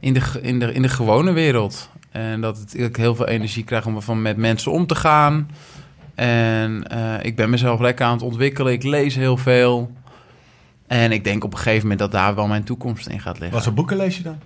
[0.01, 1.91] in de, in de, in de gewone wereld.
[2.11, 5.51] En dat het, ik heel veel energie krijg om van met mensen om te gaan.
[6.15, 8.73] En eh, ik ben mezelf lekker aan het ontwikkelen.
[8.73, 9.93] Ik lees heel veel.
[10.87, 13.55] En ik denk op een gegeven moment dat daar wel mijn toekomst in gaat liggen.
[13.55, 14.39] Wat voor boeken lees je dan?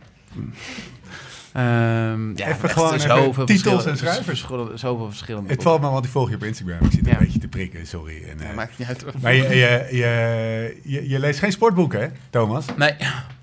[1.52, 4.46] Ehm ja, Even gewoon even zoveel titels en schrijvers.
[4.74, 6.78] Zoveel verschillende Het valt me, want ik volg je op Instagram.
[6.80, 7.12] Ik zit Ja.
[7.12, 8.22] een beetje te prikken, sorry.
[8.30, 9.02] En, eh, Ja, maakt niet uit.
[9.02, 9.12] hoor.
[9.22, 12.64] maar je, je, je, je, je leest geen sportboeken, hè, Thomas?
[12.76, 12.94] Nee,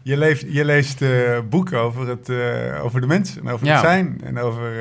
[0.01, 1.09] Je, leest, je leest eh,
[1.49, 3.71] boeken over, het, eh, over de mens en over Ja.
[3.73, 4.21] het zijn.
[4.23, 4.71] En over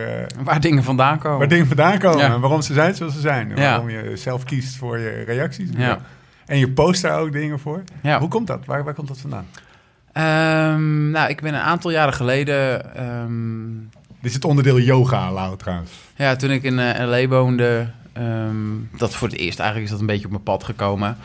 [0.45, 1.39] waar dingen vandaan komen.
[1.39, 2.25] waar dingen vandaan komen.
[2.25, 3.51] En waarom ze zijn zoals ze zijn.
[3.51, 5.69] En waarom je zelf kiest voor je reacties.
[5.77, 5.99] Ja.
[6.47, 7.83] En je post daar ook dingen voor.
[8.03, 8.19] Ja.
[8.19, 8.65] Hoe komt dat?
[8.65, 9.47] Waar, waar komt dat vandaan?
[10.17, 12.83] Ehm, nou, ik ben een aantal jaren geleden...
[14.21, 15.91] Dit is het onderdeel yoga, Lau, trouwens.
[16.17, 18.55] Ja, toen ik in eh, LA woonde, ehm,
[18.99, 21.17] dat voor het eerst eigenlijk is dat een beetje op mijn pad gekomen.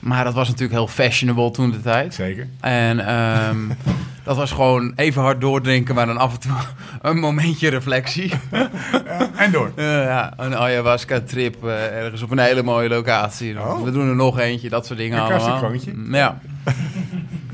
[0.00, 2.14] Maar dat was natuurlijk heel fashionable toen de tijd.
[2.14, 2.46] Zeker.
[2.60, 2.96] En
[4.24, 6.52] dat was gewoon even hard doordrinken, maar dan af en toe
[7.10, 8.32] een momentje reflectie.
[9.36, 9.72] En door.
[9.76, 13.58] Eh, ja, een ayahuasca-trip eh, ergens op een hele mooie locatie.
[13.60, 13.82] Oh.
[13.82, 15.58] We doen er nog eentje, dat soort dingen Een allemaal.
[15.58, 15.92] kroontje.
[15.94, 16.38] Mm, Ja.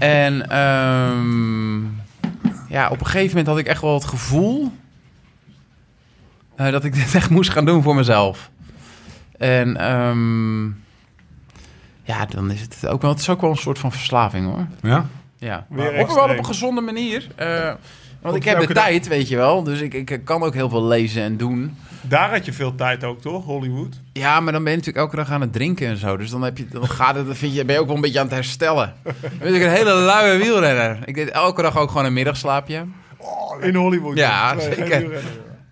[0.05, 1.82] En ehm,
[2.68, 4.72] ja, op een gegeven moment had ik echt wel het gevoel...
[6.57, 8.50] eh, dat ik dit echt moest gaan doen voor mezelf.
[9.38, 10.64] En ehm,
[12.02, 13.11] ja, dan is het ook wel...
[13.11, 14.66] Het is ook wel een soort van verslaving, hoor.
[14.90, 15.07] Ja?
[15.36, 17.26] Ja, maar ook wel op een gezonde manier.
[17.36, 17.72] Eh,
[18.25, 18.85] want ik heb de dag.
[18.85, 19.62] tijd, weet je wel.
[19.62, 21.77] Dus ik, ik kan ook heel veel lezen en doen.
[22.01, 23.45] Daar had je veel tijd ook, toch?
[23.45, 24.01] Hollywood.
[24.12, 26.16] Ja, maar dan ben je natuurlijk elke dag aan het drinken en zo.
[26.16, 28.01] Dus dan, heb je, dan, gaat het, dan vind je, ben je ook wel een
[28.03, 28.95] beetje aan het herstellen.
[29.03, 30.99] Dan ben ik een hele luie wielrenner.
[31.05, 32.85] Ik deed elke dag ook gewoon een middagslaapje.
[33.61, 34.16] In Hollywood.
[34.16, 35.12] Ja, Nee, zeker.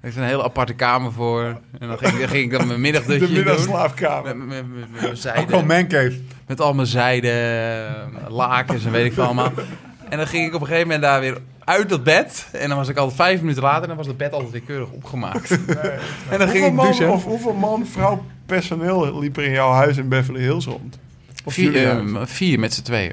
[0.01, 1.61] Er is een hele aparte kamer voor.
[1.79, 4.37] En dan ging, dan ging ik dan mijn middagdutje De middagslaapkamer.
[4.37, 6.21] Met, met, met, met mijn Ook zijde, mancave.
[6.47, 9.53] met al mijn zijde eh, lakens en weet ik veel allemaal.
[10.09, 12.47] En dan ging ik op een gegeven moment daar weer uit dat bed.
[12.53, 14.61] En dan was ik altijd vijf minuten later en dan was het bed altijd weer
[14.63, 15.51] keurig opgemaakt.
[16.31, 17.11] En dan ging Hoeveel ik man, douchen.
[17.13, 20.99] of hoeveel man, vrouw, personeel liep er in jouw huis in Beverly Hills rond?
[21.45, 22.31] Of Vier, eh, huis?
[22.31, 23.13] vier met z'n tweeën.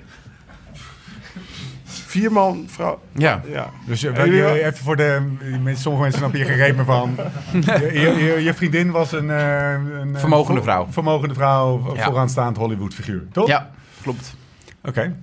[1.84, 3.00] Vier man, vrouw.
[3.16, 3.41] Ja.
[3.47, 3.70] Ja.
[3.86, 5.22] Dus je- even voor de...
[5.41, 7.16] mensen- Sommige mensen snappen hier geen meer van.
[7.93, 9.30] Je, je, vriendin was een...
[9.30, 10.88] eh, een eh, Vermogende vrouw.
[10.89, 12.04] Vermogende vrouw, Ja.
[12.04, 13.24] vooraanstaand Hollywood figuur.
[13.32, 13.47] Toch?
[13.47, 13.70] Ja,
[14.02, 14.34] klopt.
[14.84, 15.16] Oké.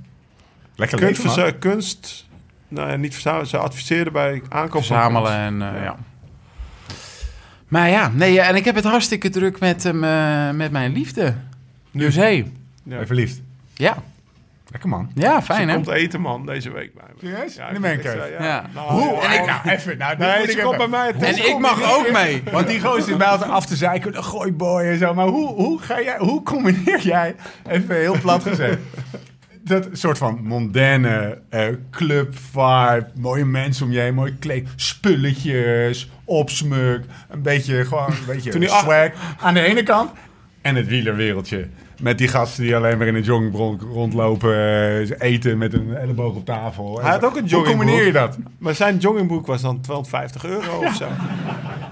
[0.76, 1.34] Lekker Kunst, leven, man.
[1.34, 2.26] verza- kunst
[2.68, 3.46] nou ja, niet verzamelen.
[3.46, 5.96] Ze adviseerde bij aankoop van Verzamelen en eh, ja.
[7.68, 10.92] Maar ja, nee, ja, en ik heb het hartstikke druk met, hem, eh, met mijn
[10.92, 11.34] liefde.
[11.90, 12.52] Dus hey,
[12.82, 12.96] Ja.
[12.96, 13.40] Ben verliefd.
[13.74, 13.96] ja,
[14.70, 15.10] Lekker man.
[15.14, 15.74] ja, fijn Ze hè?
[15.74, 17.28] komt eten, man, deze week bij me.
[17.28, 17.54] Serieus?
[17.54, 18.36] Ja, In de ik- mancave?
[18.40, 18.64] Ja.
[18.74, 19.20] Nou, Hoe?
[19.20, 19.98] En ik, nou, even.
[19.98, 21.12] Nou, Nee, moet ik komt bij mij.
[21.20, 22.42] En ik mag ook mee.
[22.52, 25.14] Want die gozer zit bij altijd af te zeiken, een gooiboy en zo.
[25.14, 27.34] Maar hoe, hoe, ga jij, hoe combineer jij,
[27.68, 28.78] even heel plat gezegd,
[29.68, 36.10] dat soort van mondaine eh, club vibe, mooie mensen om je heen, mooi kleed, spulletjes,
[36.24, 39.10] opsmuk, een beetje gewoon een beetje Toen swag
[39.40, 40.10] aan de ene kant
[40.62, 41.68] en het wielerwereldje.
[42.00, 46.34] Met die gasten die alleen maar in een joggingbroek rondlopen, eh, eten met een elleboog
[46.34, 47.00] op tafel.
[47.00, 47.86] Hij had ook een Hoe joggingbroek.
[47.86, 48.38] combineer je dat?
[48.58, 51.06] Maar zijn joggingbroek was dan 250 euro of zo.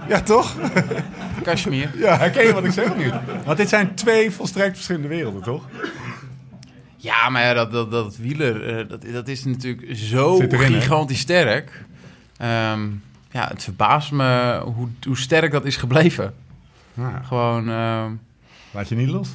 [0.09, 0.57] Ja, toch?
[1.43, 1.91] Kashmir.
[1.97, 3.15] Ja, herken je wat ik zeg niet?
[3.45, 5.63] Want dit zijn twee volstrekt verschillende werelden, toch?
[7.05, 10.59] Ja, maar ja, dat, dat, dat wieler, eh, dat, dat is natuurlijk zo hè?
[10.59, 11.85] gigantisch sterk.
[12.37, 12.81] Ehm,
[13.31, 16.35] ja, het verbaast me hoe, hoe sterk dat is gebleven.
[16.95, 18.13] Ja, Gewoon, ehm,
[18.71, 19.29] laat je niet los.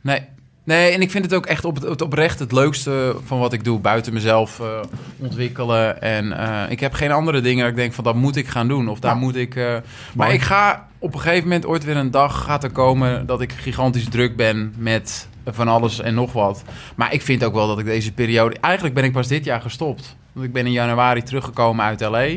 [0.00, 0.20] nee.
[0.64, 3.64] Nee, en ik vind het ook echt op het, oprecht het leukste van wat ik
[3.64, 3.80] doe.
[3.80, 4.80] Buiten mezelf eh,
[5.16, 6.02] ontwikkelen.
[6.02, 8.68] En eh, ik heb geen andere dingen dat ik denk van dat moet ik gaan
[8.68, 8.88] doen.
[8.88, 9.54] Of daar moet ik...
[9.54, 9.82] maar
[10.14, 10.32] mooi.
[10.32, 13.52] ik ga op een gegeven moment ooit weer een dag gaat er komen dat ik
[13.52, 16.62] gigantisch druk ben met van alles en nog wat.
[16.96, 18.56] Maar ik vind ook wel dat ik deze periode...
[18.60, 20.16] Eigenlijk ben ik pas dit jaar gestopt.
[20.32, 22.28] Want ik ben in januari teruggekomen uit L.A.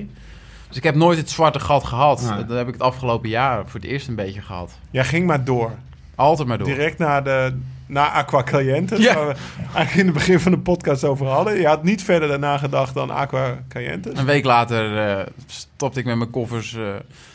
[0.68, 2.22] Dus ik heb nooit het zwarte gat gehad.
[2.22, 2.45] Nee.
[2.45, 4.78] Dat heb ik het afgelopen jaar voor het eerst een beetje gehad.
[4.91, 5.72] Jij ging maar door.
[6.16, 6.68] Altijd maar door.
[6.68, 9.01] Direct naar, de, naar Aqua Caliente.
[9.01, 9.14] Ja.
[9.16, 9.36] Waar we
[9.74, 11.60] eigenlijk in het begin van de podcast over hadden.
[11.60, 14.12] Je had niet verder daarna gedacht dan Aqua Caliente.
[14.14, 16.78] Een week later eh, stopte ik met mijn koffers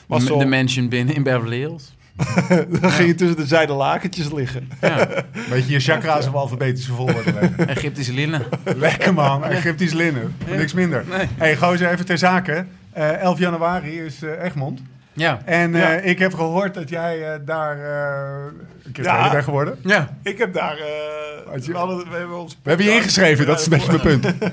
[0.07, 1.95] Was de, de mansion binnen in Beverly Hills.
[2.81, 4.69] Dan ging je tussen de zijde lakentjes liggen.
[4.81, 4.97] Ja,
[5.51, 7.69] Weet je, je chakra's op alfabetische volgorde leggen.
[7.69, 8.43] Egyptische linnen.
[8.77, 10.37] Lekker man, Egyptisch linnen.
[10.47, 11.05] Niks minder.
[11.09, 11.27] Nee.
[11.37, 12.65] hey, gozer, even ter zake.
[12.93, 14.81] Eh 11 januari is eh, Egmond.
[15.13, 15.41] Ja.
[15.45, 15.89] En eh, Ja.
[15.91, 18.45] ik heb gehoord dat jij daar eh,
[18.85, 19.13] een keer Ja.
[19.13, 19.79] tweede bent geworden.
[19.83, 20.17] Ja.
[20.23, 20.77] Ik heb daar...
[20.77, 23.71] eh, Had je- we, hadden, we hebben ons We hebben je ingeschreven, dat is een
[23.71, 24.35] beetje mijn punt.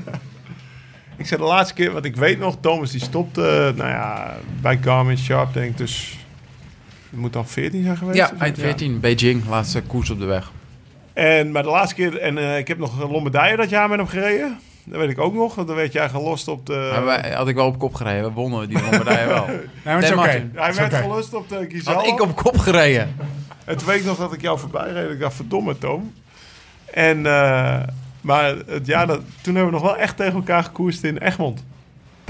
[1.18, 4.80] Ik zei de laatste keer, wat ik weet nog, Thomas die stopte, nou ja, bij
[4.82, 6.21] Garmin Sharp denk ik dus,
[7.12, 8.18] het moet dan 14 zijn geweest?
[8.18, 10.52] Ja, eind 14, Beijing, laatste koers op de weg.
[11.14, 13.98] En, maar de laatste keer, en eh, ik heb nog een Lombardije dat jaar met
[13.98, 14.60] hem gereden.
[14.84, 16.90] Dat weet ik ook nog, want dan werd jij gelost op de...
[16.92, 18.24] Maar wij, had ik wel op kop gereden.
[18.24, 19.46] We wonnen die Lombardije wel.
[19.86, 21.94] Nee, maar is hij Het is werd gelost op de Gizal.
[21.94, 23.16] Had ik op kop gereden.
[23.66, 25.12] En toen weet ik nog dat ik jou voorbij reed.
[25.12, 26.14] Ik dacht, verdomme Tom.
[26.94, 27.80] En, eh,
[28.22, 31.64] maar het jaar dat, toen hebben we nog wel echt tegen elkaar gekoerst in Egmond.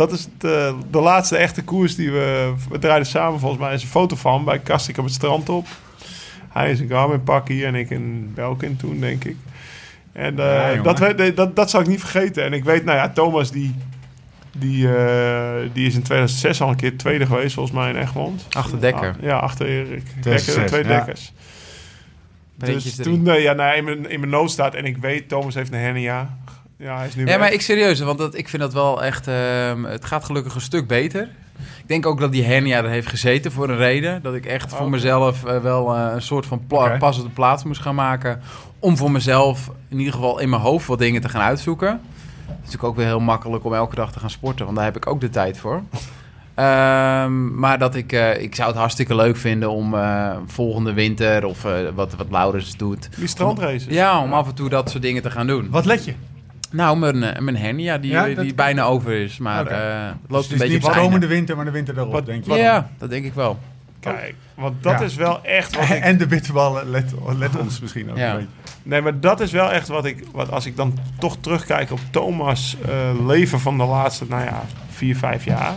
[0.08, 2.54] Dat is de, de laatste echte koers die we...
[2.70, 5.68] We draaiden samen volgens mij is een foto van bij Kastik op het strand op.
[6.50, 9.36] Hij is een Garmin pakkie en ik in Belkin toen, denk ik.
[10.14, 10.84] En eh, Ja, jongen.
[10.84, 12.44] dat, we- dat, dat zal ik niet vergeten.
[12.44, 13.76] En ik weet, nou ja, Thomas die,
[14.58, 18.48] die, eh, die is in 2006 al een keer tweede geweest, volgens mij in Egmond.
[18.50, 19.10] Achter Dekker.
[19.20, 20.06] Ah, ja, achter Erik.
[20.22, 20.90] 2006, Dekker, twee ja.
[20.90, 21.34] dekkers.
[22.56, 25.28] Beetjes Dus toen, eh, ja, nou, in, mijn, in mijn nood staat en ik weet,
[25.30, 26.38] Thomas heeft een hernia.
[26.82, 29.28] Ja, hij is nu Ja, maar ik serieus, want dat, ik vind dat wel echt...
[29.28, 31.22] ehm, het gaat gelukkig een stuk beter.
[31.82, 34.22] Ik denk ook dat die hernia er heeft gezeten voor een reden.
[34.22, 34.92] Dat ik echt voor Oh.
[34.92, 36.98] mezelf eh, wel eh, een soort van pla- Oké.
[36.98, 38.42] pas op de plaats moest gaan maken.
[38.80, 41.88] Om voor mezelf in ieder geval in mijn hoofd wat dingen te gaan uitzoeken.
[41.90, 42.00] Het
[42.48, 44.66] is natuurlijk ook weer heel makkelijk om elke dag te gaan sporten.
[44.66, 45.82] Want daar heb ik ook de tijd voor.
[46.56, 49.96] Ehm, maar dat ik, eh, ik zou het hartstikke leuk vinden om
[50.48, 51.46] volgende winter...
[51.46, 51.62] of
[51.96, 53.10] wat, wat Laurens doet...
[53.18, 53.86] Die strandraces.
[53.94, 55.68] Ja, om af en toe dat soort dingen te gaan doen.
[55.70, 56.14] Wat let je?
[56.72, 59.38] Nou, mijn, eh, mijn hernia, die, Ja, die dat- bijna over is.
[59.38, 59.70] Maar Oké.
[59.70, 62.12] eh, het Dus loopt het een is beetje niet komende winter, maar de winter erop,
[62.12, 62.54] Wat- denk je.
[62.54, 63.60] Ja, dat denk ik wel.
[64.00, 65.06] Kijk, want dat Ja.
[65.06, 66.04] is wel echt wat ik...
[66.04, 68.30] En de bitterballen, let, let ons misschien ook Ja.
[68.32, 68.50] een beetje.
[68.84, 70.24] Nee, maar dat is wel echt wat ik...
[70.32, 74.64] Wat als ik dan toch terugkijk op Thomas' eh, leven van de laatste, nou ja,
[74.90, 75.74] vier, vijf jaar.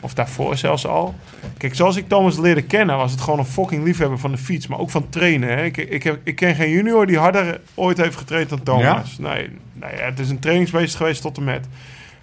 [0.00, 1.14] Of daarvoor zelfs al.
[1.56, 4.66] Kijk, zoals ik Thomas leerde kennen, was het gewoon een fucking liefhebber van de fiets.
[4.66, 5.48] Maar ook van trainen.
[5.48, 5.64] Hè.
[5.64, 9.18] Ik, ik, heb, ik ken geen junior die harder ooit heeft getraind dan Thomas.
[9.18, 11.66] Nee, nee, het is een trainingsbeest geweest tot en met.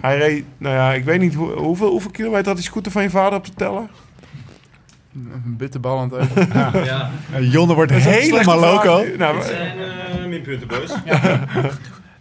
[0.01, 3.01] Hij reed, nou ja, ik weet niet hoe, hoeveel, hoeveel kilometer had die scooter van
[3.03, 3.89] je vader op te tellen?
[5.15, 6.30] Een bitterbal aan het.
[6.85, 9.05] Ja, Eh, Jonne wordt helemaal loco.
[9.18, 10.91] Nou, dit zijn eh minpunten, boys.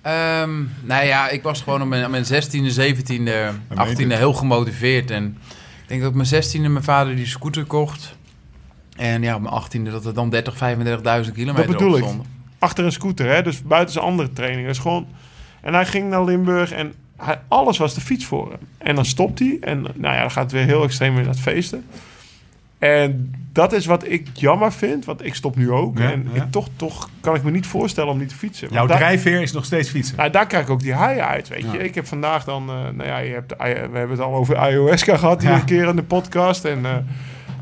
[0.02, 0.50] Ehm,
[0.82, 5.10] nou ja, ik was gewoon op mijn, op mijn 16e, 17e, 18e heel gemotiveerd.
[5.10, 5.36] En
[5.82, 8.16] ik denk dat op mijn 16e mijn vader die scooter kocht.
[8.96, 12.20] En ja, op mijn 18e dat er dan 30, 35.000 kilometer bedoel op ik.
[12.58, 13.42] achter een scooter, hè?
[13.42, 14.66] dus buiten zijn andere trainingen.
[14.66, 15.06] Dus gewoon...
[15.60, 18.60] En hij ging naar Limburg en hij, alles was de fiets voor hem.
[18.78, 21.40] En dan stopt hij en nou ja, dan gaat het weer heel extreem in het
[21.40, 21.84] feesten.
[22.80, 25.98] En dat is wat ik jammer vind, want ik stop nu ook.
[25.98, 26.42] Ja, en ja.
[26.42, 28.68] Ik toch, toch kan ik me niet voorstellen om niet te fietsen.
[28.70, 30.16] Jouw daar- drijfveer is nog steeds fietsen.
[30.16, 31.78] nou, daar krijg ik ook die haaien uit, weet je.
[31.78, 32.68] Ik heb vandaag dan...
[32.68, 35.56] eh, nou ja, je hebt, I- we hebben het al over ayahuasca gehad hier Ja.
[35.56, 36.64] een keer in de podcast.
[36.64, 36.96] En eh,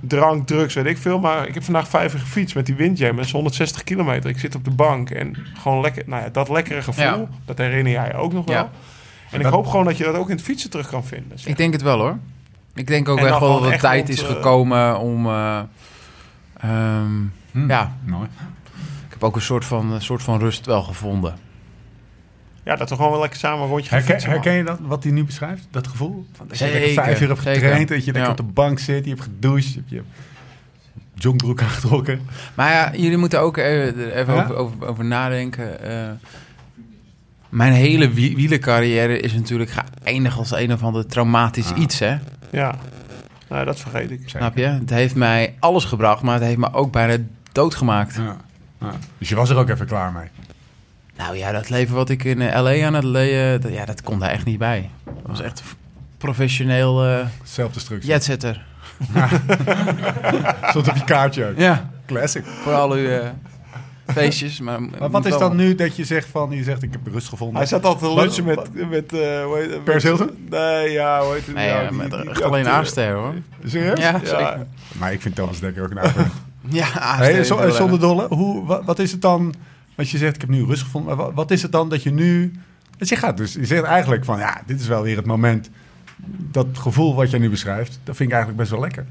[0.00, 1.18] drank, drugs, weet ik veel.
[1.18, 3.16] Maar ik heb vandaag vijf uur gefietst met die windjam.
[3.16, 4.30] Dat is 160 kilometer.
[4.30, 6.02] Ik zit op de bank en gewoon lekker...
[6.06, 7.28] Nou ja, dat lekkere gevoel, Ja.
[7.44, 8.54] dat herinner jij je ook nog wel.
[8.56, 8.70] Ja.
[9.30, 11.38] En ik Dat- hoop gewoon dat je dat ook in het fietsen terug kan vinden.
[11.38, 11.48] zeg.
[11.48, 12.18] Ik denk het wel hoor.
[12.78, 15.26] Ik denk ook echt wel dat het tijd is eh, gekomen om...
[15.26, 15.60] eh,
[16.60, 17.10] ehm,
[17.52, 17.68] Hm.
[17.68, 18.28] Ja, Mooi.
[19.06, 21.34] ik heb ook een soort van, een soort van rust wel gevonden.
[22.64, 25.12] Ja, dat we gewoon wel lekker samen een rondje Herken, herken je dat, wat hij
[25.12, 25.66] nu beschrijft?
[25.70, 26.26] Dat gevoel?
[26.32, 27.60] Van dat je Zeker, vijf uur hebt zeker.
[27.60, 28.30] getraind, dat je lekker Ja.
[28.30, 30.02] op de bank zit, je hebt gedoucht, je hebt je
[31.14, 32.20] jongbroek aangetrokken.
[32.54, 34.42] Maar ja, jullie moeten ook even, er even Ja?
[34.42, 35.80] over, over, over nadenken.
[35.82, 36.10] Eh,
[37.48, 41.78] mijn hele wie- wielercarrière is natuurlijk geëindigd als een of ander traumatisch Ah.
[41.78, 42.16] iets, hè?
[42.50, 42.74] Ja,
[43.48, 44.20] nou, dat vergeet ik.
[44.28, 44.64] Snap je?
[44.66, 47.16] Het heeft mij alles gebracht, maar het heeft me ook bijna
[47.52, 48.14] doodgemaakt.
[48.14, 48.36] Ja.
[48.80, 48.92] Ja.
[49.18, 50.28] Dus je was er ook even klaar mee.
[51.16, 54.02] Nou ja, dat leven wat ik in eh, LA aan het leven, dat, ja, dat
[54.02, 54.90] kon daar echt niet bij.
[55.04, 55.62] Dat was echt
[56.18, 58.10] professioneel eh Zelfdestructie.
[58.10, 58.64] jetsetter.
[60.70, 61.58] Stond op je kaartje ook.
[61.58, 62.44] Ja, Classic.
[62.62, 63.26] voor al uw eh,
[64.12, 64.60] feestjes.
[64.60, 67.28] Maar, Maar wat is dan nu dat je zegt van, je zegt ik heb rust
[67.28, 67.56] gevonden?
[67.56, 68.88] Hij zat altijd te lunchen met...
[68.90, 70.30] met uh, hoe heet, Hilton?
[70.50, 71.54] Nee, ja, hoe heet het?
[71.54, 72.68] Nee, ja, ja, die- met die- die alleen.
[72.68, 73.34] Aaster hoor.
[73.64, 73.98] Serieus?
[74.00, 74.66] Ja, Ja, zeker.
[74.98, 75.98] Maar ik vind Thomas Dekker ook een.
[76.70, 76.86] Ja,
[77.16, 79.54] Hey, heel zonder dolle, hoe, wat, wat is het dan,
[79.94, 82.02] wat je zegt, ik heb nu rust gevonden, maar wat, wat is het dan dat
[82.02, 82.52] je nu,
[82.98, 85.70] dat je gaat dus, je zegt eigenlijk van, ja, dit is wel weer het moment,
[86.50, 89.06] dat gevoel wat jij nu beschrijft, dat vind ik eigenlijk best wel lekker.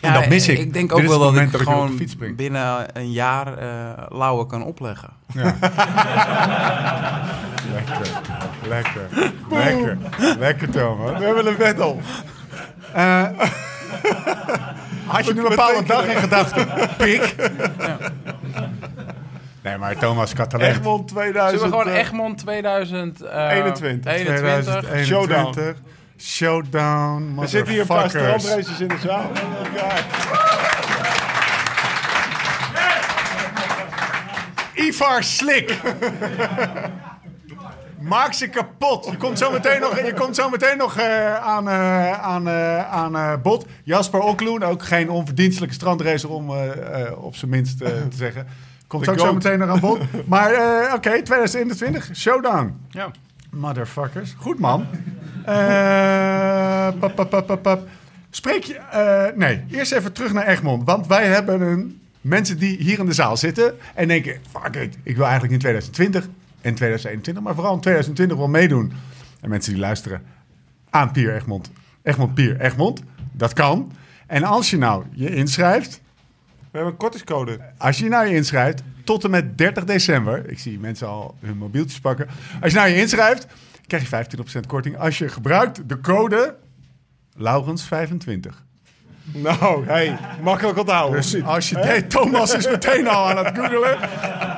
[0.00, 0.58] En dat mis ik.
[0.58, 2.36] Ik denk ook wel dat ik dat gewoon de fiets spring.
[2.36, 5.08] binnen een jaar eh lauwe kan opleggen.
[5.32, 5.42] Ja.
[7.74, 8.10] lekker,
[8.68, 9.08] lekker,
[9.50, 9.98] lekker,
[10.38, 11.18] lekker Thomas.
[11.18, 12.00] We hebben een wet al.
[12.92, 13.22] Eh,
[15.06, 16.66] had je nu een bepaalde dag in gedachten?
[16.96, 17.34] Pik.
[19.62, 20.68] Nee, maar Thomas Catalan.
[20.68, 21.60] Egmond 2000.
[21.60, 24.12] Zullen we gewoon eh, Egmond 2021?
[24.12, 24.12] 21.
[24.12, 25.04] 21.
[25.06, 25.54] Showdown.
[26.18, 27.38] Showdown.
[27.40, 29.30] Er zitten hier een paar strandraces in de zaal.
[29.74, 30.04] Kijk.
[34.86, 35.80] Ivar Slik.
[38.00, 39.08] Maak ze kapot.
[39.10, 42.92] Je komt zo meteen nog, je komt zo meteen nog eh, aan, eh, aan, eh,
[42.92, 43.66] aan bod.
[43.84, 46.50] Jasper Okloen, ook geen onverdienstelijke strandracer om
[47.16, 48.46] op zijn minst te zeggen.
[48.86, 49.98] Komt ook zo meteen nog aan bod.
[50.26, 50.50] Maar
[50.94, 52.80] oké, 2021, showdown.
[52.90, 53.10] Ja.
[53.56, 54.34] Motherfuckers.
[54.38, 54.86] Goed man.
[55.44, 57.88] Eh, pap, pap, pap.
[58.30, 58.74] Spreek je...
[58.74, 60.84] eh, nee, eerst even terug naar Egmond.
[60.84, 63.74] Want wij hebben een, mensen die hier in de zaal zitten...
[63.94, 66.28] en denken, fuck it, ik wil eigenlijk in 2020
[66.60, 67.44] en 2021...
[67.44, 68.92] maar vooral in 2020 wel meedoen.
[69.40, 70.22] En mensen die luisteren...
[70.90, 71.70] aan Pier Egmond.
[72.02, 73.02] Egmond Pier Egmond.
[73.32, 73.92] Dat kan.
[74.26, 76.00] En als je nou je inschrijft,
[76.76, 77.60] hebben een kortingscode.
[77.78, 80.50] als je nou je inschrijft, tot en met 30 december.
[80.50, 82.28] Ik zie mensen al hun mobieltjes pakken.
[82.60, 83.46] Als je nou je inschrijft,
[83.86, 84.24] krijg je
[84.62, 84.98] 25% korting.
[84.98, 86.56] Als je gebruikt de code
[87.38, 88.64] Laurens25.
[89.32, 91.20] Nou, hey, makkelijk onthouden.
[91.20, 93.98] Dus als je deed, Thomas is meteen al aan het googelen.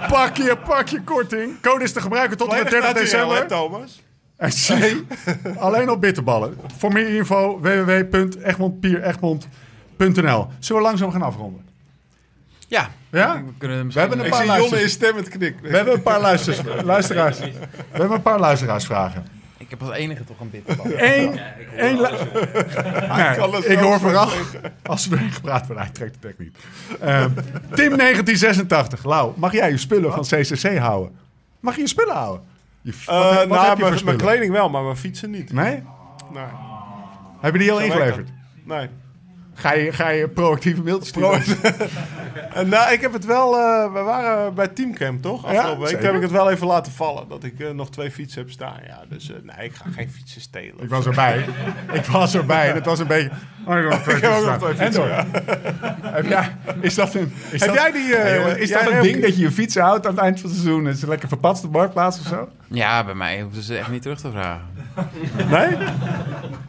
[0.08, 1.60] Pak je, pak je korting.
[1.60, 3.46] Code is te gebruiken tot en met 30 december.
[3.46, 4.02] Thomas.
[4.36, 4.94] En C,
[5.58, 6.56] alleen op bitterballen.
[6.76, 11.67] Voor meer info www.egmondpieregmond.nl Zullen we langzaam gaan afronden?
[12.70, 13.42] Ja, Ja?
[13.44, 14.08] we kunnen We misschien...
[14.08, 14.92] hebben een Ik paar zie Jonne in luisteraars.
[14.92, 15.54] stemmend knik.
[15.70, 17.38] We hebben een paar luisters, luisteraars.
[17.38, 17.50] We
[17.90, 19.26] hebben een paar luisteraarsvragen.
[19.58, 20.86] Ik heb als enige toch een bitterbal.
[20.96, 21.38] Eén,
[21.76, 22.08] één lu-
[23.16, 24.28] Nee, kan het ik hoor vooral,
[24.82, 26.56] als er doorheen gepraat wordt, hij trekt de tek niet.
[27.00, 27.30] Ehm,
[27.74, 29.04] Tim 1986.
[29.04, 31.16] Lau, mag jij je spullen van CCC houden?
[31.60, 32.46] Mag je je spullen houden?
[32.80, 35.52] Je, wat, Eh, wat heb nou, je mijn, mijn kleding wel, maar mijn fietsen niet.
[35.52, 35.82] Nee?
[36.32, 36.44] Nee.
[37.40, 38.28] Heb je die al ingeleverd?
[38.64, 38.88] Nee.
[39.58, 41.42] Ga je, ga je proactieve mailtjes sturen?
[42.54, 43.56] Eh, nou, ik heb het wel...
[43.58, 45.44] eh, we waren bij Teamcamp, toch?
[45.44, 45.86] Afgelopen week.
[45.88, 45.96] zeker.
[45.96, 47.28] Toen heb ik het wel even laten vallen.
[47.28, 48.76] Dat ik eh, nog twee fietsen heb staan.
[48.86, 50.74] Ja, dus eh, nee, ik ga geen fietsen stelen.
[50.82, 51.44] Ik was erbij.
[51.92, 52.68] Ik was erbij.
[52.68, 53.30] En het was een beetje...
[53.64, 55.26] Oh, ik heb Ik ook fietsen nog twee fietsen.
[56.18, 57.32] Heb jij, is dat een...
[57.50, 58.14] Is Heb dat, jij die...
[58.14, 60.40] Hey, jongen, is jij dat een ding dat je je fietsen houdt aan het eind
[60.40, 60.88] van het seizoen?
[60.88, 62.48] Is het lekker verpatst op de marktplaats of zo?
[62.66, 64.66] Ja, bij mij hoefden ze echt niet terug te vragen.
[65.50, 65.76] Nee?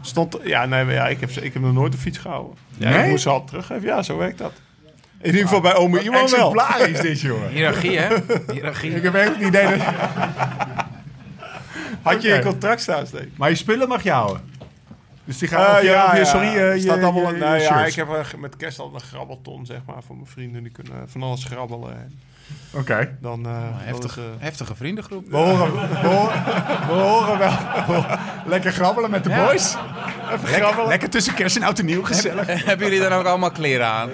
[0.02, 0.38] Stond...
[0.44, 2.56] Ja, nee, maar ja, ik heb, ze- ik heb nog nooit een fiets gehouden.
[2.78, 3.04] Ja, Nee?
[3.04, 3.84] Ik moest ze altijd teruggeven.
[3.88, 4.52] Ja, zo werkt dat.
[5.22, 6.52] In ieder geval bij ome iemand wel.
[6.52, 7.50] Exemplarisch dit, jongen.
[7.56, 8.16] Hiërarchie, hè?
[8.54, 8.92] Hiërarchie.
[8.96, 9.78] Ik heb echt het idee dat...
[12.02, 12.38] Had je Oké.
[12.38, 13.30] in contract staan, Steek?
[13.38, 14.42] Maar je spullen mag je houden.
[15.26, 16.26] Dus die gaan Eh, je, ja, je, ja.
[16.26, 17.30] sorry, eh, je, staat allemaal.
[17.34, 17.90] je- je nee, ja, shirts.
[17.90, 20.64] ik heb eh, met kerst al een grabbelton, zeg maar, voor mijn vrienden.
[20.64, 22.20] Die kunnen van alles grabbelen.
[22.74, 23.18] Oké.
[23.22, 25.30] dan, eh, dan Heftige, is, eh, heftige vriendengroep.
[25.30, 26.44] We horen, we, horen,
[26.88, 28.06] we horen wel.
[28.46, 29.46] Lekker grabbelen met de Ja.
[29.46, 29.76] boys.
[30.34, 30.88] Even grabbelen.
[30.88, 32.48] Lekker tussen kerst en oud en nieuw, gezellig.
[32.66, 34.10] Hebben jullie dan ook allemaal kleren aan?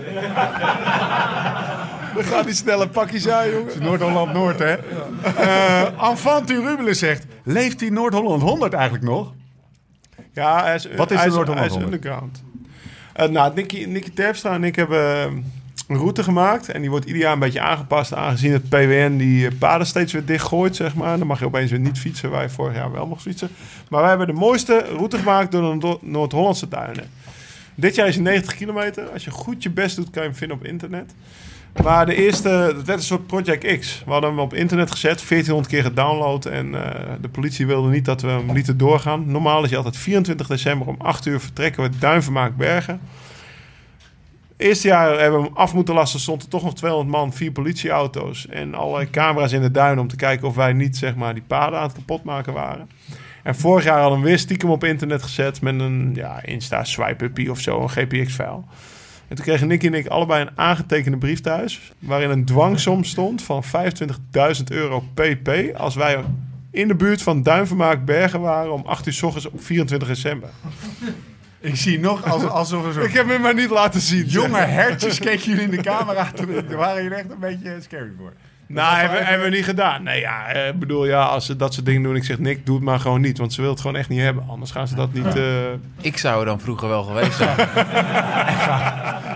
[2.15, 3.81] we gaan die snelle pakjes aan, jongen.
[3.83, 4.75] Noord-Holland-Noord, hè?
[5.35, 9.33] Eh Enfant Rubelen zegt, leeft die Noord-Holland 100 eigenlijk nog?
[10.33, 11.93] Ja, hij is, Wat is hij de Noord-Holland hij is 100?
[11.93, 12.43] underground.
[13.13, 15.31] Eh, nou, Nicky, Nicky Terpstra en ik hebben eh,
[15.87, 16.69] een route gemaakt.
[16.69, 18.13] En die wordt ieder jaar een beetje aangepast.
[18.13, 21.17] Aangezien het PWN die paden steeds weer dichtgooit, zeg maar.
[21.17, 23.49] Dan mag je opeens weer niet fietsen, waar je vorig jaar wel mocht fietsen.
[23.89, 27.05] Maar wij hebben de mooiste route gemaakt door de Noord- Noord-Hollandse duinen.
[27.75, 29.09] Dit jaar is het 90 kilometer.
[29.09, 31.13] Als je goed je best doet, kan je hem vinden op internet.
[31.83, 34.01] Maar de eerste, dat werd een soort Project X.
[34.05, 36.45] We hadden hem op internet gezet, 1400 keer gedownload.
[36.45, 39.31] En eh, de politie wilde niet dat we hem lieten doorgaan.
[39.31, 42.99] Normaal is je altijd 24 december om 8 uur vertrekken we Duinvermaak Bergen.
[44.57, 46.19] Eerste jaar hebben we hem af moeten lassen.
[46.19, 50.07] Stond er toch nog 200 man, vier politieauto's en allerlei camera's in de duinen om
[50.07, 52.89] te kijken of wij niet zeg maar die paden aan het kapotmaken waren.
[53.43, 57.51] En vorig jaar hadden we weer stiekem op internet gezet met een ja, Insta swipe
[57.51, 58.61] of zo, een GPX-file.
[59.27, 61.93] En toen kregen Nicky en ik allebei een aangetekende brief thuis.
[61.99, 63.69] Waarin een dwangsom stond van 25.000
[64.67, 65.49] euro pp.
[65.77, 66.23] Als wij
[66.71, 70.49] in de buurt van Duinvermaak Bergen waren om 8 uur s ochtends op 24 december.
[71.65, 74.25] Ik zie nog als, alsof er zo Ik heb hem maar niet laten zien.
[74.25, 76.27] jonge hertjes keken jullie in de camera.
[76.67, 78.33] Daar waren jullie echt een beetje scary voor.
[78.67, 80.03] Nou, hebben, we- hebben we niet gedaan.
[80.03, 82.65] Nee, ja, eh, ik bedoel, ja, als ze dat soort dingen doen, ik zeg, Nick,
[82.65, 83.37] doe het maar gewoon niet.
[83.37, 84.43] Want ze wil het gewoon echt niet hebben.
[84.49, 85.35] Anders gaan ze dat niet...
[85.35, 85.43] eh,
[86.01, 87.55] Ik zou er dan vroeger wel geweest zijn.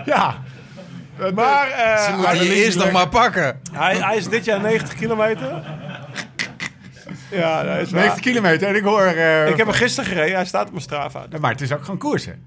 [0.04, 0.34] Ja.
[1.34, 3.60] Maar eh, Ze moeten hij, je eerst nog maar pakken.
[3.72, 5.62] hij, hij is dit jaar 90 kilometer.
[7.30, 8.00] Ja, dat is waar.
[8.00, 8.68] 90 kilometer.
[8.68, 9.02] En ik hoor...
[9.02, 10.34] eh, Ik heb hem gisteren gereden.
[10.34, 11.26] Hij staat op mijn Strava.
[11.40, 12.42] Maar het is ook gewoon koersen.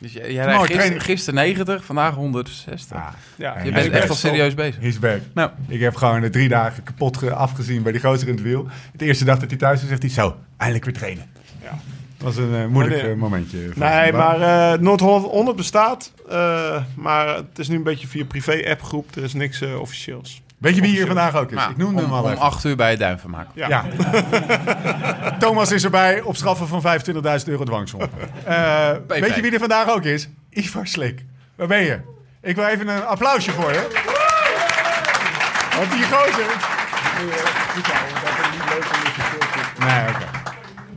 [0.00, 2.96] Dus jij, rijdt gister, gisteren 90, vandaag 160.
[2.96, 3.06] Ah,
[3.36, 4.80] Ja, je bent is echt al serieus bezig.
[4.82, 5.20] he's back.
[5.34, 8.42] Nou, Ik heb gewoon de drie dagen kapot ge- afgezien bij die gozer in het
[8.42, 8.66] wiel.
[8.96, 11.24] De eerste dag dat hij thuis was, zegt hij zo, eindelijk weer trainen.
[11.62, 11.70] Ja.
[12.16, 13.58] Dat was een eh, moeilijk eh, momentje.
[13.72, 14.40] voor Nee, maar
[14.72, 16.12] eh Noord-Holland 100 bestaat.
[16.28, 19.16] eh, maar het is nu een beetje via privé-appgroep.
[19.16, 20.42] Er is niks eh, officieels.
[20.58, 21.56] Weet je wie hier vandaag ook is?
[21.56, 22.42] nou, ik noemde om, hem al om even.
[22.42, 23.48] 8 uur bij het duinvermaak.
[23.54, 23.68] Ja.
[23.68, 23.84] Ja.
[25.38, 28.00] Thomas is erbij op straffen van 25.000 euro dwangsom.
[28.44, 30.28] Eh, weet je wie er vandaag ook is?
[30.50, 31.24] Ivar Slik.
[31.56, 32.00] Waar ben je?
[32.42, 34.06] Ik wil even een applausje voor je.
[35.76, 36.46] Want die gozer...
[39.78, 40.26] Nee, oké.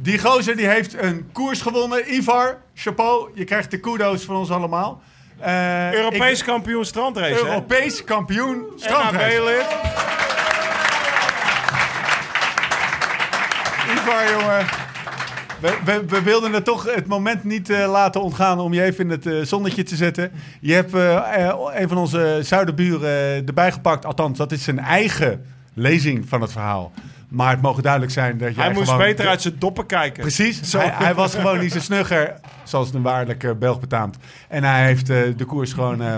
[0.02, 2.14] Die gozer die heeft een koers gewonnen.
[2.14, 3.32] Ivar, chapeau.
[3.36, 5.02] Je krijgt de kudo's van ons allemaal.
[5.42, 7.38] Eh, Europees ik- kampioen strandrace, hè?
[7.40, 9.66] Europees kampioen strandrace.
[13.94, 14.66] Ivar, jongen.
[15.60, 19.04] We, we, we wilden het toch het moment niet eh, laten ontgaan om je even
[19.04, 20.32] in het eh, zonnetje te zetten.
[20.62, 20.94] Je hebt
[21.74, 24.06] een van onze zuiderburen eh, erbij gepakt.
[24.06, 26.92] Althans, dat is zijn eigen lezing van het verhaal.
[27.32, 30.22] Maar het mogen duidelijk zijn dat jij Hij moest gewoon- beter uit zijn doppen kijken.
[30.22, 32.34] Precies, hij, hij was gewoon niet zo snugger,
[32.64, 34.18] zoals een waarlijke Belg betaamt.
[34.48, 36.16] En hij heeft eh, de koers gewoon eh,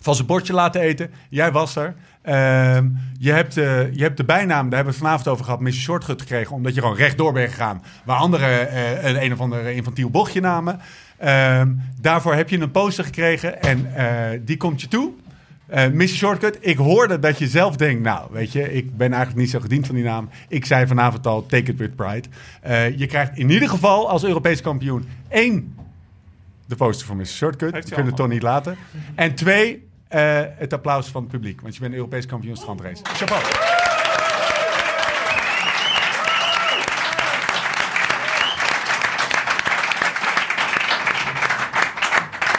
[0.00, 1.10] van zijn bordje laten eten.
[1.28, 1.94] Jij was er.
[2.22, 5.60] Ehm, je, hebt, eh, je hebt de bijnaam, daar hebben we het vanavond over gehad,
[5.60, 5.72] Mr.
[5.72, 6.54] Shortcut gekregen.
[6.54, 7.82] Omdat je gewoon rechtdoor bent gegaan.
[8.04, 8.76] Waar anderen
[9.08, 10.80] een, een of ander infantiel bochtje namen.
[11.18, 11.68] Ehm,
[12.00, 13.86] daarvoor heb je een poster gekregen en
[14.44, 15.12] die komt je toe.
[15.70, 16.08] Mr.
[16.08, 19.60] Shortcut, ik hoorde dat je zelf denkt, nou, weet je, ik ben eigenlijk niet zo
[19.60, 20.28] gediend van die naam.
[20.48, 22.28] Ik zei vanavond al, take it with pride.
[22.60, 25.76] Eh, je krijgt in ieder geval als Europees kampioen één,
[26.66, 27.26] de poster van Mr.
[27.26, 27.70] Shortcut.
[27.70, 28.76] We hij kunnen het toch niet laten.
[29.14, 31.60] En twee, eh, het applaus van het publiek.
[31.60, 33.02] Want je bent Europees kampioen strandrace.
[33.02, 33.42] Chapeau.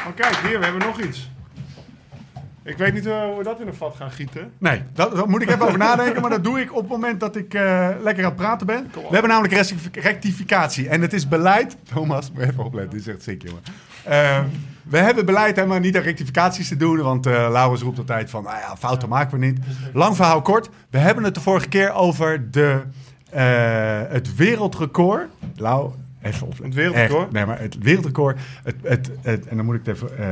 [0.08, 1.30] Oh, kijk, hier, we hebben nog iets.
[2.64, 4.52] Ik weet niet eh, hoe we dat in een vat gaan gieten.
[4.58, 6.22] Nee, dat, daar moet ik even over nadenken.
[6.22, 8.92] Maar dat doe ik op het moment dat ik eh, lekker aan het praten ben.
[8.94, 10.90] We hebben namelijk rectific- rectificatie.
[10.90, 11.76] En het is beleid.
[11.94, 12.92] Thomas, moet even opletten.
[12.98, 13.62] Dit is echt ziek, jongen.
[14.04, 14.46] Ehm,
[14.84, 17.02] we hebben beleid helemaal niet aan rectificaties te doen.
[17.02, 19.60] Want eh Laurens roept altijd van, nou ja, fouten maken we niet.
[19.94, 20.70] Lang verhaal kort.
[20.90, 22.82] We hebben het de vorige keer over de,
[23.30, 25.28] eh, het wereldrecord.
[25.56, 25.92] Lau,
[26.22, 26.66] even opletten.
[26.66, 27.24] Het wereldrecord?
[27.24, 28.40] Echt, nee, maar het wereldrecord.
[28.64, 30.28] Het, het, het, en dan moet ik het even eh,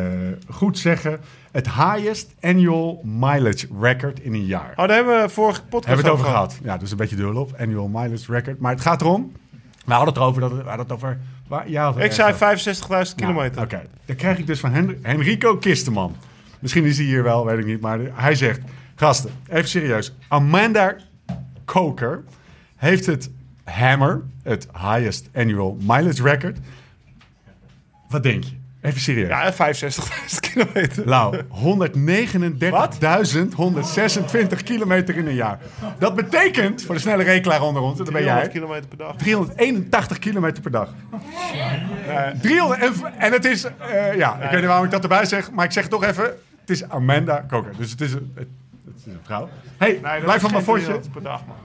[0.56, 1.20] goed zeggen.
[1.52, 4.70] Het highest annual mileage record in een jaar.
[4.76, 6.60] Oh, daar hebben we vorige podcast Hebben we het over gehad?
[6.64, 7.53] Ja, dus een beetje dubbel op.
[7.60, 8.60] Annual mileage record.
[8.60, 9.32] Maar het gaat erom.
[9.86, 10.41] We hadden het erover.
[10.41, 13.07] Dat, we hadden het over waar, het Ik zei over.
[13.07, 13.56] 65.000 kilometer.
[13.56, 16.16] Nou, Oké, dan krijg ik dus van Hen- Henrico Kisteman.
[16.60, 17.82] Misschien is hij hier wel, weet ik niet.
[17.82, 18.61] Maar hij zegt:
[18.95, 20.16] Gasten, even serieus.
[20.28, 20.95] Amanda
[21.66, 22.24] Coker
[22.76, 23.30] heeft het
[23.70, 26.58] Hammer, het highest annual mileage record.
[28.10, 28.58] Wat denk je?
[28.82, 29.28] Even serieus.
[29.28, 29.58] Ja, 65.000
[30.54, 31.08] kilometer.
[31.08, 31.44] Lau, 139.126
[34.64, 35.60] kilometer in een jaar.
[35.98, 39.16] Dat betekent, voor de snelle rekelaar onder ons, dat ben 300 jij, kilometer per dag.
[39.16, 40.90] 381 kilometer per dag.
[41.12, 41.22] Nee.
[42.41, 45.52] 300, en, en het is, eh, ja, ik weet niet waarom ik dat erbij zeg,
[45.52, 46.24] maar ik zeg het toch even,
[46.60, 47.72] het is Amanda Coker.
[47.78, 48.48] Dus het is een, het,
[48.86, 49.50] het is een vrouw.
[49.78, 50.84] hey, Nee, blijf van mijn fortje.
[50.86, 51.56] 300 per dag, man.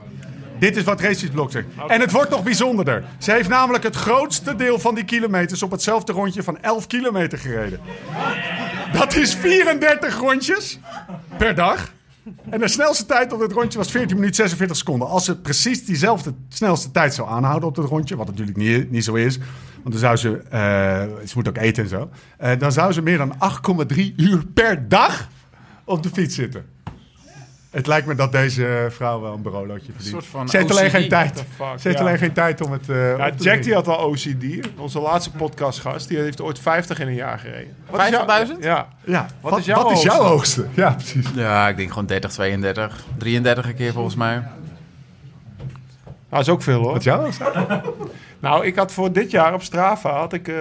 [0.59, 1.65] Dit is wat Races Blog zegt.
[1.87, 3.03] En het wordt nog bijzonderder.
[3.17, 7.37] Ze heeft namelijk het grootste deel van die kilometers op hetzelfde rondje van 11 kilometer
[7.37, 7.79] gereden.
[8.93, 10.79] Dat is 34 rondjes
[11.37, 11.93] per dag.
[12.49, 15.07] En de snelste tijd op dit rondje was 14 minuten 46 seconden.
[15.07, 19.03] Als ze precies diezelfde snelste tijd zou aanhouden op dit rondje, wat natuurlijk niet, niet
[19.03, 19.37] zo is,
[19.83, 23.01] want dan zou ze, eh, ze moet ook eten en zo, eh, dan zou ze
[23.01, 25.29] meer dan 8,3 uur per dag
[25.83, 26.65] op de fiets zitten.
[27.75, 30.11] Het lijkt me dat deze vrouw wel een bureaulootje verdient.
[30.13, 31.33] soort van ze heeft alleen geen tijd.
[31.55, 32.03] Fuck, Ze heeft ja.
[32.05, 32.89] alleen geen tijd om het.
[32.89, 34.43] eh, Ja, Jack die had al OCD.
[34.77, 36.07] Onze laatste podcastgast.
[36.07, 37.75] Die heeft ooit 50 in een jaar gereden.
[37.89, 38.63] Wat is jouw- 50.000?
[38.63, 38.87] Ja.
[39.05, 40.61] Ja, wat, Wat is jouw wat is jouw hoogste?
[40.61, 40.81] hoogste?
[40.81, 41.27] Ja, precies.
[41.35, 44.43] Ja, ik denk gewoon 30, 32, 33 een keer volgens mij.
[46.29, 46.87] Dat is ook veel hoor.
[46.91, 47.51] Wat is jouw hoogste?
[48.39, 50.55] Nou, ik had voor dit jaar op Strava had ik eh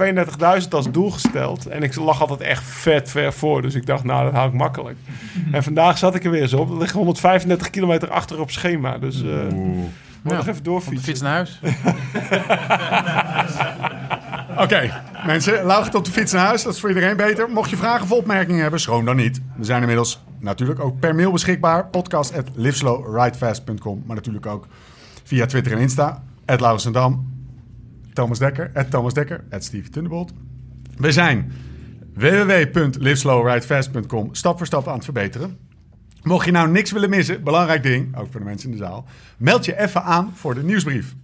[0.00, 1.66] 32.000 als doel gesteld.
[1.66, 3.62] En ik lag altijd echt vet ver voor.
[3.62, 4.96] Dus ik dacht, nou, dat hou ik makkelijk.
[5.52, 6.70] En vandaag zat ik er weer eens op.
[6.70, 8.98] Er ligt 135 kilometer achter op schema.
[8.98, 9.46] Dus eh
[10.24, 11.04] moet nog even doorfietsen.
[11.04, 11.60] fiets naar huis.
[14.64, 16.62] Oké, mensen, lauwt op de fiets naar huis.
[16.62, 17.50] Dat is voor iedereen beter.
[17.50, 19.40] Mocht je vragen of opmerkingen hebben, schroom dan niet.
[19.56, 21.86] We zijn inmiddels natuurlijk ook per mail beschikbaar.
[21.86, 22.56] Podcast at.
[24.06, 24.66] Maar natuurlijk ook
[25.24, 26.22] via Twitter en Insta.
[26.46, 27.33] At Laurens en Dam.
[28.14, 28.70] Thomas Dekker.
[28.74, 29.44] At Thomas Dekker.
[29.50, 30.32] At Thunderbolt.
[30.96, 31.52] We zijn
[32.14, 35.58] www.liveslowridefast.com stap voor stap aan het verbeteren.
[36.22, 39.04] Mocht je nou niks willen missen, belangrijk ding, ook voor de mensen in de zaal,
[39.36, 41.14] meld je even aan voor de nieuwsbrief.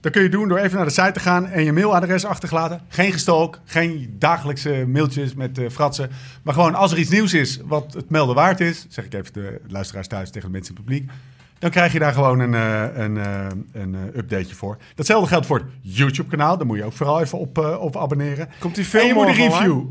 [0.00, 2.48] Dat kun je doen door even naar de site te gaan en je mailadres achter
[2.48, 2.80] te laten.
[2.88, 6.10] Geen gestalk, geen dagelijkse mailtjes met eh, fratsen.
[6.42, 9.32] Maar gewoon als er iets nieuws is wat het melden waard is, zeg ik even
[9.32, 11.10] de luisteraars thuis tegen de mensen in het publiek.
[11.58, 14.76] Dan krijg je daar gewoon een, eh, een, eh, een eh, updateje voor.
[14.94, 16.56] Datzelfde geldt voor het YouTube-kanaal.
[16.56, 18.48] Daar moet je ook vooral even op, op abonneren.
[18.58, 19.90] Komt die film en je moet een review online?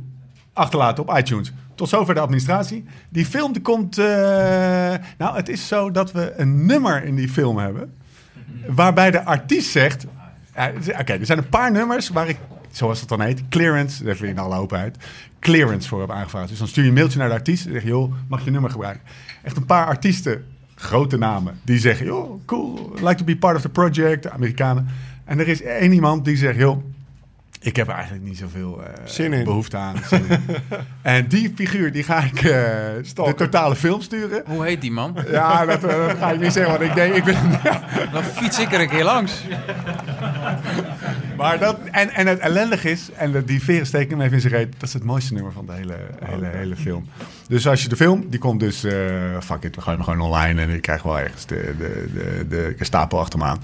[0.53, 1.53] achterlaten op iTunes.
[1.76, 2.85] Tot zover de administratie.
[3.10, 3.98] Die film komt...
[5.18, 7.94] nou, het is zo dat we een nummer in die film hebben...
[8.68, 10.06] waarbij de artiest zegt...
[10.99, 12.38] Oké, er zijn een paar nummers waar ik,
[12.72, 14.98] zoals het dan heet, clearance, even in alle openheid,
[15.39, 16.49] clearance voor heb aangevraagd.
[16.49, 18.52] Dus dan stuur je een mailtje naar de artiest en zeg je, joh, mag je
[18.52, 19.03] nummer gebruiken?
[19.44, 20.45] Echt een paar artiesten,
[20.80, 24.88] grote namen, die zeggen, joh, cool, like to be part of the project, de Amerikanen.
[25.26, 26.84] En er is één iemand die zegt, joh,
[27.62, 29.44] ik heb er eigenlijk niet zoveel eh, Zin in.
[29.44, 29.95] behoefte aan.
[30.08, 30.40] Zin in.
[31.02, 32.52] en die figuur, die ga ik eh,
[33.16, 34.44] de totale film sturen.
[34.45, 35.18] Hoe heet die man?
[35.32, 37.60] Ja, dat, eh, dat ga ik niet zeggen, want ik denk, ik ben...
[38.12, 39.41] Dan fiets ik er een keer langs.
[41.38, 44.41] Maar dat, en, en het ellendig is, en de- die veren steken hem even in
[44.41, 45.95] zijn reet, dat is het mooiste nummer van de hele,
[46.26, 47.05] hele, hele film.
[47.47, 48.93] Dus als je de film, die komt dus, eh,
[49.43, 52.45] fuck it, we gooien hem gewoon online en ik krijg wel ergens de, de, de,
[52.49, 53.59] de Gestapo achter me aan.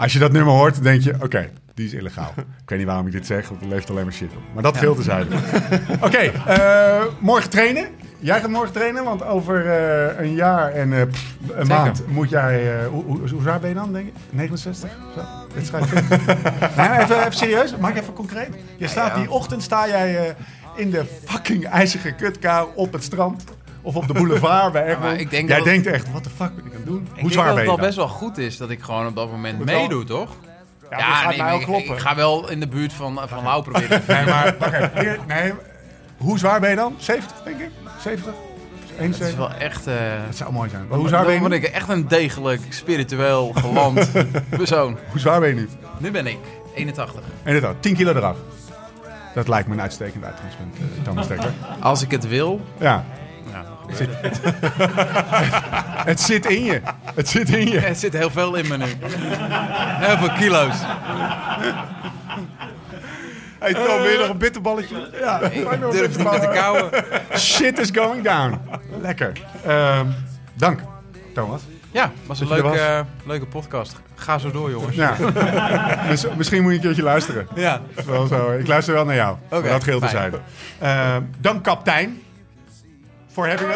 [0.00, 2.32] Als je dat nummer hoort, denk je, oké, die is illegaal.
[2.36, 4.42] ik weet niet waarom ik dit zeg, want er leeft alleen maar shit op.
[4.54, 5.26] Maar dat veel te zijn.
[6.06, 7.88] Oké, eh, morgen trainen.
[8.18, 12.30] Jij gaat morgen trainen, want over eh, een jaar en eh, pff, een maand moet
[12.30, 12.84] jij...
[12.84, 14.14] hoe, hoe, hoe zwaar ben je dan, denk ik?
[14.30, 14.90] 69?
[15.14, 15.20] Zo?
[15.54, 16.08] Dit schrijf ik.
[16.76, 18.50] nee, even, even serieus, maak even concreet.
[18.76, 20.36] Je staat die ochtend, sta jij
[20.76, 23.44] in de fucking ijzige kutkou op het strand...
[23.82, 25.20] Of op de boulevard bij Egmond.
[25.20, 27.08] ik denk Jij dat- denkt echt, wat de fuck ben ik aan het doen?
[27.14, 27.86] Ik Hoe zwaar dat ben het je al dan?
[27.86, 30.30] best wel goed is dat ik gewoon op dat moment meedoe, toch?
[30.90, 31.94] Ja, dat gaat nee, mij ik, kloppen.
[31.94, 34.02] ik ga wel in de buurt van, van Lau proberen.
[34.06, 34.56] Nee, maar
[35.26, 35.52] nee,
[36.16, 36.94] hoe zwaar ben je dan?
[36.98, 37.68] 70, denk ik?
[38.02, 38.32] 70?
[38.32, 39.36] Het is 71?
[39.36, 39.84] wel echt...
[40.26, 40.86] Dat zou mooi zijn.
[40.88, 44.10] Hoe zwaar ben je dan ben ik echt een degelijk, spiritueel, geland
[44.50, 44.98] persoon.
[45.10, 45.68] Hoe zwaar ben je nu?
[45.98, 46.38] Nu ben ik
[46.74, 47.22] 81.
[47.44, 48.36] Inderdaad, 10 kilo eraf.
[49.34, 51.50] Dat lijkt me een uitstekend uitgangspunt, eh, Thomas Dekker.
[51.80, 52.60] Als ik het wil...
[52.78, 53.04] Ja,
[53.98, 54.06] Ja,
[56.10, 56.80] het zit in je.
[57.14, 57.78] Het zit in je.
[57.80, 58.84] er zit heel veel in me nu.
[60.00, 60.74] Heel veel kilo's.
[63.58, 65.08] Hey Tom, wil je nog een bitterballetje?
[65.20, 66.90] Ja, Ik durf het niet meer te kauwen.
[67.36, 68.58] Shit is going down.
[69.00, 69.32] Lekker.
[69.66, 70.06] Ehm,
[70.54, 70.80] dank,
[71.34, 71.62] Thomas.
[71.92, 72.76] Ja, was een leuke, was.
[72.78, 74.00] eh, leuke podcast.
[74.14, 74.96] Ga zo door, jongens.
[74.96, 75.14] Ja.
[76.08, 77.46] Dus misschien moet je een keertje luisteren.
[77.54, 77.80] Ja.
[78.06, 78.52] Wel zo.
[78.52, 79.36] Ik luister wel naar jou.
[79.48, 79.98] Dat geldt fijn.
[80.00, 80.38] terzijde.
[80.78, 82.22] Ehm dank kaptein.
[83.40, 83.70] Voor having.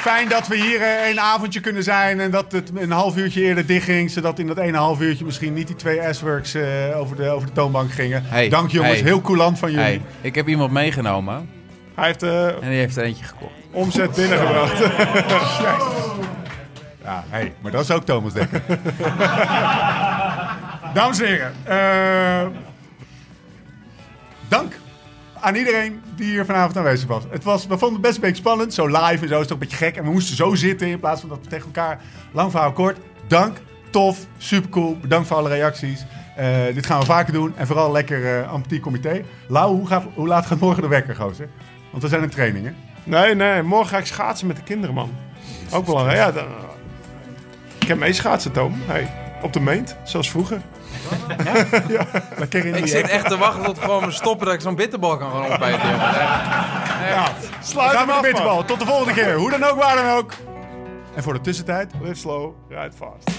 [0.00, 3.40] Fijn dat we hier eh, een avondje kunnen zijn en dat het een half uurtje
[3.42, 4.10] eerder dicht ging.
[4.10, 6.64] Zodat in dat ene half uurtje misschien niet die twee S-works eh,
[6.98, 8.22] over, de, over de toonbank gingen.
[8.26, 9.02] Hey, Dank jongens, hey.
[9.02, 9.84] heel coulant van jullie.
[9.84, 11.50] Hey, ik heb iemand meegenomen
[11.94, 13.52] Hij heeft eh, en die heeft er eentje gekocht.
[13.72, 14.82] omzet binnengebracht.
[17.02, 18.62] Ja, hey, maar dat is ook Thomas Dekker.
[20.94, 21.52] Dames en heren,
[24.48, 24.78] dank
[25.40, 27.22] aan iedereen die hier vanavond aanwezig was.
[27.30, 27.66] Het was.
[27.66, 29.76] We vonden het best een beetje spannend, zo live en zo is ook een beetje
[29.76, 29.96] gek.
[29.96, 32.00] En we moesten zo zitten in plaats van dat we tegen elkaar
[32.32, 32.98] lang verhaal kort.
[33.26, 33.56] Dank,
[33.90, 36.04] tof, supercool, bedankt voor alle reacties.
[36.36, 39.22] Eh, dit gaan we vaker doen en vooral lekker uh, ampetie comité.
[39.48, 41.48] Lau, hoe, gaat, hoe laat gaat morgen de wekker, gozer?
[41.90, 42.76] Want we zijn in trainingen.
[43.04, 45.10] nee, nee, morgen ga ik schaatsen met de kinderen, man.
[45.72, 46.34] Ook belangrijk.
[46.34, 46.44] Dan,
[47.80, 48.74] ik heb mee schaatsen, Tom.
[48.86, 49.10] Hey,
[49.42, 50.60] op de meent, zoals vroeger.
[52.36, 55.16] Lekker in Ik zit echt te wachten tot gewoon me stoppen dat ik zo'n bitterbal
[55.16, 55.88] kan gaan opeten.
[55.88, 57.34] jongen.
[57.62, 58.64] Sluit hem af, de bitterbal.
[58.64, 59.34] Tot de volgende keer.
[59.34, 60.32] Hoe dan ook, waar dan ook.
[61.14, 61.92] En voor de tussentijd.
[62.00, 63.30] Live slow, ride fast.